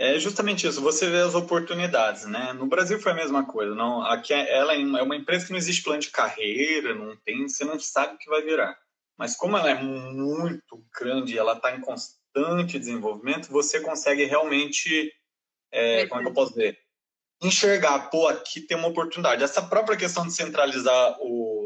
É 0.00 0.16
justamente 0.16 0.64
isso, 0.64 0.80
você 0.80 1.10
vê 1.10 1.18
as 1.18 1.34
oportunidades, 1.34 2.24
né? 2.24 2.52
No 2.52 2.66
Brasil 2.66 3.00
foi 3.00 3.10
a 3.10 3.16
mesma 3.16 3.44
coisa, 3.44 3.74
não, 3.74 4.00
aqui 4.02 4.32
é, 4.32 4.56
ela 4.56 4.72
é, 4.72 4.80
é 4.80 5.02
uma 5.02 5.16
empresa 5.16 5.44
que 5.44 5.50
não 5.50 5.58
existe 5.58 5.82
plano 5.82 6.00
de 6.00 6.10
carreira, 6.10 6.94
não 6.94 7.16
tem, 7.16 7.48
você 7.48 7.64
não 7.64 7.80
sabe 7.80 8.14
o 8.14 8.18
que 8.18 8.30
vai 8.30 8.40
virar. 8.42 8.78
Mas 9.18 9.36
como 9.36 9.56
ela 9.56 9.68
é 9.68 9.74
muito 9.74 10.84
grande, 10.96 11.36
ela 11.36 11.54
está 11.54 11.74
em 11.74 11.80
constante 11.80 12.78
desenvolvimento, 12.78 13.50
você 13.50 13.80
consegue 13.80 14.24
realmente, 14.24 15.12
é, 15.72 16.06
como 16.06 16.20
é 16.20 16.24
que 16.24 16.30
eu 16.30 16.34
posso 16.34 16.52
dizer, 16.52 16.78
enxergar, 17.42 18.08
pô, 18.08 18.28
aqui 18.28 18.60
tem 18.60 18.76
uma 18.76 18.88
oportunidade. 18.88 19.42
Essa 19.42 19.62
própria 19.62 19.96
questão 19.96 20.24
de 20.24 20.32
centralizar 20.32 21.16
o, 21.20 21.57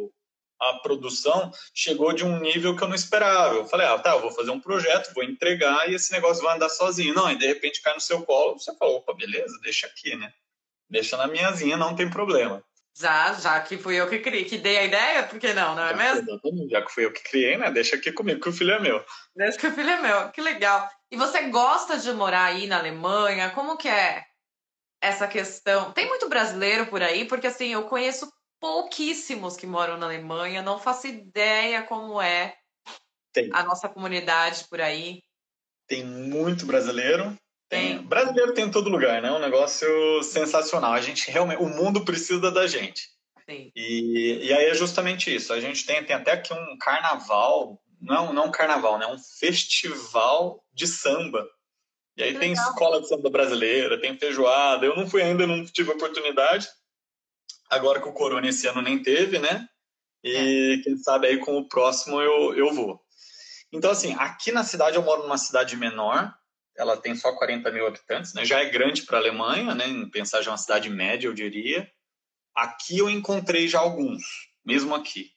a 0.62 0.74
produção 0.74 1.50
chegou 1.74 2.12
de 2.12 2.24
um 2.24 2.38
nível 2.38 2.76
que 2.76 2.82
eu 2.82 2.88
não 2.88 2.94
esperava. 2.94 3.56
Eu 3.56 3.66
falei, 3.66 3.86
ah, 3.86 3.98
tá, 3.98 4.12
eu 4.12 4.20
vou 4.20 4.30
fazer 4.30 4.50
um 4.50 4.60
projeto, 4.60 5.12
vou 5.12 5.24
entregar 5.24 5.90
e 5.90 5.94
esse 5.94 6.12
negócio 6.12 6.42
vai 6.42 6.54
andar 6.54 6.68
sozinho. 6.68 7.14
Não, 7.14 7.30
e 7.30 7.36
de 7.36 7.46
repente 7.46 7.82
cai 7.82 7.94
no 7.94 8.00
seu 8.00 8.22
colo, 8.22 8.58
você 8.58 8.74
fala, 8.76 8.92
opa, 8.92 9.12
beleza, 9.12 9.58
deixa 9.62 9.86
aqui, 9.88 10.14
né? 10.14 10.32
Deixa 10.88 11.16
na 11.16 11.26
minhazinha, 11.26 11.76
não 11.76 11.96
tem 11.96 12.08
problema. 12.08 12.62
Já, 12.94 13.32
já 13.32 13.58
que 13.60 13.78
fui 13.78 13.96
eu 13.96 14.08
que 14.08 14.18
criei, 14.18 14.44
que 14.44 14.58
dei 14.58 14.76
a 14.76 14.84
ideia, 14.84 15.22
por 15.22 15.38
que 15.40 15.52
não, 15.54 15.74
não 15.74 15.86
é 15.86 15.94
mesmo? 15.94 16.30
Exatamente, 16.30 16.70
já 16.70 16.82
que 16.82 16.92
fui 16.92 17.04
eu 17.06 17.12
que 17.12 17.22
criei, 17.22 17.56
né? 17.56 17.70
Deixa 17.70 17.96
aqui 17.96 18.12
comigo, 18.12 18.40
que 18.40 18.48
o 18.50 18.52
filho 18.52 18.72
é 18.72 18.78
meu. 18.78 19.04
Deixa 19.34 19.58
que 19.58 19.66
o 19.66 19.72
filho 19.72 19.88
é 19.88 20.00
meu, 20.00 20.30
que 20.30 20.40
legal. 20.40 20.88
E 21.10 21.16
você 21.16 21.48
gosta 21.48 21.98
de 21.98 22.12
morar 22.12 22.44
aí 22.44 22.66
na 22.66 22.78
Alemanha? 22.78 23.50
Como 23.50 23.78
que 23.78 23.88
é 23.88 24.22
essa 25.00 25.26
questão? 25.26 25.90
Tem 25.92 26.06
muito 26.06 26.28
brasileiro 26.28 26.86
por 26.86 27.02
aí, 27.02 27.24
porque 27.24 27.46
assim, 27.46 27.72
eu 27.72 27.84
conheço 27.84 28.30
pouquíssimos 28.62 29.56
que 29.56 29.66
moram 29.66 29.98
na 29.98 30.06
Alemanha, 30.06 30.62
não 30.62 30.78
faço 30.78 31.08
ideia 31.08 31.82
como 31.82 32.22
é 32.22 32.54
tem. 33.32 33.50
a 33.52 33.64
nossa 33.64 33.88
comunidade 33.88 34.66
por 34.70 34.80
aí. 34.80 35.20
Tem 35.88 36.04
muito 36.04 36.64
brasileiro. 36.64 37.36
Tem. 37.68 37.98
tem. 37.98 38.06
Brasileiro 38.06 38.54
tem 38.54 38.66
em 38.66 38.70
todo 38.70 38.88
lugar, 38.88 39.20
né? 39.20 39.28
É 39.28 39.32
um 39.32 39.40
negócio 39.40 40.22
sensacional. 40.22 40.92
A 40.92 41.00
gente 41.00 41.28
realmente, 41.28 41.60
o 41.60 41.68
mundo 41.68 42.04
precisa 42.04 42.52
da 42.52 42.68
gente. 42.68 43.08
Sim. 43.50 43.72
E, 43.74 44.38
e 44.44 44.52
aí 44.52 44.66
é 44.66 44.74
justamente 44.74 45.34
isso. 45.34 45.52
A 45.52 45.58
gente 45.58 45.84
tem, 45.84 46.04
tem 46.04 46.14
até 46.14 46.30
aqui 46.30 46.54
um 46.54 46.78
carnaval, 46.78 47.82
não, 48.00 48.32
não 48.32 48.46
um 48.46 48.52
carnaval, 48.52 48.96
né? 48.96 49.08
Um 49.08 49.18
festival 49.18 50.64
de 50.72 50.86
samba. 50.86 51.44
E 52.16 52.22
aí 52.22 52.32
que 52.32 52.38
tem 52.38 52.50
legal. 52.50 52.68
escola 52.68 53.00
de 53.00 53.08
samba 53.08 53.28
brasileira, 53.28 54.00
tem 54.00 54.16
feijoada. 54.16 54.86
Eu 54.86 54.94
não 54.94 55.10
fui 55.10 55.20
ainda, 55.20 55.48
não 55.48 55.64
tive 55.64 55.90
oportunidade, 55.90 56.68
Agora 57.72 58.02
que 58.02 58.08
o 58.08 58.12
Corona 58.12 58.46
esse 58.46 58.66
ano 58.66 58.82
nem 58.82 59.02
teve, 59.02 59.38
né? 59.38 59.66
E 60.22 60.76
é. 60.78 60.82
quem 60.82 60.94
sabe 60.98 61.26
aí 61.26 61.38
com 61.38 61.56
o 61.56 61.66
próximo 61.66 62.20
eu, 62.20 62.54
eu 62.54 62.70
vou. 62.74 63.00
Então, 63.72 63.90
assim, 63.90 64.14
aqui 64.18 64.52
na 64.52 64.62
cidade 64.62 64.96
eu 64.96 65.02
moro 65.02 65.22
numa 65.22 65.38
cidade 65.38 65.74
menor, 65.74 66.30
ela 66.76 66.98
tem 66.98 67.16
só 67.16 67.34
40 67.34 67.70
mil 67.70 67.86
habitantes, 67.86 68.34
né? 68.34 68.44
Já 68.44 68.60
é 68.60 68.68
grande 68.68 69.04
para 69.04 69.16
a 69.16 69.20
Alemanha, 69.22 69.74
né? 69.74 69.88
Em 69.88 70.06
pensar 70.10 70.42
já 70.42 70.50
é 70.50 70.52
uma 70.52 70.58
cidade 70.58 70.90
média, 70.90 71.26
eu 71.26 71.32
diria. 71.32 71.90
Aqui 72.54 72.98
eu 72.98 73.08
encontrei 73.08 73.66
já 73.66 73.78
alguns, 73.78 74.22
mesmo 74.62 74.94
aqui. 74.94 75.30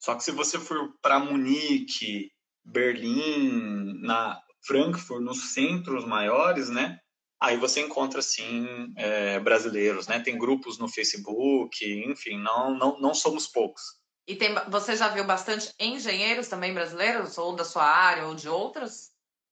Só 0.00 0.16
que 0.16 0.24
se 0.24 0.32
você 0.32 0.58
for 0.58 0.92
para 1.00 1.20
Munique, 1.20 2.32
Berlim, 2.64 4.00
na 4.02 4.42
Frankfurt, 4.66 5.22
nos 5.22 5.52
centros 5.54 6.04
maiores, 6.04 6.70
né? 6.70 6.98
Aí 7.40 7.56
você 7.56 7.80
encontra, 7.80 8.20
sim, 8.20 8.92
é, 8.96 9.38
brasileiros, 9.38 10.08
né? 10.08 10.18
Tem 10.18 10.36
grupos 10.36 10.78
no 10.78 10.88
Facebook, 10.88 11.84
enfim, 12.04 12.36
não, 12.36 12.74
não, 12.76 13.00
não 13.00 13.14
somos 13.14 13.46
poucos. 13.46 13.82
E 14.26 14.34
tem, 14.34 14.54
você 14.68 14.96
já 14.96 15.08
viu 15.08 15.24
bastante 15.24 15.72
engenheiros 15.78 16.48
também 16.48 16.74
brasileiros, 16.74 17.38
ou 17.38 17.54
da 17.54 17.64
sua 17.64 17.84
área, 17.84 18.26
ou 18.26 18.34
de 18.34 18.48
outras? 18.48 19.10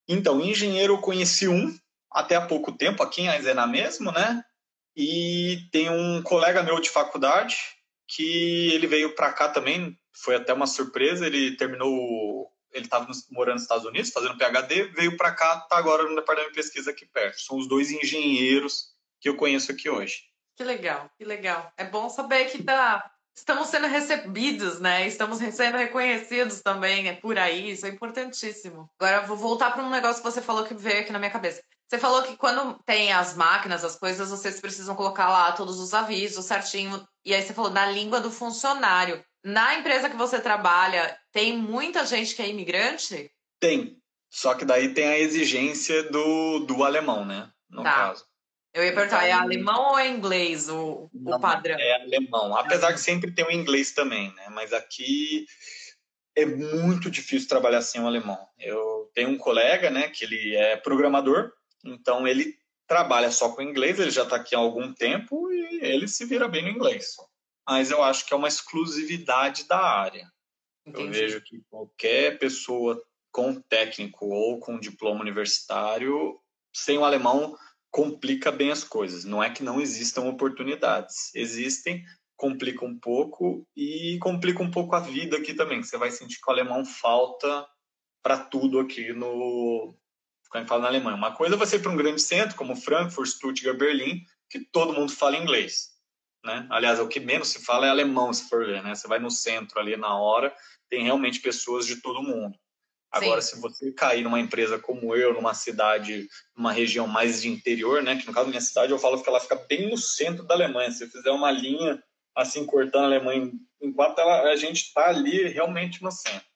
Então, 0.08 0.40
engenheiro 0.40 0.94
eu 0.94 1.00
conheci 1.00 1.48
um 1.48 1.74
até 2.10 2.36
há 2.36 2.46
pouco 2.46 2.72
tempo, 2.72 3.02
aqui 3.02 3.22
em 3.22 3.28
Aizena 3.28 3.66
mesmo, 3.66 4.10
né? 4.10 4.42
E 4.96 5.68
tem 5.70 5.90
um 5.90 6.22
colega 6.22 6.62
meu 6.62 6.80
de 6.80 6.90
faculdade 6.90 7.56
que 8.08 8.70
ele 8.72 8.86
veio 8.86 9.14
para 9.14 9.32
cá 9.32 9.48
também, 9.48 9.98
foi 10.12 10.36
até 10.36 10.52
uma 10.52 10.66
surpresa, 10.66 11.26
ele 11.26 11.56
terminou 11.56 11.90
ele 12.76 12.86
estava 12.86 13.06
morando 13.30 13.54
nos 13.54 13.62
Estados 13.62 13.84
Unidos, 13.84 14.10
fazendo 14.10 14.36
PhD, 14.36 14.84
veio 14.88 15.16
para 15.16 15.34
cá, 15.34 15.60
está 15.62 15.76
agora 15.76 16.04
no 16.04 16.14
departamento 16.14 16.52
de 16.52 16.56
pesquisa 16.60 16.90
aqui 16.90 17.06
perto. 17.06 17.40
São 17.40 17.56
os 17.56 17.68
dois 17.68 17.90
engenheiros 17.90 18.94
que 19.20 19.28
eu 19.28 19.36
conheço 19.36 19.72
aqui 19.72 19.88
hoje. 19.88 20.24
Que 20.56 20.64
legal, 20.64 21.10
que 21.18 21.24
legal. 21.24 21.72
É 21.76 21.84
bom 21.84 22.08
saber 22.08 22.46
que 22.46 22.62
tá, 22.62 23.04
estamos 23.34 23.68
sendo 23.68 23.86
recebidos, 23.86 24.80
né? 24.80 25.06
Estamos 25.06 25.38
sendo 25.38 25.76
reconhecidos 25.76 26.62
também 26.62 27.04
né? 27.04 27.12
por 27.16 27.38
aí. 27.38 27.70
Isso 27.70 27.86
é 27.86 27.90
importantíssimo. 27.90 28.90
Agora 28.98 29.22
eu 29.22 29.26
vou 29.26 29.36
voltar 29.36 29.72
para 29.72 29.84
um 29.84 29.90
negócio 29.90 30.22
que 30.22 30.30
você 30.30 30.40
falou 30.40 30.64
que 30.64 30.74
veio 30.74 31.00
aqui 31.00 31.12
na 31.12 31.18
minha 31.18 31.30
cabeça. 31.30 31.62
Você 31.88 31.98
falou 31.98 32.22
que 32.22 32.36
quando 32.36 32.82
tem 32.84 33.12
as 33.12 33.36
máquinas, 33.36 33.84
as 33.84 33.96
coisas, 33.96 34.30
vocês 34.30 34.60
precisam 34.60 34.96
colocar 34.96 35.28
lá 35.28 35.52
todos 35.52 35.78
os 35.78 35.94
avisos 35.94 36.46
certinho. 36.46 37.06
E 37.24 37.34
aí 37.34 37.42
você 37.42 37.52
falou 37.52 37.70
na 37.70 37.86
língua 37.86 38.20
do 38.20 38.30
funcionário. 38.30 39.22
Na 39.46 39.76
empresa 39.76 40.10
que 40.10 40.16
você 40.16 40.40
trabalha, 40.40 41.16
tem 41.30 41.56
muita 41.56 42.04
gente 42.04 42.34
que 42.34 42.42
é 42.42 42.48
imigrante? 42.48 43.30
Tem. 43.60 43.96
Só 44.28 44.54
que 44.54 44.64
daí 44.64 44.92
tem 44.92 45.06
a 45.06 45.20
exigência 45.20 46.02
do, 46.10 46.66
do 46.66 46.82
alemão, 46.82 47.24
né? 47.24 47.48
No 47.70 47.84
tá. 47.84 47.94
caso. 47.94 48.24
Eu 48.74 48.84
ia 48.84 48.92
perguntar, 48.92 49.24
então, 49.24 49.38
é 49.38 49.40
alemão 49.40 49.90
ou 49.92 49.98
é 50.00 50.08
inglês 50.08 50.68
o, 50.68 51.08
o 51.14 51.40
padrão? 51.40 51.78
É 51.78 52.02
alemão, 52.02 52.56
apesar 52.56 52.90
de 52.90 53.00
sempre 53.00 53.30
ter 53.30 53.46
o 53.46 53.52
inglês 53.52 53.92
também, 53.92 54.34
né? 54.34 54.48
Mas 54.50 54.72
aqui 54.72 55.46
é 56.34 56.44
muito 56.44 57.08
difícil 57.08 57.48
trabalhar 57.48 57.82
sem 57.82 58.00
o 58.00 58.06
alemão. 58.06 58.48
Eu 58.58 59.08
tenho 59.14 59.28
um 59.30 59.38
colega, 59.38 59.90
né, 59.90 60.08
que 60.08 60.24
ele 60.24 60.56
é 60.56 60.76
programador, 60.76 61.52
então 61.84 62.26
ele 62.26 62.52
trabalha 62.86 63.30
só 63.30 63.50
com 63.50 63.62
inglês, 63.62 64.00
ele 64.00 64.10
já 64.10 64.24
está 64.24 64.34
aqui 64.34 64.56
há 64.56 64.58
algum 64.58 64.92
tempo 64.92 65.52
e 65.52 65.78
ele 65.82 66.08
se 66.08 66.24
vira 66.24 66.48
bem 66.48 66.64
no 66.64 66.70
inglês. 66.70 67.14
Mas 67.68 67.90
eu 67.90 68.02
acho 68.02 68.26
que 68.26 68.32
é 68.32 68.36
uma 68.36 68.48
exclusividade 68.48 69.64
da 69.64 69.78
área. 69.78 70.30
Entendi. 70.86 71.06
Eu 71.06 71.10
vejo 71.10 71.40
que 71.42 71.60
qualquer 71.68 72.38
pessoa 72.38 73.02
com 73.32 73.60
técnico 73.60 74.26
ou 74.26 74.58
com 74.60 74.78
diploma 74.78 75.20
universitário, 75.20 76.38
sem 76.74 76.96
o 76.96 77.04
alemão, 77.04 77.56
complica 77.90 78.52
bem 78.52 78.70
as 78.70 78.84
coisas. 78.84 79.24
Não 79.24 79.42
é 79.42 79.50
que 79.50 79.62
não 79.62 79.80
existam 79.80 80.22
oportunidades, 80.22 81.34
existem, 81.34 82.04
complica 82.36 82.84
um 82.84 82.98
pouco 82.98 83.66
e 83.74 84.18
complica 84.20 84.62
um 84.62 84.70
pouco 84.70 84.94
a 84.94 85.00
vida 85.00 85.36
aqui 85.36 85.54
também. 85.54 85.82
Você 85.82 85.96
vai 85.96 86.10
sentir 86.10 86.40
que 86.40 86.48
o 86.48 86.52
alemão 86.52 86.84
falta 86.84 87.66
para 88.22 88.38
tudo 88.38 88.78
aqui 88.78 89.12
no 89.12 89.94
quando 90.50 90.68
fala 90.68 90.82
na 90.82 90.88
Alemanha. 90.88 91.16
Uma 91.16 91.34
coisa 91.34 91.54
é 91.54 91.58
você 91.58 91.76
ir 91.76 91.82
para 91.82 91.90
um 91.90 91.96
grande 91.96 92.20
centro 92.22 92.56
como 92.56 92.76
Frankfurt, 92.76 93.28
Stuttgart, 93.28 93.76
Berlim, 93.76 94.22
que 94.48 94.60
todo 94.60 94.92
mundo 94.92 95.12
fala 95.12 95.36
inglês, 95.36 95.95
né? 96.46 96.66
Aliás, 96.70 96.98
o 96.98 97.08
que 97.08 97.20
menos 97.20 97.48
se 97.48 97.62
fala 97.62 97.86
é 97.86 97.90
alemão, 97.90 98.32
se 98.32 98.48
for 98.48 98.64
ver, 98.64 98.82
né? 98.82 98.94
Você 98.94 99.06
vai 99.06 99.18
no 99.18 99.30
centro 99.30 99.78
ali 99.78 99.96
na 99.96 100.18
hora, 100.18 100.54
tem 100.88 101.04
realmente 101.04 101.40
pessoas 101.40 101.86
de 101.86 101.96
todo 101.96 102.22
mundo. 102.22 102.56
Agora, 103.10 103.40
Sim. 103.40 103.56
se 103.56 103.60
você 103.60 103.92
cair 103.92 104.22
numa 104.22 104.40
empresa 104.40 104.78
como 104.78 105.14
eu, 105.14 105.34
numa 105.34 105.54
cidade, 105.54 106.28
numa 106.56 106.72
região 106.72 107.06
mais 107.06 107.42
de 107.42 107.48
interior, 107.48 108.02
né? 108.02 108.16
Que 108.16 108.26
no 108.26 108.32
caso 108.32 108.46
da 108.46 108.50
minha 108.50 108.60
cidade, 108.60 108.92
eu 108.92 108.98
falo 108.98 109.22
que 109.22 109.28
ela 109.28 109.40
fica 109.40 109.56
bem 109.68 109.90
no 109.90 109.96
centro 109.96 110.44
da 110.44 110.54
Alemanha. 110.54 110.90
Se 110.90 111.08
fizer 111.08 111.30
uma 111.30 111.50
linha 111.50 112.02
assim, 112.34 112.66
cortando 112.66 113.04
a 113.04 113.06
Alemanha, 113.06 113.50
enquanto 113.80 114.18
ela, 114.18 114.42
a 114.42 114.56
gente 114.56 114.82
está 114.82 115.08
ali 115.08 115.48
realmente 115.48 116.02
no 116.02 116.10
centro. 116.10 116.46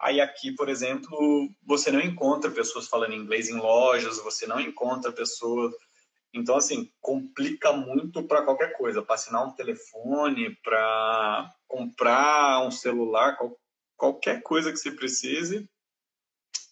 Aí 0.00 0.20
aqui, 0.20 0.52
por 0.52 0.68
exemplo, 0.68 1.50
você 1.62 1.90
não 1.90 2.00
encontra 2.00 2.50
pessoas 2.50 2.86
falando 2.86 3.14
inglês 3.14 3.48
em 3.48 3.58
lojas, 3.58 4.18
você 4.18 4.46
não 4.46 4.60
encontra 4.60 5.12
pessoas. 5.12 5.74
Então, 6.32 6.56
assim, 6.56 6.92
complica 7.00 7.72
muito 7.72 8.22
para 8.22 8.42
qualquer 8.42 8.76
coisa. 8.76 9.02
Para 9.02 9.14
assinar 9.14 9.46
um 9.46 9.52
telefone, 9.52 10.54
para 10.62 11.50
comprar 11.66 12.66
um 12.66 12.70
celular, 12.70 13.38
qualquer 13.96 14.42
coisa 14.42 14.70
que 14.70 14.78
você 14.78 14.90
precise, 14.90 15.68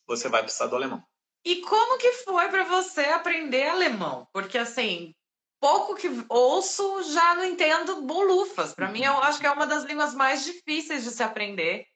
você 0.06 0.28
vai 0.28 0.42
precisar 0.42 0.66
do 0.66 0.76
alemão. 0.76 1.02
E 1.44 1.60
como 1.62 1.98
que 1.98 2.12
foi 2.12 2.48
para 2.48 2.64
você 2.64 3.02
aprender 3.02 3.68
alemão? 3.68 4.26
Porque 4.32 4.58
assim, 4.58 5.14
pouco 5.60 5.94
que 5.94 6.08
ouço, 6.28 7.02
já 7.12 7.34
não 7.34 7.44
entendo 7.44 8.02
bolufas. 8.02 8.74
Para 8.74 8.88
mim, 8.88 9.04
eu 9.04 9.12
acho 9.22 9.38
que 9.38 9.46
é 9.46 9.50
uma 9.50 9.66
das 9.66 9.84
línguas 9.84 10.14
mais 10.14 10.44
difíceis 10.44 11.04
de 11.04 11.10
se 11.10 11.22
aprender. 11.22 11.86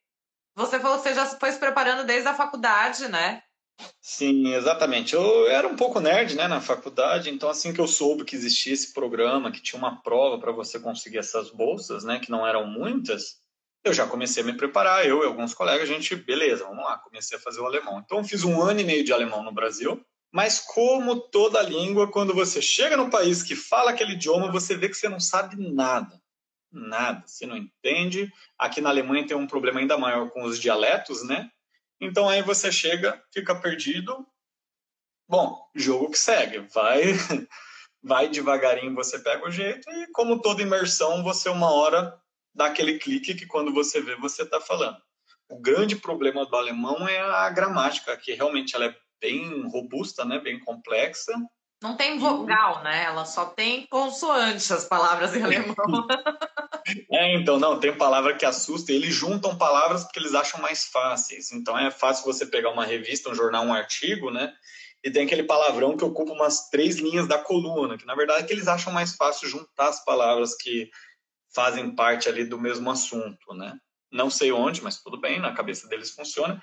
Você 0.56 0.78
falou 0.80 0.98
que 0.98 1.04
você 1.04 1.14
já 1.14 1.26
foi 1.26 1.52
se 1.52 1.58
preparando 1.58 2.04
desde 2.04 2.28
a 2.28 2.34
faculdade, 2.34 3.08
né? 3.08 3.42
Sim, 4.00 4.54
exatamente. 4.54 5.14
Eu 5.14 5.48
era 5.48 5.66
um 5.66 5.76
pouco 5.76 6.00
nerd, 6.00 6.34
né, 6.34 6.48
na 6.48 6.60
faculdade, 6.60 7.30
então 7.30 7.48
assim 7.48 7.72
que 7.72 7.80
eu 7.80 7.86
soube 7.86 8.24
que 8.24 8.36
existia 8.36 8.72
esse 8.72 8.92
programa, 8.92 9.50
que 9.50 9.62
tinha 9.62 9.78
uma 9.78 10.02
prova 10.02 10.38
para 10.38 10.52
você 10.52 10.78
conseguir 10.78 11.18
essas 11.18 11.50
bolsas, 11.50 12.04
né, 12.04 12.18
que 12.18 12.30
não 12.30 12.46
eram 12.46 12.66
muitas, 12.66 13.40
eu 13.82 13.92
já 13.92 14.06
comecei 14.06 14.42
a 14.42 14.46
me 14.46 14.52
preparar, 14.56 15.06
eu 15.06 15.22
e 15.22 15.26
alguns 15.26 15.54
colegas, 15.54 15.88
a 15.88 15.92
gente, 15.92 16.14
beleza, 16.14 16.64
vamos 16.64 16.84
lá, 16.84 16.98
comecei 16.98 17.38
a 17.38 17.40
fazer 17.40 17.60
o 17.60 17.66
alemão. 17.66 17.98
Então, 17.98 18.22
fiz 18.22 18.44
um 18.44 18.60
ano 18.60 18.80
e 18.80 18.84
meio 18.84 19.04
de 19.04 19.12
alemão 19.12 19.42
no 19.42 19.52
Brasil, 19.52 20.04
mas 20.30 20.60
como 20.60 21.18
toda 21.18 21.62
língua, 21.62 22.10
quando 22.10 22.34
você 22.34 22.60
chega 22.60 22.96
num 22.96 23.10
país 23.10 23.42
que 23.42 23.56
fala 23.56 23.90
aquele 23.90 24.12
idioma, 24.12 24.52
você 24.52 24.76
vê 24.76 24.88
que 24.88 24.96
você 24.96 25.08
não 25.08 25.18
sabe 25.18 25.56
nada. 25.56 26.20
Nada, 26.70 27.26
você 27.26 27.46
não 27.46 27.56
entende. 27.56 28.32
Aqui 28.56 28.80
na 28.80 28.90
Alemanha 28.90 29.26
tem 29.26 29.36
um 29.36 29.46
problema 29.46 29.80
ainda 29.80 29.98
maior 29.98 30.30
com 30.30 30.44
os 30.44 30.58
dialetos, 30.58 31.26
né? 31.26 31.50
Então 32.00 32.28
aí 32.28 32.42
você 32.42 32.72
chega, 32.72 33.22
fica 33.32 33.54
perdido. 33.54 34.26
Bom, 35.28 35.70
jogo 35.74 36.10
que 36.10 36.18
segue, 36.18 36.60
vai 36.72 37.02
vai 38.02 38.28
devagarinho, 38.28 38.94
você 38.94 39.18
pega 39.18 39.46
o 39.46 39.50
jeito 39.50 39.88
e 39.90 40.06
como 40.12 40.40
toda 40.40 40.62
imersão, 40.62 41.22
você 41.22 41.48
uma 41.48 41.70
hora 41.70 42.18
dá 42.54 42.66
aquele 42.66 42.98
clique 42.98 43.34
que 43.34 43.46
quando 43.46 43.72
você 43.72 44.00
vê, 44.00 44.16
você 44.16 44.42
está 44.42 44.60
falando. 44.60 45.00
O 45.48 45.60
grande 45.60 45.96
problema 45.96 46.46
do 46.46 46.56
alemão 46.56 47.06
é 47.06 47.20
a 47.20 47.50
gramática, 47.50 48.16
que 48.16 48.32
realmente 48.32 48.74
ela 48.74 48.86
é 48.86 48.96
bem 49.20 49.68
robusta, 49.68 50.24
né, 50.24 50.38
bem 50.38 50.58
complexa. 50.60 51.32
Não 51.82 51.96
tem 51.96 52.18
vogal, 52.18 52.82
né? 52.82 53.04
Ela 53.04 53.24
só 53.24 53.46
tem 53.46 53.86
consoante 53.86 54.70
as 54.72 54.84
palavras 54.84 55.34
em 55.34 55.42
alemão. 55.42 55.74
é, 57.10 57.34
então, 57.34 57.58
não, 57.58 57.80
tem 57.80 57.96
palavra 57.96 58.36
que 58.36 58.44
assusta. 58.44 58.92
Eles 58.92 59.14
juntam 59.14 59.56
palavras 59.56 60.04
porque 60.04 60.18
eles 60.18 60.34
acham 60.34 60.60
mais 60.60 60.84
fáceis. 60.86 61.50
Então 61.52 61.78
é 61.78 61.90
fácil 61.90 62.26
você 62.26 62.44
pegar 62.44 62.70
uma 62.70 62.84
revista, 62.84 63.30
um 63.30 63.34
jornal, 63.34 63.64
um 63.64 63.72
artigo, 63.72 64.30
né? 64.30 64.52
E 65.02 65.10
tem 65.10 65.24
aquele 65.24 65.44
palavrão 65.44 65.96
que 65.96 66.04
ocupa 66.04 66.32
umas 66.32 66.68
três 66.68 66.96
linhas 66.96 67.26
da 67.26 67.38
coluna, 67.38 67.96
que 67.96 68.04
na 68.04 68.14
verdade 68.14 68.42
é 68.42 68.46
que 68.46 68.52
eles 68.52 68.68
acham 68.68 68.92
mais 68.92 69.14
fácil 69.14 69.48
juntar 69.48 69.88
as 69.88 70.04
palavras 70.04 70.54
que 70.54 70.90
fazem 71.54 71.94
parte 71.94 72.28
ali 72.28 72.44
do 72.44 72.60
mesmo 72.60 72.90
assunto, 72.90 73.54
né? 73.54 73.78
Não 74.12 74.28
sei 74.28 74.52
onde, 74.52 74.82
mas 74.82 75.00
tudo 75.00 75.18
bem, 75.18 75.40
na 75.40 75.54
cabeça 75.54 75.88
deles 75.88 76.10
funciona. 76.10 76.60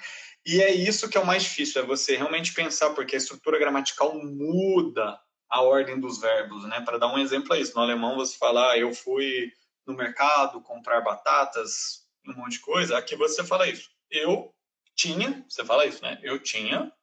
E 0.47 0.61
é 0.61 0.73
isso 0.73 1.09
que 1.09 1.17
é 1.17 1.19
o 1.19 1.25
mais 1.25 1.43
difícil, 1.43 1.81
é 1.81 1.85
você 1.85 2.15
realmente 2.15 2.53
pensar, 2.53 2.91
porque 2.91 3.15
a 3.15 3.17
estrutura 3.17 3.59
gramatical 3.59 4.17
muda 4.17 5.19
a 5.49 5.61
ordem 5.61 5.99
dos 5.99 6.21
verbos, 6.21 6.63
né? 6.63 6.79
Para 6.79 6.97
dar 6.97 7.13
um 7.13 7.19
exemplo 7.19 7.53
é 7.53 7.59
isso, 7.59 7.75
no 7.75 7.81
alemão 7.81 8.15
você 8.15 8.37
fala, 8.37 8.71
ah, 8.71 8.77
eu 8.77 8.93
fui 8.93 9.51
no 9.85 9.93
mercado 9.93 10.61
comprar 10.61 11.01
batatas, 11.01 12.07
um 12.25 12.33
monte 12.33 12.53
de 12.53 12.59
coisa, 12.59 12.97
aqui 12.97 13.13
você 13.17 13.43
fala 13.43 13.67
isso. 13.67 13.89
Eu 14.09 14.55
tinha, 14.95 15.45
você 15.49 15.65
fala 15.65 15.85
isso, 15.85 16.01
né? 16.01 16.17
Eu 16.23 16.39
tinha 16.39 16.93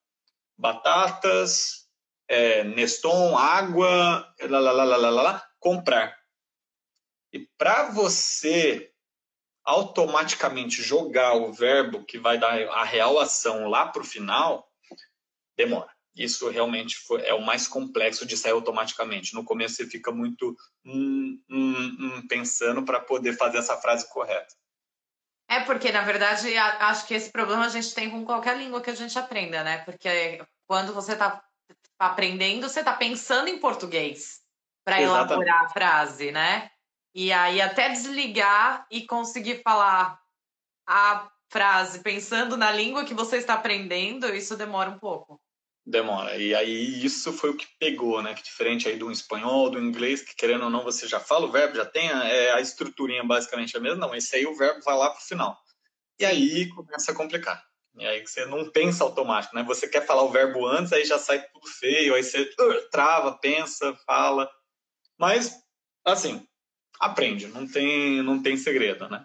batatas, 0.57 1.87
é, 2.27 2.65
Neston, 2.65 3.37
água, 3.37 4.27
lá, 4.41 4.59
lá, 4.59 4.73
lá, 4.73 4.85
lá, 4.85 4.97
lá, 4.97 5.11
lá, 5.11 5.47
comprar. 5.61 6.17
E 7.31 7.41
para 7.59 7.91
você 7.91 8.94
automaticamente 9.65 10.83
jogar 10.83 11.35
o 11.35 11.53
verbo 11.53 12.05
que 12.05 12.19
vai 12.19 12.39
dar 12.39 12.53
a 12.69 12.85
real 12.85 13.19
ação 13.19 13.69
lá 13.69 13.87
para 13.87 14.03
o 14.03 14.07
final, 14.07 14.71
demora. 15.57 15.93
Isso 16.15 16.49
realmente 16.49 16.97
foi, 16.97 17.23
é 17.23 17.35
o 17.35 17.43
mais 17.43 17.67
complexo 17.67 18.25
de 18.25 18.37
sair 18.37 18.53
automaticamente. 18.53 19.35
No 19.35 19.45
começo 19.45 19.77
você 19.77 19.87
fica 19.87 20.13
muito 20.13 20.55
hum, 20.85 21.41
hum, 21.51 21.97
hum, 21.99 22.27
pensando 22.29 22.85
para 22.85 23.01
poder 23.01 23.37
fazer 23.37 23.59
essa 23.59 23.77
frase 23.77 24.09
correta. 24.09 24.55
É 25.49 25.61
porque, 25.61 25.91
na 25.91 26.03
verdade, 26.03 26.57
acho 26.57 27.07
que 27.07 27.15
esse 27.15 27.31
problema 27.31 27.67
a 27.67 27.69
gente 27.69 27.95
tem 27.95 28.11
com 28.11 28.25
qualquer 28.25 28.57
língua 28.57 28.81
que 28.81 28.91
a 28.91 28.95
gente 28.95 29.19
aprenda, 29.19 29.63
né? 29.65 29.79
Porque 29.79 30.41
quando 30.67 30.95
você 30.95 31.13
está 31.13 31.43
aprendendo, 31.99 32.69
você 32.69 32.81
está 32.81 32.95
pensando 32.95 33.49
em 33.49 33.59
português 33.59 34.41
para 34.85 35.03
elaborar 35.03 35.65
a 35.65 35.69
frase, 35.69 36.31
né? 36.31 36.71
E 37.15 37.33
aí 37.33 37.61
até 37.61 37.89
desligar 37.89 38.87
e 38.91 39.07
conseguir 39.07 39.63
falar 39.63 40.19
a 40.87 41.31
frase 41.51 42.01
pensando 42.01 42.57
na 42.57 42.73
língua 42.73 43.05
que 43.05 43.15
você 43.15 43.37
está 43.37 43.55
aprendendo, 43.55 44.35
isso 44.35 44.57
demora 44.57 44.91
um 44.91 44.99
pouco. 44.99 45.41
Demora. 45.87 46.37
E 46.37 46.55
aí 46.55 47.05
isso 47.05 47.33
foi 47.33 47.51
o 47.51 47.57
que 47.57 47.67
pegou, 47.79 48.23
né? 48.23 48.35
Que 48.35 48.43
diferente 48.43 48.89
aí 48.89 48.97
do 48.97 49.13
espanhol, 49.13 49.71
do 49.71 49.79
inglês, 49.79 50.23
que 50.23 50.35
querendo 50.35 50.65
ou 50.65 50.71
não 50.71 50.83
você 50.83 51.07
já 51.07 51.21
fala 51.21 51.47
o 51.47 51.53
verbo, 51.53 51.77
já 51.77 51.85
tem 51.85 52.11
a, 52.11 52.25
é, 52.25 52.53
a 52.53 52.61
estruturinha 52.61 53.23
basicamente 53.23 53.77
a 53.77 53.81
mesma. 53.81 54.07
Não, 54.07 54.15
esse 54.15 54.35
aí 54.35 54.47
o 54.47 54.57
verbo 54.57 54.81
vai 54.83 54.97
lá 54.97 55.11
pro 55.11 55.23
final. 55.23 55.57
E 56.19 56.25
aí 56.25 56.69
começa 56.71 57.13
a 57.13 57.15
complicar. 57.15 57.63
E 57.97 58.07
aí 58.07 58.27
você 58.27 58.47
não 58.47 58.71
pensa 58.71 59.05
automático, 59.05 59.55
né? 59.55 59.63
Você 59.63 59.87
quer 59.87 60.05
falar 60.05 60.23
o 60.23 60.31
verbo 60.31 60.67
antes, 60.67 60.93
aí 60.93 61.05
já 61.05 61.19
sai 61.19 61.41
tudo 61.53 61.67
feio, 61.69 62.15
aí 62.15 62.25
você 62.25 62.43
uh, 62.43 62.91
trava, 62.91 63.39
pensa, 63.39 63.95
fala. 64.07 64.51
Mas, 65.19 65.55
assim, 66.05 66.45
aprende, 67.05 67.47
não 67.49 67.67
tem, 67.67 68.23
não 68.23 68.43
tem 68.43 68.57
segredo, 68.57 69.09
né? 69.09 69.25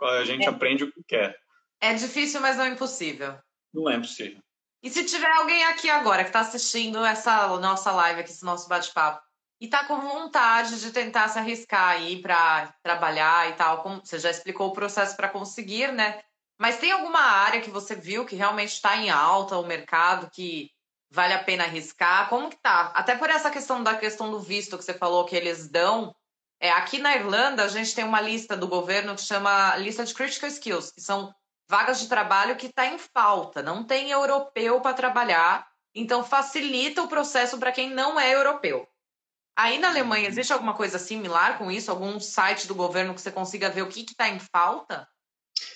A 0.00 0.24
gente 0.24 0.46
é. 0.46 0.48
aprende 0.48 0.84
o 0.84 0.92
que 0.92 1.02
quer. 1.06 1.36
É 1.80 1.94
difícil, 1.94 2.40
mas 2.40 2.56
não 2.56 2.64
é 2.64 2.68
impossível. 2.68 3.38
Não 3.72 3.88
é 3.88 3.96
impossível. 3.96 4.40
E 4.82 4.88
se 4.88 5.04
tiver 5.04 5.30
alguém 5.30 5.64
aqui 5.64 5.90
agora 5.90 6.22
que 6.22 6.30
está 6.30 6.40
assistindo 6.40 7.04
essa 7.04 7.46
nossa 7.58 7.92
live, 7.92 8.20
aqui, 8.20 8.30
esse 8.30 8.44
nosso 8.44 8.68
bate-papo, 8.68 9.20
e 9.60 9.68
tá 9.68 9.84
com 9.84 10.00
vontade 10.00 10.80
de 10.80 10.90
tentar 10.90 11.28
se 11.28 11.38
arriscar 11.38 11.90
aí 11.90 12.20
para 12.22 12.74
trabalhar 12.82 13.50
e 13.50 13.52
tal. 13.52 13.82
Como 13.82 14.00
você 14.02 14.18
já 14.18 14.30
explicou 14.30 14.68
o 14.68 14.72
processo 14.72 15.14
para 15.16 15.28
conseguir, 15.28 15.92
né? 15.92 16.20
Mas 16.58 16.78
tem 16.78 16.90
alguma 16.90 17.20
área 17.20 17.60
que 17.60 17.70
você 17.70 17.94
viu 17.94 18.24
que 18.24 18.36
realmente 18.36 18.72
está 18.72 18.96
em 18.96 19.10
alta 19.10 19.58
o 19.58 19.66
mercado 19.66 20.30
que 20.30 20.70
vale 21.10 21.34
a 21.34 21.44
pena 21.44 21.64
arriscar? 21.64 22.28
Como 22.30 22.48
que 22.48 22.56
tá? 22.56 22.90
Até 22.94 23.16
por 23.16 23.28
essa 23.28 23.50
questão 23.50 23.82
da 23.82 23.96
questão 23.96 24.30
do 24.30 24.40
visto 24.40 24.78
que 24.78 24.84
você 24.84 24.94
falou 24.94 25.26
que 25.26 25.36
eles 25.36 25.68
dão. 25.68 26.14
É, 26.60 26.70
aqui 26.70 26.98
na 26.98 27.16
Irlanda 27.16 27.64
a 27.64 27.68
gente 27.68 27.94
tem 27.94 28.04
uma 28.04 28.20
lista 28.20 28.54
do 28.54 28.68
governo 28.68 29.16
que 29.16 29.22
chama 29.22 29.74
lista 29.76 30.04
de 30.04 30.12
critical 30.12 30.48
skills, 30.48 30.92
que 30.92 31.00
são 31.00 31.34
vagas 31.68 32.00
de 32.00 32.08
trabalho 32.08 32.56
que 32.56 32.66
está 32.66 32.86
em 32.86 32.98
falta. 32.98 33.62
Não 33.62 33.82
tem 33.82 34.10
europeu 34.10 34.80
para 34.80 34.92
trabalhar, 34.92 35.66
então 35.94 36.22
facilita 36.22 37.02
o 37.02 37.08
processo 37.08 37.56
para 37.58 37.72
quem 37.72 37.90
não 37.90 38.20
é 38.20 38.34
europeu. 38.34 38.86
Aí 39.56 39.78
na 39.78 39.88
Alemanha, 39.88 40.24
uhum. 40.24 40.30
existe 40.30 40.52
alguma 40.52 40.74
coisa 40.74 40.98
similar 40.98 41.58
com 41.58 41.70
isso? 41.70 41.90
Algum 41.90 42.20
site 42.20 42.66
do 42.66 42.74
governo 42.74 43.14
que 43.14 43.20
você 43.20 43.30
consiga 43.30 43.70
ver 43.70 43.82
o 43.82 43.88
que 43.88 44.00
está 44.00 44.28
em 44.28 44.38
falta? 44.38 45.08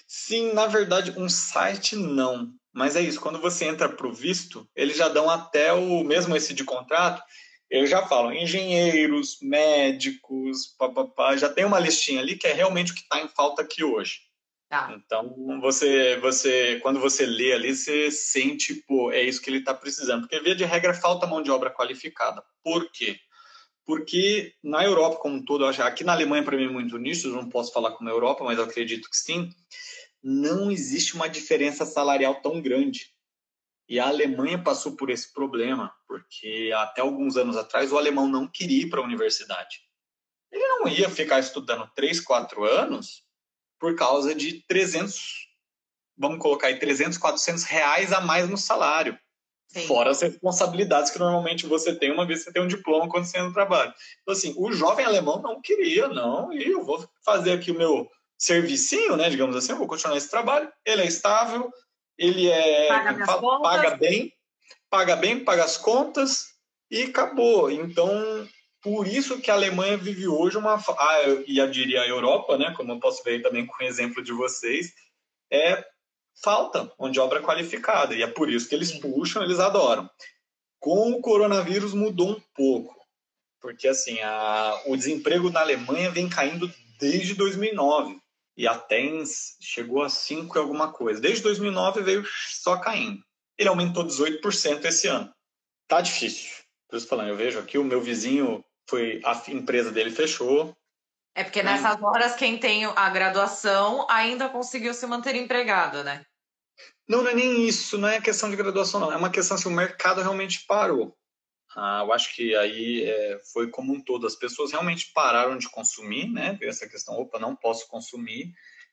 Sim, 0.06 0.52
na 0.52 0.66
verdade, 0.66 1.14
um 1.18 1.28
site 1.28 1.96
não. 1.96 2.52
Mas 2.72 2.96
é 2.96 3.00
isso, 3.00 3.20
quando 3.20 3.40
você 3.40 3.66
entra 3.66 3.88
para 3.88 4.06
o 4.06 4.12
visto, 4.12 4.68
eles 4.74 4.96
já 4.96 5.08
dão 5.08 5.30
até 5.30 5.72
o 5.72 6.02
mesmo 6.02 6.36
esse 6.36 6.52
de 6.52 6.64
contrato, 6.64 7.22
eles 7.70 7.90
já 7.90 8.06
falam 8.06 8.32
engenheiros, 8.32 9.38
médicos, 9.42 10.74
papapá, 10.78 11.36
já 11.36 11.48
tem 11.48 11.64
uma 11.64 11.80
listinha 11.80 12.20
ali 12.20 12.36
que 12.36 12.46
é 12.46 12.52
realmente 12.52 12.92
o 12.92 12.94
que 12.94 13.02
está 13.02 13.20
em 13.20 13.28
falta 13.28 13.62
aqui 13.62 13.82
hoje. 13.82 14.20
Tá. 14.68 14.94
Então, 14.96 15.60
você, 15.60 16.16
você, 16.18 16.80
quando 16.82 16.98
você 16.98 17.26
lê 17.26 17.52
ali, 17.52 17.74
você 17.74 18.10
sente, 18.10 18.74
pô, 18.86 19.12
é 19.12 19.22
isso 19.22 19.40
que 19.40 19.48
ele 19.48 19.58
está 19.58 19.72
precisando. 19.72 20.22
Porque, 20.22 20.40
via 20.40 20.54
de 20.54 20.64
regra, 20.64 20.94
falta 20.94 21.26
mão 21.26 21.42
de 21.42 21.50
obra 21.50 21.70
qualificada. 21.70 22.42
Por 22.62 22.90
quê? 22.90 23.18
porque 23.86 24.54
na 24.62 24.82
Europa 24.84 25.18
como 25.18 25.36
um 25.36 25.44
todo, 25.44 25.66
aqui 25.66 26.04
na 26.04 26.12
Alemanha 26.12 26.42
para 26.42 26.56
mim 26.56 26.64
é 26.64 26.70
muito 26.70 26.96
nisso, 26.98 27.28
eu 27.28 27.32
não 27.32 27.48
posso 27.48 27.72
falar 27.72 27.92
como 27.92 28.08
a 28.08 28.12
Europa, 28.12 28.44
mas 28.44 28.58
eu 28.58 28.64
acredito 28.64 29.08
que 29.10 29.16
sim, 29.16 29.50
não 30.22 30.70
existe 30.70 31.14
uma 31.14 31.28
diferença 31.28 31.84
salarial 31.84 32.36
tão 32.36 32.60
grande. 32.62 33.13
E 33.88 34.00
a 34.00 34.08
Alemanha 34.08 34.62
passou 34.62 34.96
por 34.96 35.10
esse 35.10 35.32
problema, 35.32 35.94
porque 36.08 36.72
até 36.74 37.02
alguns 37.02 37.36
anos 37.36 37.56
atrás 37.56 37.92
o 37.92 37.98
alemão 37.98 38.26
não 38.26 38.48
queria 38.48 38.82
ir 38.82 38.90
para 38.90 39.00
a 39.00 39.04
universidade. 39.04 39.80
Ele 40.50 40.66
não 40.66 40.88
ia 40.88 41.10
ficar 41.10 41.38
estudando 41.38 41.90
3, 41.94 42.20
4 42.20 42.64
anos 42.64 43.24
por 43.78 43.94
causa 43.94 44.34
de 44.34 44.64
300, 44.66 45.48
vamos 46.16 46.38
colocar 46.38 46.68
aí, 46.68 46.78
300, 46.78 47.18
400 47.18 47.64
reais 47.64 48.12
a 48.12 48.20
mais 48.20 48.48
no 48.48 48.56
salário. 48.56 49.18
Sim. 49.68 49.86
Fora 49.86 50.10
as 50.10 50.22
responsabilidades 50.22 51.10
que 51.10 51.18
normalmente 51.18 51.66
você 51.66 51.94
tem 51.94 52.12
uma 52.12 52.24
vez 52.24 52.38
que 52.38 52.44
você 52.46 52.52
tem 52.52 52.62
um 52.62 52.68
diploma 52.68 53.08
quando 53.08 53.24
você 53.24 53.36
entra 53.36 53.48
no 53.48 53.54
trabalho. 53.54 53.92
Então, 54.22 54.32
assim, 54.32 54.54
o 54.56 54.72
jovem 54.72 55.04
alemão 55.04 55.42
não 55.42 55.60
queria, 55.60 56.08
não, 56.08 56.52
e 56.52 56.64
eu 56.70 56.84
vou 56.84 57.06
fazer 57.24 57.52
aqui 57.52 57.72
o 57.72 57.76
meu 57.76 58.08
servicinho, 58.38 59.16
né, 59.16 59.28
digamos 59.28 59.56
assim, 59.56 59.72
eu 59.72 59.78
vou 59.78 59.88
continuar 59.88 60.16
esse 60.16 60.30
trabalho, 60.30 60.70
ele 60.84 61.02
é 61.02 61.06
estável, 61.06 61.70
ele 62.18 62.48
é 62.48 62.88
paga, 62.88 63.26
paga 63.62 63.96
bem, 63.96 64.32
paga 64.90 65.16
bem, 65.16 65.44
paga 65.44 65.64
as 65.64 65.76
contas 65.76 66.54
e 66.90 67.04
acabou. 67.04 67.70
Então, 67.70 68.48
por 68.82 69.06
isso 69.06 69.40
que 69.40 69.50
a 69.50 69.54
Alemanha 69.54 69.96
vive 69.96 70.28
hoje 70.28 70.56
uma 70.56 70.74
ah, 70.74 71.18
e 71.46 71.58
eu 71.58 71.70
diria 71.70 72.02
a 72.02 72.08
Europa, 72.08 72.56
né, 72.56 72.72
como 72.76 72.92
eu 72.92 73.00
posso 73.00 73.22
ver 73.22 73.42
também 73.42 73.66
com 73.66 73.82
o 73.82 73.86
exemplo 73.86 74.22
de 74.22 74.32
vocês, 74.32 74.92
é 75.50 75.84
falta 76.42 76.92
mão 76.98 77.10
de 77.10 77.20
obra 77.20 77.40
qualificada. 77.40 78.14
E 78.14 78.22
é 78.22 78.26
por 78.26 78.50
isso 78.50 78.68
que 78.68 78.74
eles 78.74 78.92
puxam, 78.92 79.42
eles 79.42 79.58
adoram. 79.58 80.08
Com 80.78 81.12
o 81.12 81.20
coronavírus 81.20 81.94
mudou 81.94 82.32
um 82.32 82.40
pouco. 82.54 82.94
Porque 83.60 83.88
assim, 83.88 84.20
a, 84.20 84.82
o 84.86 84.96
desemprego 84.96 85.50
na 85.50 85.60
Alemanha 85.60 86.10
vem 86.10 86.28
caindo 86.28 86.70
desde 87.00 87.34
2009 87.34 88.20
e 88.56 88.66
até 88.66 89.02
chegou 89.60 90.02
a 90.02 90.08
5 90.08 90.56
e 90.56 90.60
alguma 90.60 90.92
coisa. 90.92 91.20
Desde 91.20 91.42
2009 91.42 92.02
veio 92.02 92.24
só 92.50 92.76
caindo. 92.78 93.22
Ele 93.58 93.68
aumentou 93.68 94.04
18% 94.04 94.84
esse 94.84 95.08
ano. 95.08 95.32
Tá 95.88 96.00
difícil. 96.00 96.50
Por 96.88 96.96
isso 96.96 97.08
falando, 97.08 97.28
eu 97.28 97.36
vejo 97.36 97.58
aqui 97.58 97.78
o 97.78 97.84
meu 97.84 98.00
vizinho 98.00 98.64
foi 98.88 99.20
a 99.24 99.42
empresa 99.50 99.90
dele 99.90 100.10
fechou, 100.10 100.76
é 101.34 101.42
porque 101.42 101.62
nessas 101.64 102.00
horas 102.00 102.36
quem 102.36 102.56
tem 102.56 102.84
a 102.84 103.10
graduação 103.10 104.06
ainda 104.08 104.48
conseguiu 104.48 104.94
se 104.94 105.04
manter 105.04 105.34
empregado, 105.34 106.04
né? 106.04 106.24
Não, 107.08 107.22
não 107.22 107.30
é 107.30 107.34
nem 107.34 107.66
isso, 107.66 107.98
não 107.98 108.08
é 108.08 108.20
questão 108.20 108.48
de 108.48 108.56
graduação, 108.56 109.00
não. 109.00 109.12
É 109.12 109.16
uma 109.16 109.30
questão 109.30 109.56
se 109.56 109.64
assim, 109.64 109.72
o 109.72 109.76
mercado 109.76 110.22
realmente 110.22 110.64
parou. 110.66 111.14
Ah, 111.76 112.02
eu 112.04 112.12
acho 112.12 112.34
que 112.34 112.54
aí 112.54 113.04
é, 113.04 113.40
foi 113.52 113.68
como 113.70 113.92
um 113.92 114.00
todo. 114.00 114.26
As 114.26 114.36
pessoas 114.36 114.72
realmente 114.72 115.12
pararam 115.12 115.58
de 115.58 115.68
consumir, 115.68 116.30
né? 116.30 116.58
Essa 116.62 116.88
questão, 116.88 117.14
opa, 117.14 117.38
não 117.38 117.56
posso 117.56 117.88
consumir. 117.88 118.52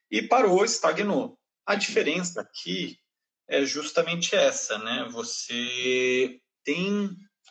E 0.09 0.21
parou, 0.21 0.65
estagnou. 0.65 1.37
A 1.65 1.75
diferença 1.75 2.41
aqui 2.41 2.97
é 3.47 3.63
justamente 3.65 4.35
essa, 4.35 4.77
né? 4.79 5.07
Você 5.11 6.39
tem 6.63 7.09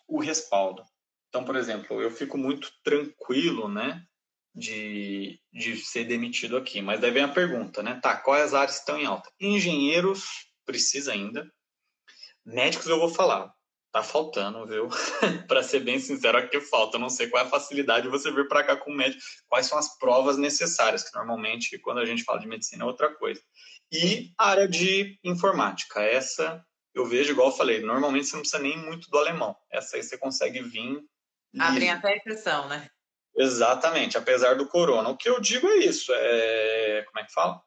o 0.09 0.21
respaldo. 0.21 0.83
Então, 1.29 1.45
por 1.45 1.57
exemplo, 1.57 2.03
eu 2.03 2.11
fico 2.11 2.37
muito 2.37 2.71
tranquilo, 2.83 3.69
né? 3.69 4.05
de, 4.55 5.41
de 5.53 5.77
ser 5.77 6.05
demitido 6.05 6.57
aqui. 6.57 6.81
Mas 6.81 7.01
daí 7.01 7.11
vem 7.11 7.23
a 7.23 7.29
pergunta, 7.29 7.83
né? 7.83 7.99
Tá, 8.03 8.17
quais 8.17 8.47
as 8.47 8.55
áreas 8.55 8.77
estão 8.79 8.99
em 8.99 9.07
alta? 9.07 9.31
Engenheiros, 9.41 10.25
precisa 10.65 11.13
ainda. 11.13 11.51
Médicos 12.45 12.87
eu 12.87 12.99
vou 12.99 13.09
falar. 13.09 13.53
Tá 13.93 14.03
faltando, 14.05 14.67
viu? 14.67 14.89
para 15.49 15.63
ser 15.63 15.81
bem 15.81 15.99
sincero, 15.99 16.39
aqui 16.39 16.61
falta. 16.61 16.97
Eu 16.97 17.01
não 17.01 17.11
sei 17.11 17.29
qual 17.29 17.43
é 17.43 17.47
a 17.47 17.51
facilidade 17.51 18.03
de 18.03 18.09
você 18.09 18.31
vir 18.31 18.47
para 18.47 18.63
cá 18.63 18.77
com 18.77 18.93
médico, 18.93 19.21
quais 19.49 19.67
são 19.67 19.77
as 19.77 19.99
provas 19.99 20.37
necessárias, 20.39 21.03
que 21.03 21.15
normalmente, 21.15 21.77
quando 21.79 21.99
a 21.99 22.05
gente 22.05 22.23
fala 22.23 22.39
de 22.39 22.47
medicina, 22.47 22.85
é 22.85 22.87
outra 22.87 23.13
coisa. 23.13 23.41
E 23.91 24.33
a 24.39 24.51
área 24.51 24.69
de 24.69 25.19
informática. 25.25 26.01
Essa 26.01 26.65
eu 26.95 27.05
vejo, 27.05 27.33
igual 27.33 27.49
eu 27.49 27.57
falei, 27.57 27.81
normalmente 27.81 28.27
você 28.27 28.35
não 28.35 28.43
precisa 28.43 28.63
nem 28.63 28.77
muito 28.77 29.11
do 29.11 29.19
alemão. 29.19 29.57
Essa 29.71 29.97
aí 29.97 30.03
você 30.03 30.19
consegue 30.19 30.63
vir. 30.63 31.01
Abrem 31.59 31.91
até 31.91 32.13
a 32.13 32.17
exceção, 32.17 32.69
né? 32.69 32.89
Exatamente, 33.37 34.19
apesar 34.19 34.55
do 34.55 34.69
corona. 34.69 35.09
O 35.09 35.17
que 35.17 35.29
eu 35.29 35.41
digo 35.41 35.67
é 35.67 35.79
isso, 35.79 36.13
é... 36.15 37.05
como 37.09 37.21
é 37.21 37.27
que 37.27 37.33
fala? 37.33 37.61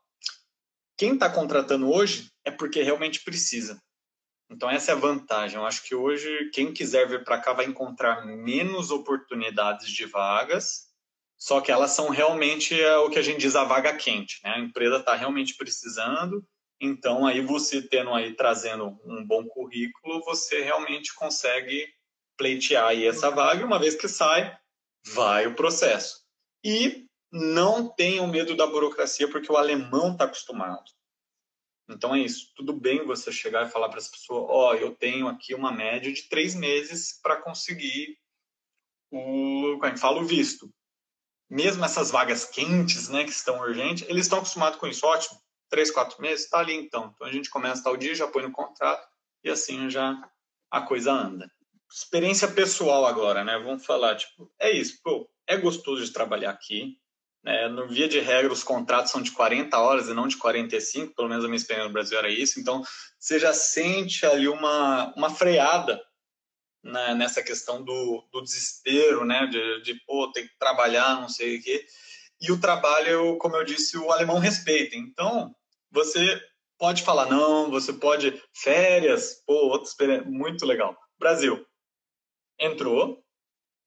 Quem 0.98 1.14
está 1.14 1.30
contratando 1.30 1.92
hoje 1.92 2.32
é 2.46 2.52
porque 2.52 2.82
realmente 2.82 3.24
precisa. 3.24 3.82
Então 4.50 4.70
essa 4.70 4.92
é 4.92 4.94
a 4.94 4.98
vantagem. 4.98 5.58
Eu 5.58 5.66
acho 5.66 5.84
que 5.84 5.96
hoje 5.96 6.50
quem 6.54 6.74
quiser 6.74 7.08
vir 7.08 7.24
para 7.24 7.40
cá 7.40 7.54
vai 7.54 7.66
encontrar 7.66 8.26
menos 8.26 8.92
oportunidades 8.92 9.90
de 9.90 10.06
vagas, 10.06 10.88
só 11.38 11.60
que 11.60 11.72
elas 11.72 11.92
são 11.92 12.10
realmente 12.10 12.80
é, 12.80 12.96
o 12.98 13.10
que 13.10 13.20
a 13.20 13.22
gente 13.22 13.40
diz 13.40 13.56
a 13.56 13.64
vaga 13.64 13.96
quente, 13.96 14.40
né? 14.44 14.52
A 14.52 14.60
empresa 14.60 14.98
está 14.98 15.16
realmente 15.16 15.56
precisando, 15.56 16.46
então 16.80 17.26
aí 17.26 17.42
você 17.42 17.82
tendo 17.82 18.14
aí 18.14 18.34
trazendo 18.36 18.98
um 19.06 19.26
bom 19.26 19.46
currículo, 19.48 20.24
você 20.24 20.62
realmente 20.62 21.14
consegue 21.16 21.88
pleitear 22.38 22.88
aí 22.88 23.06
essa 23.06 23.30
vaga, 23.30 23.66
uma 23.66 23.80
vez 23.80 23.96
que 23.96 24.08
sai, 24.08 24.58
vai 25.06 25.48
o 25.48 25.56
processo. 25.56 26.24
E 26.64 27.06
não 27.32 27.90
tenham 27.90 28.28
medo 28.28 28.56
da 28.56 28.68
burocracia, 28.68 29.28
porque 29.28 29.52
o 29.52 29.58
alemão 29.58 30.14
está 30.14 30.26
acostumado. 30.26 30.84
Então 31.90 32.16
é 32.16 32.20
isso. 32.20 32.54
Tudo 32.56 32.74
bem 32.74 33.06
você 33.06 33.32
chegar 33.32 33.68
e 33.68 33.72
falar 33.72 33.90
para 33.90 34.00
as 34.00 34.08
pessoas: 34.08 34.46
ó, 34.50 34.72
oh, 34.72 34.74
eu 34.76 34.96
tenho 34.96 35.28
aqui 35.28 35.54
uma 35.54 35.72
média 35.72 36.12
de 36.12 36.24
três 36.24 36.56
meses 36.56 37.20
para 37.22 37.42
conseguir 37.42 38.18
o, 39.12 39.74
como 39.74 39.86
é 39.86 39.92
que 39.92 40.00
fala, 40.00 40.22
o 40.22 40.26
visto. 40.26 40.74
Mesmo 41.50 41.86
essas 41.86 42.10
vagas 42.10 42.46
quentes, 42.46 43.10
né, 43.10 43.24
que 43.26 43.32
estão 43.32 43.60
urgentes, 43.60 44.08
eles 44.10 44.26
estão 44.26 44.40
acostumados 44.40 44.80
com 44.80 44.88
isso. 44.88 45.06
Ótimo, 45.06 45.40
três, 45.70 45.92
quatro 45.92 46.22
meses, 46.22 46.46
está 46.46 46.60
ali 46.60 46.74
então. 46.74 47.12
Então 47.14 47.28
a 47.28 47.32
gente 47.32 47.50
começa 47.50 47.84
tal 47.84 47.98
dia, 47.98 48.16
já 48.16 48.28
põe 48.28 48.44
no 48.44 48.52
contrato 48.52 49.08
e 49.44 49.50
assim 49.50 49.90
já 49.90 50.18
a 50.72 50.82
coisa 50.82 51.12
anda 51.12 51.52
experiência 51.94 52.48
pessoal 52.48 53.06
agora, 53.06 53.44
né? 53.44 53.60
Vamos 53.60 53.86
falar, 53.86 54.16
tipo, 54.16 54.52
é 54.60 54.72
isso, 54.72 55.00
pô, 55.04 55.30
é 55.46 55.56
gostoso 55.58 56.04
de 56.04 56.12
trabalhar 56.12 56.50
aqui. 56.50 56.98
Né? 57.44 57.68
No 57.68 57.88
via 57.88 58.08
de 58.08 58.20
regra, 58.20 58.54
os 58.54 58.64
contratos 58.64 59.12
são 59.12 59.22
de 59.22 59.32
40 59.32 59.78
horas 59.78 60.08
e 60.08 60.14
não 60.14 60.28
de 60.28 60.38
45, 60.38 61.14
pelo 61.14 61.30
menos 61.30 61.44
a 61.44 61.48
minha 61.48 61.58
experiência 61.58 61.88
no 61.88 61.94
Brasil 61.94 62.18
era 62.18 62.30
isso. 62.30 62.60
Então, 62.60 62.82
você 63.20 63.40
já 63.40 63.54
sente 63.54 64.26
ali 64.26 64.48
uma, 64.48 65.14
uma 65.16 65.30
freada 65.30 66.02
né? 66.84 67.16
nessa 67.16 67.42
questão 67.42 67.84
do, 67.84 68.28
do 68.32 68.42
desespero, 68.42 69.26
né? 69.26 69.46
De, 69.48 69.82
de, 69.82 69.96
pô, 70.06 70.32
ter 70.32 70.44
que 70.44 70.58
trabalhar, 70.58 71.22
não 71.22 71.30
sei 71.30 71.58
o 71.58 71.62
quê. 71.62 71.86
E 72.42 72.52
o 72.52 72.60
trabalho, 72.60 73.38
como 73.38 73.56
eu 73.56 73.64
disse, 73.64 73.98
o 73.98 74.12
alemão 74.12 74.38
respeita. 74.38 74.96
Então, 74.96 75.56
você 75.92 76.42
pode 76.78 77.04
falar 77.04 77.28
não, 77.28 77.72
você 77.72 77.94
pode 77.94 78.42
férias, 78.54 79.42
pô, 79.46 79.54
outra 79.54 79.88
experiência, 79.88 80.30
muito 80.30 80.66
legal. 80.66 80.98
Brasil, 81.18 81.66
entrou, 82.60 83.24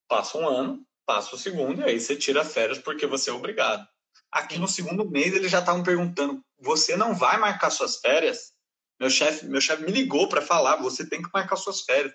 passa 0.09 0.39
um 0.39 0.49
ano, 0.49 0.87
passa 1.07 1.37
o 1.37 1.39
segundo, 1.39 1.81
e 1.81 1.85
aí 1.85 2.01
você 2.01 2.17
tira 2.17 2.45
férias 2.45 2.79
porque 2.79 3.07
você 3.07 3.31
é 3.31 3.33
obrigado. 3.33 3.87
Aqui 4.31 4.59
no 4.59 4.69
segundo 4.69 5.09
mês 5.09 5.35
eles 5.35 5.51
já 5.51 5.61
estavam 5.61 5.83
perguntando: 5.83 6.43
você 6.59 6.97
não 6.97 7.15
vai 7.15 7.39
marcar 7.39 7.71
suas 7.71 7.97
férias? 7.97 8.53
Meu 9.01 9.09
chefe 9.09 9.47
meu 9.47 9.61
chef 9.61 9.83
me 9.83 9.93
ligou 9.93 10.29
para 10.29 10.43
falar: 10.43 10.77
você 10.77 11.09
tem 11.09 11.23
que 11.23 11.31
marcar 11.33 11.57
suas 11.57 11.83
férias. 11.83 12.13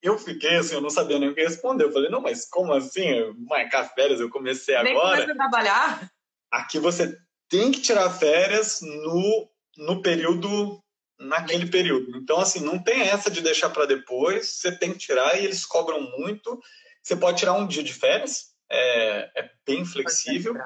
eu 0.00 0.18
fiquei 0.18 0.56
assim, 0.56 0.74
eu 0.74 0.80
não 0.80 0.90
sabia 0.90 1.18
nem 1.18 1.30
o 1.30 1.34
que 1.34 1.42
responder. 1.42 1.84
Eu 1.84 1.92
falei, 1.92 2.08
não, 2.08 2.20
mas 2.20 2.48
como 2.48 2.72
assim? 2.72 3.34
Marcar 3.48 3.92
férias, 3.92 4.20
eu 4.20 4.30
comecei 4.30 4.80
nem 4.82 4.96
agora. 4.96 5.26
Nem 5.26 5.36
trabalhar? 5.36 6.10
Aqui 6.50 6.78
você 6.78 7.18
tem 7.48 7.72
que 7.72 7.80
tirar 7.80 8.10
férias 8.10 8.80
no, 8.82 9.50
no 9.76 10.02
período, 10.02 10.80
naquele 11.18 11.66
período. 11.66 12.16
Então, 12.16 12.38
assim, 12.38 12.60
não 12.60 12.82
tem 12.82 13.02
essa 13.02 13.30
de 13.30 13.40
deixar 13.40 13.70
para 13.70 13.86
depois, 13.86 14.48
você 14.52 14.70
tem 14.70 14.92
que 14.92 14.98
tirar 14.98 15.38
e 15.38 15.44
eles 15.44 15.64
cobram 15.64 16.00
muito. 16.00 16.60
Você 17.06 17.14
pode 17.14 17.38
tirar 17.38 17.52
um 17.52 17.68
dia 17.68 17.84
de 17.84 17.94
férias, 17.94 18.46
é, 18.68 19.30
é 19.36 19.50
bem 19.64 19.84
flexível. 19.84 20.56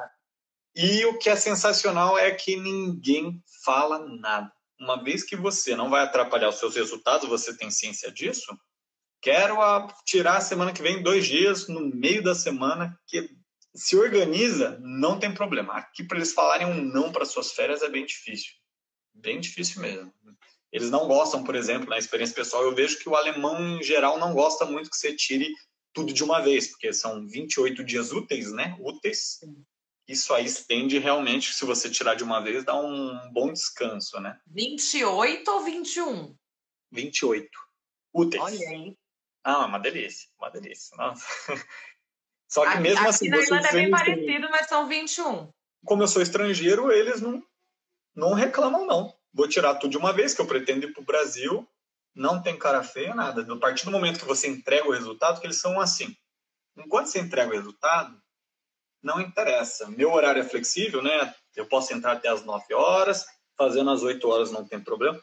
E 0.75 1.05
o 1.05 1.19
que 1.19 1.29
é 1.29 1.37
sensacional 1.37 2.19
é 2.19 2.31
que 2.31 2.57
ninguém 2.57 3.45
fala 3.63 3.99
nada. 4.19 4.51
Uma 4.81 5.05
vez 5.05 5.23
que 5.23 5.37
você 5.37 5.77
não 5.77 5.91
vai 5.91 6.03
atrapalhar 6.03 6.49
os 6.49 6.59
seus 6.59 6.77
resultados, 6.77 7.29
você 7.29 7.55
tem 7.55 7.71
ciência 7.71 8.11
disso, 8.11 8.59
quero 9.21 9.61
a, 9.61 9.87
tirar 10.07 10.39
a 10.39 10.41
semana 10.41 10.73
que 10.73 10.81
vem 10.81 11.03
dois 11.03 11.27
dias 11.27 11.69
no 11.69 11.81
meio 11.95 12.23
da 12.23 12.35
semana, 12.35 12.99
que 13.07 13.29
se 13.75 13.95
organiza, 13.95 14.79
não 14.81 15.19
tem 15.19 15.35
problema. 15.35 15.75
Aqui, 15.75 16.03
para 16.03 16.17
eles 16.17 16.33
falarem 16.33 16.67
um 16.67 16.83
não 16.83 17.13
para 17.13 17.27
suas 17.27 17.53
férias, 17.53 17.83
é 17.83 17.91
bem 17.91 18.07
difícil. 18.07 18.53
Bem 19.13 19.41
difícil 19.41 19.83
mesmo. 19.83 20.11
Eles 20.73 20.91
não 20.91 21.07
gostam, 21.07 21.45
por 21.45 21.55
exemplo, 21.55 21.91
na 21.91 21.99
experiência 21.99 22.35
pessoal, 22.35 22.63
eu 22.63 22.75
vejo 22.75 22.99
que 22.99 23.11
o 23.11 23.15
alemão, 23.15 23.61
em 23.61 23.83
geral, 23.83 24.19
não 24.19 24.33
gosta 24.33 24.65
muito 24.65 24.89
que 24.89 24.97
você 24.97 25.15
tire 25.15 25.53
tudo 25.93 26.13
de 26.13 26.23
uma 26.23 26.41
vez, 26.41 26.69
porque 26.69 26.93
são 26.93 27.27
28 27.27 27.85
dias 27.85 28.13
úteis, 28.13 28.53
né? 28.53 28.77
Úteis. 28.81 29.41
Isso 30.07 30.35
aí 30.35 30.45
estende 30.45 30.99
realmente, 30.99 31.55
se 31.55 31.65
você 31.65 31.89
tirar 31.89 32.15
de 32.15 32.25
uma 32.25 32.41
vez, 32.41 32.65
dá 32.65 32.75
um 32.79 33.31
bom 33.33 33.53
descanso, 33.53 34.19
né? 34.21 34.39
28 34.47 35.49
ou 35.51 35.65
21? 35.65 36.37
28. 36.91 37.49
Úteis. 38.13 38.43
Olha 38.43 38.69
aí. 38.69 38.97
Ah, 39.45 39.67
uma 39.67 39.79
delícia, 39.79 40.29
uma 40.39 40.51
delícia. 40.51 40.97
Nossa. 40.97 41.25
Só 42.49 42.63
que 42.63 42.69
aqui, 42.69 42.81
mesmo 42.81 43.01
aqui 43.01 43.09
assim. 43.09 43.29
Na 43.29 43.37
Irlanda 43.39 43.69
é 43.69 43.73
bem 43.73 43.91
parecido, 43.91 44.49
mas 44.51 44.67
são 44.67 44.89
21. 44.89 45.53
Como 45.85 46.03
eu 46.03 46.09
sou 46.09 46.21
estrangeiro, 46.21 46.91
eles 46.91 47.21
não, 47.21 47.43
não 48.15 48.35
reclamam, 48.35 48.87
não. 48.87 49.15
Vou 49.33 49.49
tirar 49.49 49.77
tudo 49.77 49.93
de 49.93 49.97
uma 49.97 50.13
vez, 50.13 50.35
que 50.35 50.41
eu 50.41 50.47
pretendo 50.47 50.87
ir 50.87 50.93
para 50.93 51.03
o 51.03 51.07
Brasil. 51.07 51.67
Não 52.15 52.43
tem 52.43 52.59
cara 52.59 52.83
feia, 52.83 53.15
nada. 53.15 53.53
A 53.53 53.57
partir 53.57 53.85
do 53.85 53.91
momento 53.91 54.19
que 54.19 54.27
você 54.27 54.49
entrega 54.49 54.89
o 54.89 54.93
resultado, 54.93 55.41
que 55.41 55.47
eles 55.47 55.61
são 55.61 55.81
assim. 55.81 56.15
Enquanto 56.77 57.07
você 57.07 57.21
entrega 57.21 57.51
o 57.51 57.55
resultado, 57.55 58.21
não 59.03 59.21
interessa. 59.21 59.89
Meu 59.89 60.13
horário 60.13 60.41
é 60.41 60.49
flexível, 60.49 61.03
né? 61.03 61.35
Eu 61.57 61.67
posso 61.67 61.93
entrar 61.93 62.13
até 62.13 62.29
as 62.29 62.45
9 62.45 62.75
horas, 62.75 63.25
fazendo 63.57 63.91
às 63.91 64.03
8 64.03 64.29
horas 64.29 64.51
não 64.51 64.67
tem 64.67 64.81
problema. 64.81 65.21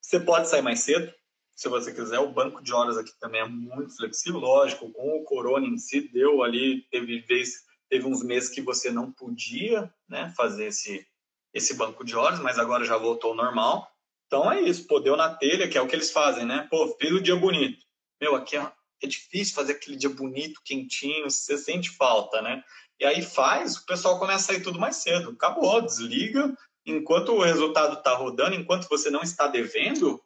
Você 0.00 0.20
pode 0.20 0.48
sair 0.48 0.62
mais 0.62 0.80
cedo, 0.80 1.12
se 1.54 1.68
você 1.68 1.92
quiser. 1.92 2.18
O 2.18 2.32
banco 2.32 2.62
de 2.62 2.72
horas 2.72 2.96
aqui 2.96 3.12
também 3.18 3.40
é 3.40 3.48
muito 3.48 3.96
flexível, 3.96 4.38
lógico, 4.38 4.92
com 4.92 5.18
o 5.18 5.24
corona 5.24 5.66
em 5.66 5.78
si 5.78 6.00
deu 6.12 6.42
ali, 6.42 6.82
teve 6.90 7.20
vez, 7.20 7.64
teve 7.88 8.06
uns 8.06 8.22
meses 8.22 8.48
que 8.48 8.60
você 8.60 8.90
não 8.90 9.10
podia, 9.10 9.92
né, 10.08 10.32
fazer 10.36 10.66
esse 10.66 11.06
esse 11.54 11.72
banco 11.72 12.04
de 12.04 12.14
horas, 12.14 12.38
mas 12.38 12.58
agora 12.58 12.84
já 12.84 12.98
voltou 12.98 13.30
ao 13.30 13.36
normal. 13.36 13.90
Então 14.26 14.50
é 14.50 14.60
isso, 14.60 14.86
pô, 14.86 14.98
deu 15.00 15.16
na 15.16 15.34
telha, 15.34 15.68
que 15.68 15.78
é 15.78 15.80
o 15.80 15.86
que 15.86 15.94
eles 15.94 16.10
fazem, 16.10 16.44
né? 16.44 16.66
Pô, 16.70 16.96
fez 16.98 17.12
o 17.12 17.20
dia 17.20 17.36
bonito. 17.36 17.84
Meu, 18.20 18.34
aqui 18.34 18.56
é, 18.56 18.72
é 19.02 19.06
difícil 19.06 19.54
fazer 19.54 19.72
aquele 19.72 19.96
dia 19.96 20.10
bonito, 20.10 20.60
quentinho, 20.64 21.30
você 21.30 21.56
sente 21.56 21.90
falta, 21.90 22.42
né? 22.42 22.62
E 22.98 23.04
aí 23.04 23.22
faz, 23.22 23.76
o 23.76 23.86
pessoal 23.86 24.18
começa 24.18 24.52
a 24.52 24.54
sair 24.54 24.62
tudo 24.62 24.78
mais 24.78 24.96
cedo. 24.96 25.30
Acabou, 25.30 25.80
desliga. 25.82 26.56
Enquanto 26.84 27.32
o 27.32 27.42
resultado 27.42 27.98
está 27.98 28.14
rodando, 28.14 28.54
enquanto 28.54 28.88
você 28.88 29.10
não 29.10 29.22
está 29.22 29.46
devendo, 29.48 30.22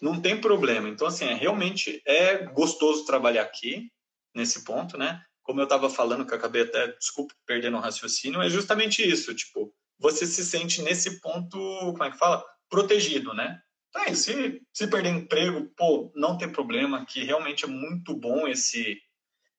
não 0.00 0.20
tem 0.20 0.40
problema. 0.40 0.88
Então, 0.88 1.06
assim, 1.06 1.24
é, 1.24 1.34
realmente 1.34 2.02
é 2.06 2.38
gostoso 2.46 3.04
trabalhar 3.04 3.42
aqui, 3.42 3.90
nesse 4.34 4.64
ponto, 4.64 4.96
né? 4.96 5.22
Como 5.42 5.60
eu 5.60 5.64
estava 5.64 5.90
falando, 5.90 6.24
que 6.24 6.32
eu 6.32 6.38
acabei 6.38 6.62
até, 6.62 6.88
desculpa, 6.92 7.34
perdendo 7.46 7.76
o 7.76 7.80
raciocínio, 7.80 8.40
é 8.40 8.48
justamente 8.48 9.02
isso, 9.02 9.34
tipo, 9.34 9.74
você 9.98 10.26
se 10.26 10.44
sente 10.44 10.82
nesse 10.82 11.20
ponto, 11.20 11.58
como 11.92 12.04
é 12.04 12.10
que 12.10 12.18
fala? 12.18 12.44
Protegido, 12.72 13.34
né? 13.34 13.60
Então, 13.90 14.04
é 14.04 14.14
se, 14.14 14.62
se 14.72 14.86
perder 14.86 15.10
emprego, 15.10 15.70
pô, 15.76 16.10
não 16.16 16.38
tem 16.38 16.50
problema, 16.50 17.04
que 17.04 17.22
realmente 17.22 17.66
é 17.66 17.68
muito 17.68 18.16
bom 18.16 18.48
esse, 18.48 18.98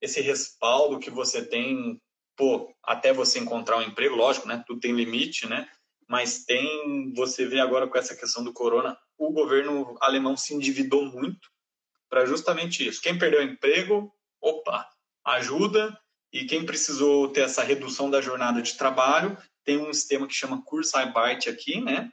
esse 0.02 0.20
respaldo 0.20 0.98
que 0.98 1.12
você 1.12 1.46
tem, 1.46 2.02
pô, 2.36 2.74
até 2.84 3.14
você 3.14 3.38
encontrar 3.38 3.78
um 3.78 3.84
emprego, 3.84 4.16
lógico, 4.16 4.48
né? 4.48 4.64
Tudo 4.66 4.80
tem 4.80 4.94
limite, 4.94 5.48
né? 5.48 5.70
Mas 6.10 6.44
tem, 6.44 7.14
você 7.14 7.46
vê 7.46 7.60
agora 7.60 7.88
com 7.88 8.00
essa 8.00 8.16
questão 8.16 8.44
do 8.44 8.52
corona, 8.52 8.98
o 9.16 9.32
governo 9.32 9.96
alemão 10.02 10.36
se 10.36 10.56
endividou 10.56 11.06
muito 11.06 11.48
para 12.10 12.26
justamente 12.26 12.88
isso. 12.88 13.00
Quem 13.00 13.16
perdeu 13.16 13.42
o 13.42 13.44
emprego, 13.44 14.12
opa, 14.42 14.90
ajuda, 15.24 15.96
e 16.32 16.46
quem 16.46 16.66
precisou 16.66 17.28
ter 17.28 17.42
essa 17.42 17.62
redução 17.62 18.10
da 18.10 18.22
jornada 18.22 18.60
de 18.60 18.74
trabalho, 18.74 19.38
tem 19.64 19.78
um 19.78 19.94
sistema 19.94 20.28
que 20.28 20.34
chama 20.34 20.64
Kurzarbeit 20.66 21.48
aqui, 21.48 21.80
né? 21.80 22.12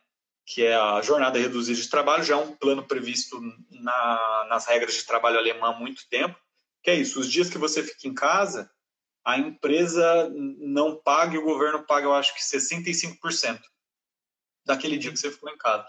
Que 0.53 0.65
é 0.65 0.75
a 0.75 1.01
jornada 1.01 1.39
reduzida 1.39 1.81
de 1.81 1.89
trabalho, 1.89 2.25
já 2.25 2.35
é 2.35 2.37
um 2.37 2.57
plano 2.57 2.83
previsto 2.83 3.41
na, 3.71 4.47
nas 4.49 4.67
regras 4.67 4.95
de 4.95 5.05
trabalho 5.05 5.39
alemã 5.39 5.69
há 5.69 5.79
muito 5.79 6.09
tempo. 6.09 6.37
Que 6.83 6.91
é 6.91 6.95
isso, 6.95 7.21
os 7.21 7.31
dias 7.31 7.49
que 7.49 7.59
você 7.59 7.83
fica 7.83 8.09
em 8.09 8.15
casa, 8.15 8.69
a 9.25 9.39
empresa 9.39 10.29
não 10.59 10.97
paga 10.97 11.35
e 11.37 11.39
o 11.39 11.45
governo 11.45 11.85
paga, 11.87 12.07
eu 12.07 12.15
acho 12.15 12.35
que 12.35 12.41
65% 12.41 13.61
daquele 14.65 14.99
dia 14.99 15.13
que 15.13 15.19
você 15.19 15.31
ficou 15.31 15.51
em 15.51 15.59
casa. 15.59 15.87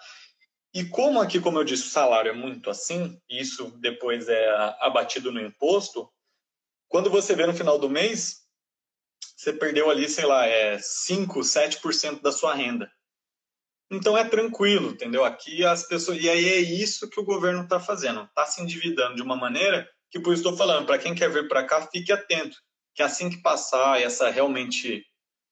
E 0.74 0.86
como 0.86 1.20
aqui, 1.20 1.39
como 1.39 1.57
eu 1.57 1.64
disse, 1.64 1.88
o 1.88 1.91
salário 1.91 2.30
é 2.30 2.34
muito 2.34 2.70
assim, 2.70 3.20
e 3.30 3.41
isso 3.41 3.72
depois 3.80 4.30
é 4.30 4.49
abatido 4.80 5.32
no 5.32 5.41
imposto, 5.41 6.09
quando 6.88 7.09
você 7.09 7.36
vê 7.36 7.45
no 7.45 7.53
final 7.53 7.80
do 7.80 7.89
mês, 7.89 8.41
você 9.36 9.51
perdeu 9.51 9.89
ali, 9.89 10.07
sei 10.07 10.26
lá, 10.26 10.45
é 10.45 10.78
5, 10.78 11.39
7% 11.39 12.22
da 12.22 12.32
sua 12.32 12.53
renda. 12.53 12.91
Então 13.92 14.18
é 14.18 14.24
tranquilo, 14.24 14.92
entendeu? 14.92 15.26
Aqui 15.26 15.66
as 15.66 15.86
pessoas. 15.86 16.18
E 16.22 16.30
aí 16.30 16.48
é 16.48 16.60
isso 16.60 17.10
que 17.10 17.20
o 17.20 17.26
governo 17.26 17.64
está 17.64 17.78
fazendo. 17.78 18.24
Está 18.24 18.46
se 18.46 18.62
endividando 18.62 19.16
de 19.16 19.22
uma 19.22 19.36
maneira 19.36 19.86
que, 20.10 20.20
por 20.20 20.34
isso 20.34 20.42
estou 20.42 20.56
falando, 20.56 20.86
para 20.86 20.98
quem 20.98 21.14
quer 21.14 21.30
vir 21.30 21.50
para 21.50 21.66
cá, 21.66 21.82
fique 21.88 22.12
atento. 22.12 22.58
Que 22.96 23.04
assim 23.04 23.30
que 23.30 23.42
passar 23.42 24.02
essa 24.02 24.30
realmente, 24.30 25.06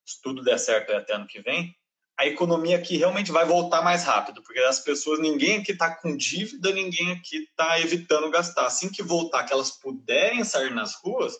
se 0.05 0.21
tudo 0.23 0.41
der 0.41 0.57
certo 0.57 0.93
até 0.93 1.13
ano 1.13 1.27
que 1.27 1.41
vem, 1.41 1.75
a 2.17 2.25
economia 2.25 2.77
aqui 2.77 2.95
realmente 2.95 3.31
vai 3.31 3.45
voltar 3.45 3.81
mais 3.81 4.03
rápido, 4.03 4.41
porque 4.43 4.59
as 4.59 4.79
pessoas, 4.79 5.19
ninguém 5.19 5.57
aqui 5.57 5.71
está 5.71 5.93
com 5.95 6.15
dívida, 6.15 6.71
ninguém 6.71 7.11
aqui 7.11 7.37
está 7.43 7.79
evitando 7.79 8.29
gastar. 8.29 8.65
Assim 8.65 8.89
que 8.89 9.03
voltar, 9.03 9.43
que 9.43 9.51
elas 9.53 9.71
puderem 9.71 10.45
sair 10.45 10.73
nas 10.73 10.95
ruas, 10.95 11.33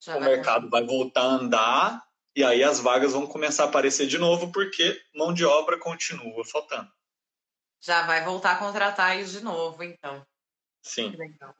Já 0.00 0.16
o 0.16 0.20
vai 0.20 0.28
mercado 0.28 0.70
vai 0.70 0.84
voltar 0.84 1.22
a 1.22 1.34
andar 1.34 2.02
e 2.34 2.44
aí 2.44 2.62
as 2.62 2.80
vagas 2.80 3.12
vão 3.12 3.26
começar 3.26 3.64
a 3.64 3.66
aparecer 3.66 4.06
de 4.06 4.18
novo, 4.18 4.50
porque 4.52 5.00
mão 5.14 5.32
de 5.32 5.44
obra 5.44 5.78
continua 5.78 6.44
faltando. 6.44 6.90
Já 7.80 8.06
vai 8.06 8.24
voltar 8.24 8.52
a 8.52 8.58
contratar 8.58 9.18
isso 9.18 9.32
de 9.38 9.44
novo, 9.44 9.82
então. 9.82 10.24
Sim. 10.82 11.10
Legal. 11.16 11.54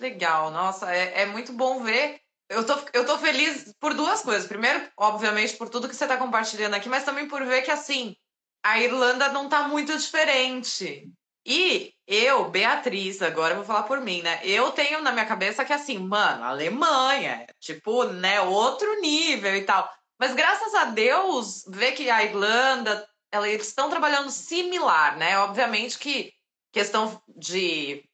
Legal, 0.00 0.50
nossa, 0.50 0.92
é, 0.92 1.22
é 1.22 1.26
muito 1.26 1.52
bom 1.52 1.82
ver 1.82 2.20
eu 2.48 2.64
tô, 2.64 2.74
eu 2.92 3.06
tô 3.06 3.18
feliz 3.18 3.74
por 3.80 3.94
duas 3.94 4.22
coisas. 4.22 4.46
Primeiro, 4.46 4.86
obviamente, 4.96 5.56
por 5.56 5.68
tudo 5.68 5.88
que 5.88 5.96
você 5.96 6.06
tá 6.06 6.16
compartilhando 6.16 6.74
aqui, 6.74 6.88
mas 6.88 7.04
também 7.04 7.26
por 7.26 7.44
ver 7.44 7.62
que, 7.62 7.70
assim, 7.70 8.16
a 8.62 8.80
Irlanda 8.80 9.28
não 9.30 9.48
tá 9.48 9.66
muito 9.66 9.96
diferente. 9.96 11.10
E 11.46 11.92
eu, 12.06 12.50
Beatriz, 12.50 13.20
agora 13.20 13.54
vou 13.54 13.64
falar 13.64 13.82
por 13.84 14.00
mim, 14.00 14.22
né? 14.22 14.40
Eu 14.44 14.72
tenho 14.72 15.02
na 15.02 15.12
minha 15.12 15.26
cabeça 15.26 15.64
que, 15.64 15.72
assim, 15.72 15.98
mano, 15.98 16.44
Alemanha, 16.44 17.46
tipo, 17.60 18.04
né, 18.04 18.40
outro 18.40 19.00
nível 19.00 19.54
e 19.54 19.62
tal. 19.62 19.90
Mas 20.18 20.34
graças 20.34 20.74
a 20.74 20.84
Deus, 20.86 21.64
ver 21.68 21.92
que 21.92 22.08
a 22.08 22.22
Irlanda, 22.24 23.06
eles 23.32 23.68
estão 23.68 23.90
trabalhando 23.90 24.30
similar, 24.30 25.16
né? 25.16 25.38
Obviamente 25.38 25.98
que 25.98 26.32
questão 26.72 27.20
de 27.28 28.04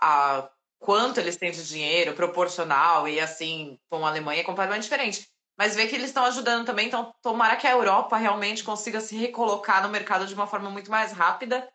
a 0.00 0.48
quanto 0.78 1.20
eles 1.20 1.36
têm 1.36 1.52
de 1.52 1.66
dinheiro, 1.66 2.14
proporcional, 2.14 3.06
e 3.06 3.20
assim, 3.20 3.78
com 3.88 4.04
a 4.04 4.08
Alemanha 4.08 4.40
é 4.40 4.44
completamente 4.44 4.82
diferente. 4.82 5.28
Mas 5.56 5.76
ver 5.76 5.86
que 5.88 5.94
eles 5.94 6.08
estão 6.08 6.24
ajudando 6.24 6.66
também, 6.66 6.88
então 6.88 7.14
tomara 7.22 7.56
que 7.56 7.66
a 7.66 7.72
Europa 7.72 8.16
realmente 8.16 8.64
consiga 8.64 9.00
se 9.00 9.16
recolocar 9.16 9.82
no 9.82 9.88
mercado 9.90 10.26
de 10.26 10.34
uma 10.34 10.46
forma 10.46 10.70
muito 10.70 10.90
mais 10.90 11.12
rápida, 11.12 11.68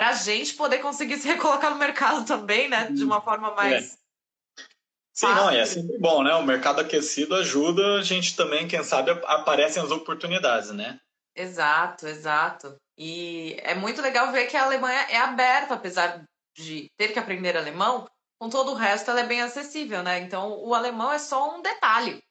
para 0.00 0.08
a 0.08 0.12
gente 0.14 0.54
poder 0.54 0.78
conseguir 0.78 1.18
se 1.18 1.28
recolocar 1.28 1.70
no 1.70 1.76
mercado 1.76 2.24
também, 2.24 2.70
né? 2.70 2.90
De 2.90 3.04
uma 3.04 3.20
forma 3.20 3.54
mais. 3.54 3.92
É. 3.92 4.64
Sim, 5.12 5.26
não, 5.26 5.50
é 5.50 5.66
sempre 5.66 5.98
bom, 5.98 6.22
né? 6.22 6.34
O 6.36 6.42
mercado 6.42 6.80
aquecido 6.80 7.34
ajuda 7.34 7.96
a 7.96 8.02
gente 8.02 8.34
também, 8.34 8.66
quem 8.66 8.82
sabe, 8.82 9.10
aparecem 9.26 9.82
as 9.82 9.90
oportunidades, 9.90 10.70
né? 10.70 10.98
Exato, 11.36 12.06
exato. 12.06 12.78
E 12.96 13.54
é 13.58 13.74
muito 13.74 14.00
legal 14.00 14.32
ver 14.32 14.46
que 14.46 14.56
a 14.56 14.64
Alemanha 14.64 15.00
é 15.10 15.18
aberta, 15.18 15.74
apesar 15.74 16.24
de 16.56 16.90
ter 16.96 17.08
que 17.08 17.18
aprender 17.18 17.54
alemão, 17.54 18.08
com 18.40 18.48
todo 18.48 18.70
o 18.70 18.76
resto 18.76 19.10
ela 19.10 19.20
é 19.20 19.26
bem 19.26 19.42
acessível, 19.42 20.02
né? 20.02 20.18
Então 20.20 20.64
o 20.64 20.74
alemão 20.74 21.12
é 21.12 21.18
só 21.18 21.54
um 21.54 21.60
detalhe 21.60 22.22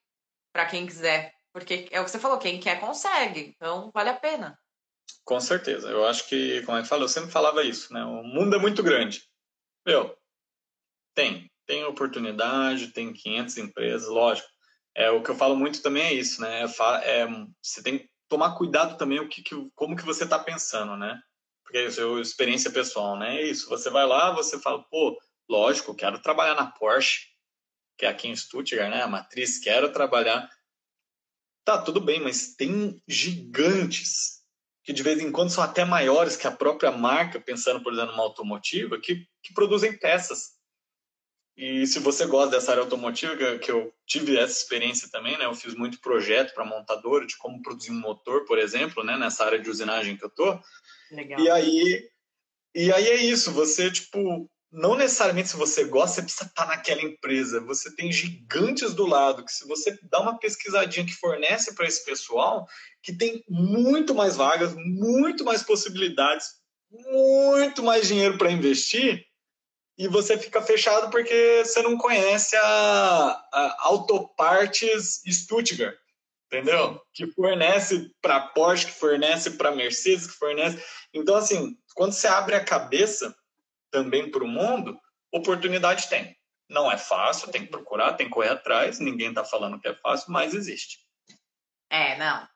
para 0.52 0.66
quem 0.66 0.88
quiser, 0.88 1.36
porque 1.54 1.88
é 1.92 2.02
o 2.02 2.04
que 2.04 2.10
você 2.10 2.18
falou, 2.18 2.40
quem 2.40 2.60
quer 2.60 2.80
consegue, 2.80 3.54
então 3.56 3.92
vale 3.94 4.10
a 4.10 4.16
pena. 4.16 4.58
Com 5.24 5.40
certeza, 5.40 5.90
eu 5.90 6.06
acho 6.06 6.28
que, 6.28 6.62
como 6.64 6.78
é 6.78 6.82
que 6.82 6.88
fala, 6.88 7.04
eu 7.04 7.10
sempre 7.10 7.32
falava 7.32 7.64
isso, 7.64 7.94
né? 7.94 8.04
O 8.04 8.24
mundo 8.24 8.56
é 8.56 8.60
muito 8.60 8.82
grande. 8.84 9.24
Meu, 9.86 10.18
tem, 11.16 11.52
tem 11.66 11.84
oportunidade, 11.84 12.92
tem 12.94 13.14
500 13.14 13.58
empresas, 13.58 14.08
lógico. 14.08 14.48
É, 14.96 15.10
o 15.10 15.22
que 15.22 15.30
eu 15.30 15.36
falo 15.36 15.56
muito 15.56 15.82
também 15.82 16.04
é 16.04 16.14
isso, 16.14 16.42
né? 16.42 16.64
É, 16.64 17.22
é 17.22 17.28
você 17.62 17.84
tem 17.84 18.00
que 18.00 18.10
tomar 18.28 18.56
cuidado 18.56 18.98
também 18.98 19.20
o 19.20 19.30
que, 19.30 19.42
que 19.42 19.56
como 19.76 19.96
que 19.96 20.06
você 20.06 20.24
está 20.24 20.40
pensando, 20.40 20.96
né? 20.96 21.20
Porque 21.64 21.78
é 21.78 21.86
isso 21.86 22.20
experiência 22.20 22.72
pessoal, 22.72 23.18
né? 23.18 23.38
É 23.38 23.48
isso. 23.48 23.70
Você 23.70 23.90
vai 23.90 24.06
lá, 24.06 24.32
você 24.32 24.60
fala, 24.60 24.84
pô, 24.90 25.20
lógico, 25.48 25.96
quero 25.96 26.22
trabalhar 26.22 26.56
na 26.56 26.72
Porsche, 26.72 27.28
que 27.98 28.06
é 28.06 28.10
aqui 28.10 28.28
em 28.28 28.36
Stuttgart, 28.36 28.90
né? 28.90 29.04
A 29.04 29.08
matriz, 29.08 29.60
quero 29.60 29.92
trabalhar. 29.92 30.50
Tá, 31.64 31.82
tudo 31.82 32.02
bem, 32.02 32.20
mas 32.20 32.56
tem 32.56 33.02
gigantes 33.08 34.39
que 34.90 34.94
de 34.94 35.04
vez 35.04 35.22
em 35.22 35.32
quando 35.32 35.52
são 35.52 35.64
até 35.64 35.86
maiores 35.86 36.36
que 36.36 36.48
a 36.48 36.52
própria 36.52 36.92
marca, 36.92 37.40
pensando, 37.40 37.80
por 37.80 37.94
exemplo, 37.94 38.14
numa 38.14 38.24
automotiva, 38.24 39.00
que, 39.00 39.24
que 39.44 39.54
produzem 39.54 39.96
peças. 39.96 40.54
E 41.56 41.86
se 41.86 42.00
você 42.00 42.26
gosta 42.26 42.56
dessa 42.56 42.72
área 42.72 42.82
automotiva, 42.82 43.60
que 43.60 43.72
eu 43.72 43.94
tive 44.08 44.36
essa 44.36 44.58
experiência 44.58 45.08
também, 45.12 45.38
né? 45.38 45.46
Eu 45.46 45.54
fiz 45.54 45.76
muito 45.76 46.02
projeto 46.02 46.56
para 46.56 46.66
montadora 46.66 47.28
de 47.28 47.38
como 47.38 47.62
produzir 47.62 47.92
um 47.92 48.00
motor, 48.00 48.46
por 48.46 48.58
exemplo, 48.58 49.04
né? 49.04 49.16
Nessa 49.16 49.46
área 49.46 49.60
de 49.60 49.70
usinagem 49.70 50.18
que 50.18 50.26
eu 50.26 50.30
tô. 50.32 50.60
Legal. 51.12 51.40
E 51.40 51.52
aí, 51.52 52.10
e 52.74 52.92
aí 52.92 53.08
é 53.10 53.16
isso. 53.18 53.52
Você 53.52 53.92
tipo, 53.92 54.50
não 54.72 54.96
necessariamente 54.96 55.50
se 55.50 55.58
você 55.58 55.84
gosta, 55.86 56.16
você 56.16 56.22
precisa 56.22 56.46
estar 56.46 56.68
naquela 56.68 57.02
empresa. 57.02 57.60
Você 57.62 57.96
tem 57.96 58.12
gigantes 58.12 58.94
do 58.94 59.06
lado 59.06 59.44
que 59.44 59.52
se 59.52 59.68
você 59.68 59.98
dá 60.04 60.20
uma 60.20 60.38
pesquisadinha 60.38 61.06
que 61.06 61.16
fornece 61.16 61.74
para 61.74 61.88
esse 61.88 62.06
pessoal, 62.06 62.68
que 63.02 63.14
tem 63.14 63.44
muito 63.50 64.14
mais 64.14 64.36
vagas, 64.36 64.76
muito 64.76 65.44
mais 65.44 65.64
possibilidades, 65.64 66.48
muito 66.92 67.84
mais 67.84 68.08
dinheiro 68.08 68.38
para 68.38 68.52
investir 68.52 69.28
e 70.00 70.08
você 70.08 70.38
fica 70.38 70.62
fechado 70.62 71.12
porque 71.12 71.62
você 71.66 71.82
não 71.82 71.98
conhece 71.98 72.56
a, 72.56 72.64
a 72.64 73.78
Autopartes 73.80 75.22
Stuttgart, 75.28 75.98
entendeu? 76.48 77.02
Que 77.14 77.28
fornece 77.28 78.10
para 78.22 78.40
Porsche, 78.40 78.86
que 78.86 78.94
fornece 78.94 79.52
para 79.52 79.76
Mercedes, 79.76 80.26
que 80.26 80.38
fornece. 80.38 80.82
Então, 81.14 81.36
assim, 81.36 81.76
quando 81.96 82.14
você 82.14 82.28
abre 82.28 82.56
a 82.56 82.64
cabeça 82.64 83.36
também 83.92 84.30
para 84.30 84.44
o 84.44 84.48
mundo, 84.48 85.00
oportunidade 85.32 86.08
tem. 86.10 86.36
Não 86.70 86.92
é 86.92 86.98
fácil, 86.98 87.52
tem 87.52 87.66
que 87.66 87.72
procurar, 87.72 88.14
tem 88.14 88.28
que 88.28 88.34
correr 88.34 88.50
atrás. 88.50 89.00
Ninguém 89.00 89.30
está 89.30 89.44
falando 89.44 89.80
que 89.80 89.88
é 89.88 89.96
fácil, 89.96 90.32
mas 90.32 90.54
existe. 90.54 91.00
É, 91.90 92.18
não. 92.18 92.48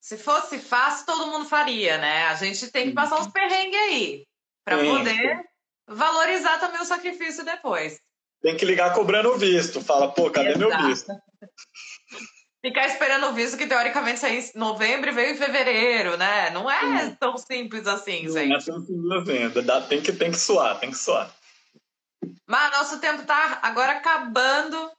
Se 0.00 0.18
fosse 0.18 0.58
fácil, 0.58 1.06
todo 1.06 1.28
mundo 1.28 1.48
faria, 1.48 1.96
né? 1.96 2.26
A 2.26 2.34
gente 2.34 2.70
tem 2.70 2.88
que 2.88 2.94
passar 2.94 3.20
uns 3.20 3.28
perrengues 3.28 3.80
aí 3.80 4.26
para 4.64 4.78
poder 4.78 5.44
valorizar 5.88 6.58
também 6.58 6.80
o 6.80 6.84
sacrifício 6.84 7.44
depois. 7.44 7.98
Tem 8.42 8.56
que 8.56 8.64
ligar 8.64 8.92
cobrando 8.92 9.30
o 9.30 9.38
visto. 9.38 9.80
Fala, 9.80 10.12
pô, 10.12 10.30
cadê 10.30 10.50
Exato. 10.50 10.58
meu 10.58 10.88
visto? 10.88 11.12
Ficar 12.64 12.86
esperando 12.86 13.26
o 13.26 13.32
visto 13.32 13.58
que 13.58 13.66
teoricamente 13.66 14.20
sai 14.20 14.38
em 14.38 14.50
novembro 14.54 15.10
e 15.10 15.12
veio 15.12 15.32
em 15.32 15.36
fevereiro, 15.36 16.16
né? 16.16 16.50
Não 16.50 16.70
é 16.70 17.06
Sim. 17.06 17.16
tão 17.18 17.36
simples 17.36 17.88
assim, 17.88 18.26
Não 18.26 18.32
gente. 18.32 18.48
Não 18.48 18.56
é 18.56 18.60
tão 18.60 18.80
simples 18.80 19.12
assim. 19.12 19.88
Tem 19.88 20.00
que, 20.00 20.12
tem 20.12 20.30
que 20.30 20.38
suar, 20.38 20.78
tem 20.78 20.90
que 20.90 20.96
suar. 20.96 21.34
Mas 22.46 22.70
nosso 22.70 23.00
tempo 23.00 23.24
tá 23.24 23.58
agora 23.62 23.92
acabando. 23.92 24.90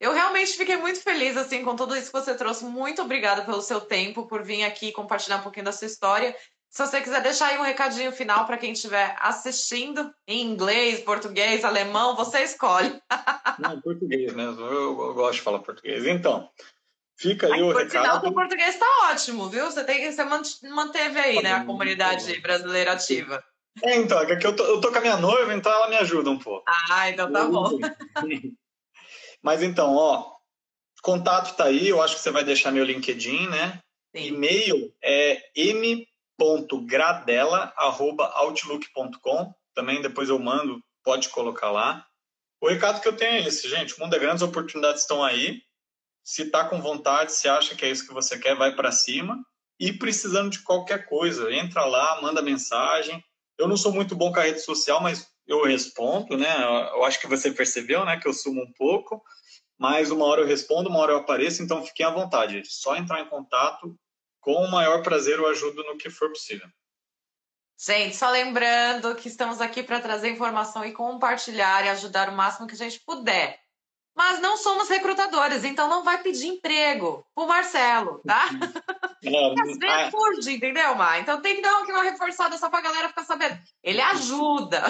Eu 0.00 0.12
realmente 0.12 0.56
fiquei 0.56 0.76
muito 0.76 1.00
feliz 1.00 1.36
assim 1.36 1.62
com 1.62 1.76
tudo 1.76 1.96
isso 1.96 2.10
que 2.10 2.18
você 2.18 2.34
trouxe. 2.34 2.64
Muito 2.64 3.00
obrigada 3.02 3.42
pelo 3.42 3.62
seu 3.62 3.80
tempo, 3.80 4.26
por 4.26 4.42
vir 4.42 4.64
aqui 4.64 4.90
compartilhar 4.90 5.36
um 5.36 5.42
pouquinho 5.42 5.66
da 5.66 5.72
sua 5.72 5.86
história. 5.86 6.34
Se 6.68 6.84
você 6.84 7.00
quiser 7.02 7.22
deixar 7.22 7.48
aí 7.48 7.58
um 7.58 7.62
recadinho 7.62 8.10
final 8.10 8.46
para 8.46 8.56
quem 8.56 8.72
estiver 8.72 9.14
assistindo, 9.20 10.12
em 10.26 10.42
inglês, 10.42 11.00
português, 11.00 11.64
alemão, 11.64 12.16
você 12.16 12.42
escolhe. 12.42 13.00
Não, 13.60 13.80
português 13.80 14.32
mesmo. 14.32 14.60
Eu, 14.62 15.00
eu, 15.00 15.14
gosto 15.14 15.34
de 15.34 15.42
falar 15.42 15.58
português. 15.58 16.06
Então, 16.06 16.48
fica 17.22 17.46
aí, 17.46 17.54
aí 17.54 17.62
o 17.62 17.72
recado. 17.72 17.90
Sinal, 17.90 18.26
o 18.26 18.34
português 18.34 18.74
está 18.74 18.86
ótimo, 19.10 19.48
viu? 19.48 19.64
Você, 19.66 19.84
tem, 19.84 20.10
você 20.10 20.24
manteve 20.68 21.18
aí, 21.18 21.36
tá 21.36 21.42
né, 21.42 21.52
a 21.52 21.64
comunidade 21.64 22.40
brasileira 22.40 22.92
ativa. 22.92 23.42
É, 23.82 23.96
então, 23.96 24.20
é 24.20 24.36
que 24.36 24.46
eu 24.46 24.54
tô, 24.54 24.64
eu 24.64 24.80
tô 24.80 24.90
com 24.90 24.98
a 24.98 25.00
minha 25.00 25.16
noiva, 25.16 25.54
então 25.54 25.72
ela 25.72 25.88
me 25.88 25.96
ajuda 25.96 26.30
um 26.30 26.38
pouco. 26.38 26.64
Ah, 26.90 27.08
então 27.08 27.32
tá 27.32 27.44
bom. 27.44 27.78
Mas 29.42 29.62
então, 29.62 29.96
ó, 29.96 30.30
contato 31.02 31.56
tá 31.56 31.64
aí, 31.64 31.88
eu 31.88 32.02
acho 32.02 32.16
que 32.16 32.20
você 32.20 32.30
vai 32.30 32.44
deixar 32.44 32.70
meu 32.70 32.84
LinkedIn, 32.84 33.48
né? 33.48 33.80
Sim. 34.14 34.26
E-mail 34.26 34.92
é 35.02 35.42
m 35.54 36.06
gradela.outlook.com. 36.86 39.54
Também 39.74 40.02
depois 40.02 40.28
eu 40.28 40.38
mando, 40.38 40.82
pode 41.04 41.28
colocar 41.28 41.70
lá. 41.70 42.04
O 42.60 42.68
recado 42.68 43.00
que 43.00 43.08
eu 43.08 43.16
tenho 43.16 43.32
é 43.32 43.40
esse, 43.46 43.68
gente. 43.68 43.96
O 43.96 44.00
mundo 44.00 44.14
é 44.14 44.18
grande, 44.18 44.36
as 44.36 44.42
oportunidades 44.42 45.02
estão 45.02 45.24
aí. 45.24 45.62
Se 46.24 46.50
tá 46.50 46.68
com 46.68 46.80
vontade, 46.80 47.32
se 47.32 47.48
acha 47.48 47.74
que 47.74 47.84
é 47.84 47.90
isso 47.90 48.06
que 48.06 48.14
você 48.14 48.38
quer, 48.38 48.56
vai 48.56 48.74
para 48.74 48.92
cima. 48.92 49.36
E 49.78 49.92
precisando 49.92 50.50
de 50.50 50.60
qualquer 50.60 51.06
coisa, 51.06 51.52
entra 51.52 51.84
lá, 51.84 52.20
manda 52.22 52.40
mensagem. 52.40 53.22
Eu 53.58 53.66
não 53.66 53.76
sou 53.76 53.92
muito 53.92 54.14
bom 54.14 54.32
com 54.32 54.38
a 54.38 54.44
rede 54.44 54.60
social, 54.60 55.00
mas 55.00 55.26
eu 55.46 55.64
respondo, 55.64 56.36
né? 56.36 56.62
Eu 56.94 57.04
acho 57.04 57.20
que 57.20 57.26
você 57.26 57.50
percebeu, 57.50 58.04
né? 58.04 58.18
Que 58.18 58.28
eu 58.28 58.32
sumo 58.32 58.62
um 58.62 58.72
pouco. 58.72 59.22
Mas 59.78 60.10
uma 60.10 60.24
hora 60.26 60.42
eu 60.42 60.46
respondo, 60.46 60.88
uma 60.88 61.00
hora 61.00 61.12
eu 61.12 61.18
apareço, 61.18 61.62
então 61.62 61.84
fiquem 61.84 62.06
à 62.06 62.10
vontade. 62.10 62.62
Só 62.66 62.94
entrar 62.94 63.20
em 63.20 63.28
contato 63.28 63.98
com 64.40 64.54
o 64.54 64.70
maior 64.70 65.02
prazer 65.02 65.38
eu 65.38 65.48
ajudo 65.48 65.82
no 65.84 65.96
que 65.96 66.10
for 66.10 66.28
possível. 66.28 66.68
Gente, 67.84 68.14
só 68.14 68.30
lembrando 68.30 69.14
que 69.16 69.26
estamos 69.26 69.60
aqui 69.60 69.82
para 69.82 70.00
trazer 70.00 70.30
informação 70.30 70.84
e 70.84 70.92
compartilhar 70.92 71.84
e 71.84 71.88
ajudar 71.88 72.28
o 72.28 72.36
máximo 72.36 72.68
que 72.68 72.74
a 72.74 72.78
gente 72.78 73.00
puder. 73.00 73.61
Mas 74.14 74.40
não 74.40 74.56
somos 74.56 74.88
recrutadores, 74.88 75.64
então 75.64 75.88
não 75.88 76.04
vai 76.04 76.22
pedir 76.22 76.48
emprego 76.48 77.24
pro 77.34 77.46
Marcelo, 77.46 78.20
tá? 78.26 78.48
É, 79.24 79.28
é 79.28 80.52
entendeu, 80.52 80.96
Mar? 80.96 81.20
Então 81.20 81.40
tem 81.40 81.54
que 81.54 81.62
dar 81.62 81.78
uma 81.78 82.02
reforçada 82.02 82.58
só 82.58 82.68
pra 82.68 82.80
galera 82.80 83.08
ficar 83.08 83.22
sabendo. 83.22 83.56
Ele 83.80 84.00
ajuda 84.00 84.82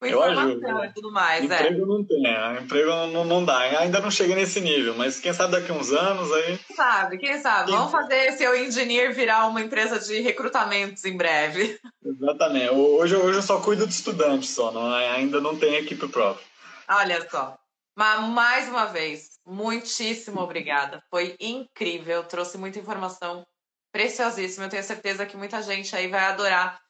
com 0.00 0.06
informação 0.06 0.84
e 0.84 0.92
tudo 0.92 1.12
mais. 1.12 1.50
É. 1.50 1.54
Emprego 1.54 1.82
é. 1.82 1.86
não 1.86 2.04
tem, 2.04 2.22
né? 2.22 2.58
emprego 2.62 2.90
não, 3.06 3.24
não 3.24 3.44
dá. 3.44 3.58
Ainda 3.58 4.00
não 4.00 4.10
chega 4.10 4.34
nesse 4.34 4.60
nível, 4.60 4.94
mas 4.96 5.20
quem 5.20 5.32
sabe 5.32 5.52
daqui 5.52 5.70
a 5.70 5.74
uns 5.74 5.92
anos 5.92 6.32
aí. 6.32 6.58
Quem 6.58 6.76
sabe, 6.76 7.18
quem 7.18 7.40
sabe? 7.40 7.70
Quem 7.70 7.76
Vamos 7.76 7.92
fazer 7.92 8.32
seu 8.32 8.56
engineer 8.56 9.12
virar 9.12 9.46
uma 9.46 9.60
empresa 9.60 9.98
de 9.98 10.20
recrutamentos 10.20 11.04
em 11.04 11.16
breve. 11.16 11.78
Exatamente. 12.04 12.70
Hoje, 12.70 13.16
hoje 13.16 13.38
eu 13.38 13.42
só 13.42 13.60
cuido 13.60 13.86
de 13.86 13.92
estudantes 13.92 14.50
só, 14.50 14.72
não, 14.72 14.92
ainda 14.92 15.40
não 15.40 15.56
tem 15.56 15.74
equipe 15.74 16.06
própria. 16.08 16.44
Olha 16.88 17.28
só. 17.28 17.59
Mas 18.00 18.28
mais 18.30 18.68
uma 18.68 18.86
vez, 18.86 19.38
muitíssimo 19.44 20.40
obrigada. 20.40 21.02
Foi 21.10 21.36
incrível, 21.38 22.24
trouxe 22.24 22.56
muita 22.56 22.78
informação 22.78 23.46
preciosíssima. 23.92 24.64
Eu 24.64 24.70
tenho 24.70 24.82
certeza 24.82 25.26
que 25.26 25.36
muita 25.36 25.62
gente 25.62 25.94
aí 25.94 26.08
vai 26.08 26.24
adorar 26.24 26.80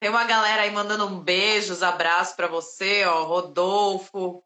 tem 0.00 0.10
uma 0.10 0.24
galera 0.24 0.62
aí 0.62 0.70
mandando 0.70 1.06
um 1.06 1.20
beijos, 1.20 1.82
abraço 1.82 2.36
para 2.36 2.46
você, 2.46 3.04
ó, 3.04 3.24
Rodolfo. 3.24 4.44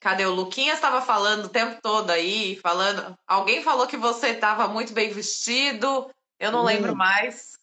Cadê 0.00 0.24
o 0.24 0.34
Luquinhas 0.34 0.76
estava 0.76 1.00
falando 1.00 1.46
o 1.46 1.48
tempo 1.48 1.80
todo 1.82 2.10
aí, 2.10 2.56
falando. 2.56 3.16
Alguém 3.26 3.62
falou 3.62 3.88
que 3.88 3.96
você 3.96 4.28
estava 4.28 4.68
muito 4.68 4.92
bem 4.92 5.12
vestido. 5.12 6.08
Eu 6.38 6.52
não 6.52 6.60
hum. 6.60 6.66
lembro 6.66 6.94
mais. 6.94 7.58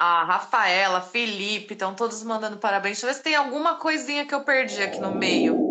A 0.00 0.24
Rafaela, 0.24 1.02
Felipe, 1.02 1.74
estão 1.74 1.94
todos 1.94 2.22
mandando 2.24 2.56
parabéns. 2.58 2.96
Deixa 2.96 3.06
eu 3.06 3.10
ver 3.10 3.16
se 3.16 3.22
tem 3.22 3.34
alguma 3.36 3.76
coisinha 3.76 4.26
que 4.26 4.34
eu 4.34 4.42
perdi 4.44 4.82
aqui 4.82 4.98
no 5.00 5.12
meio. 5.14 5.69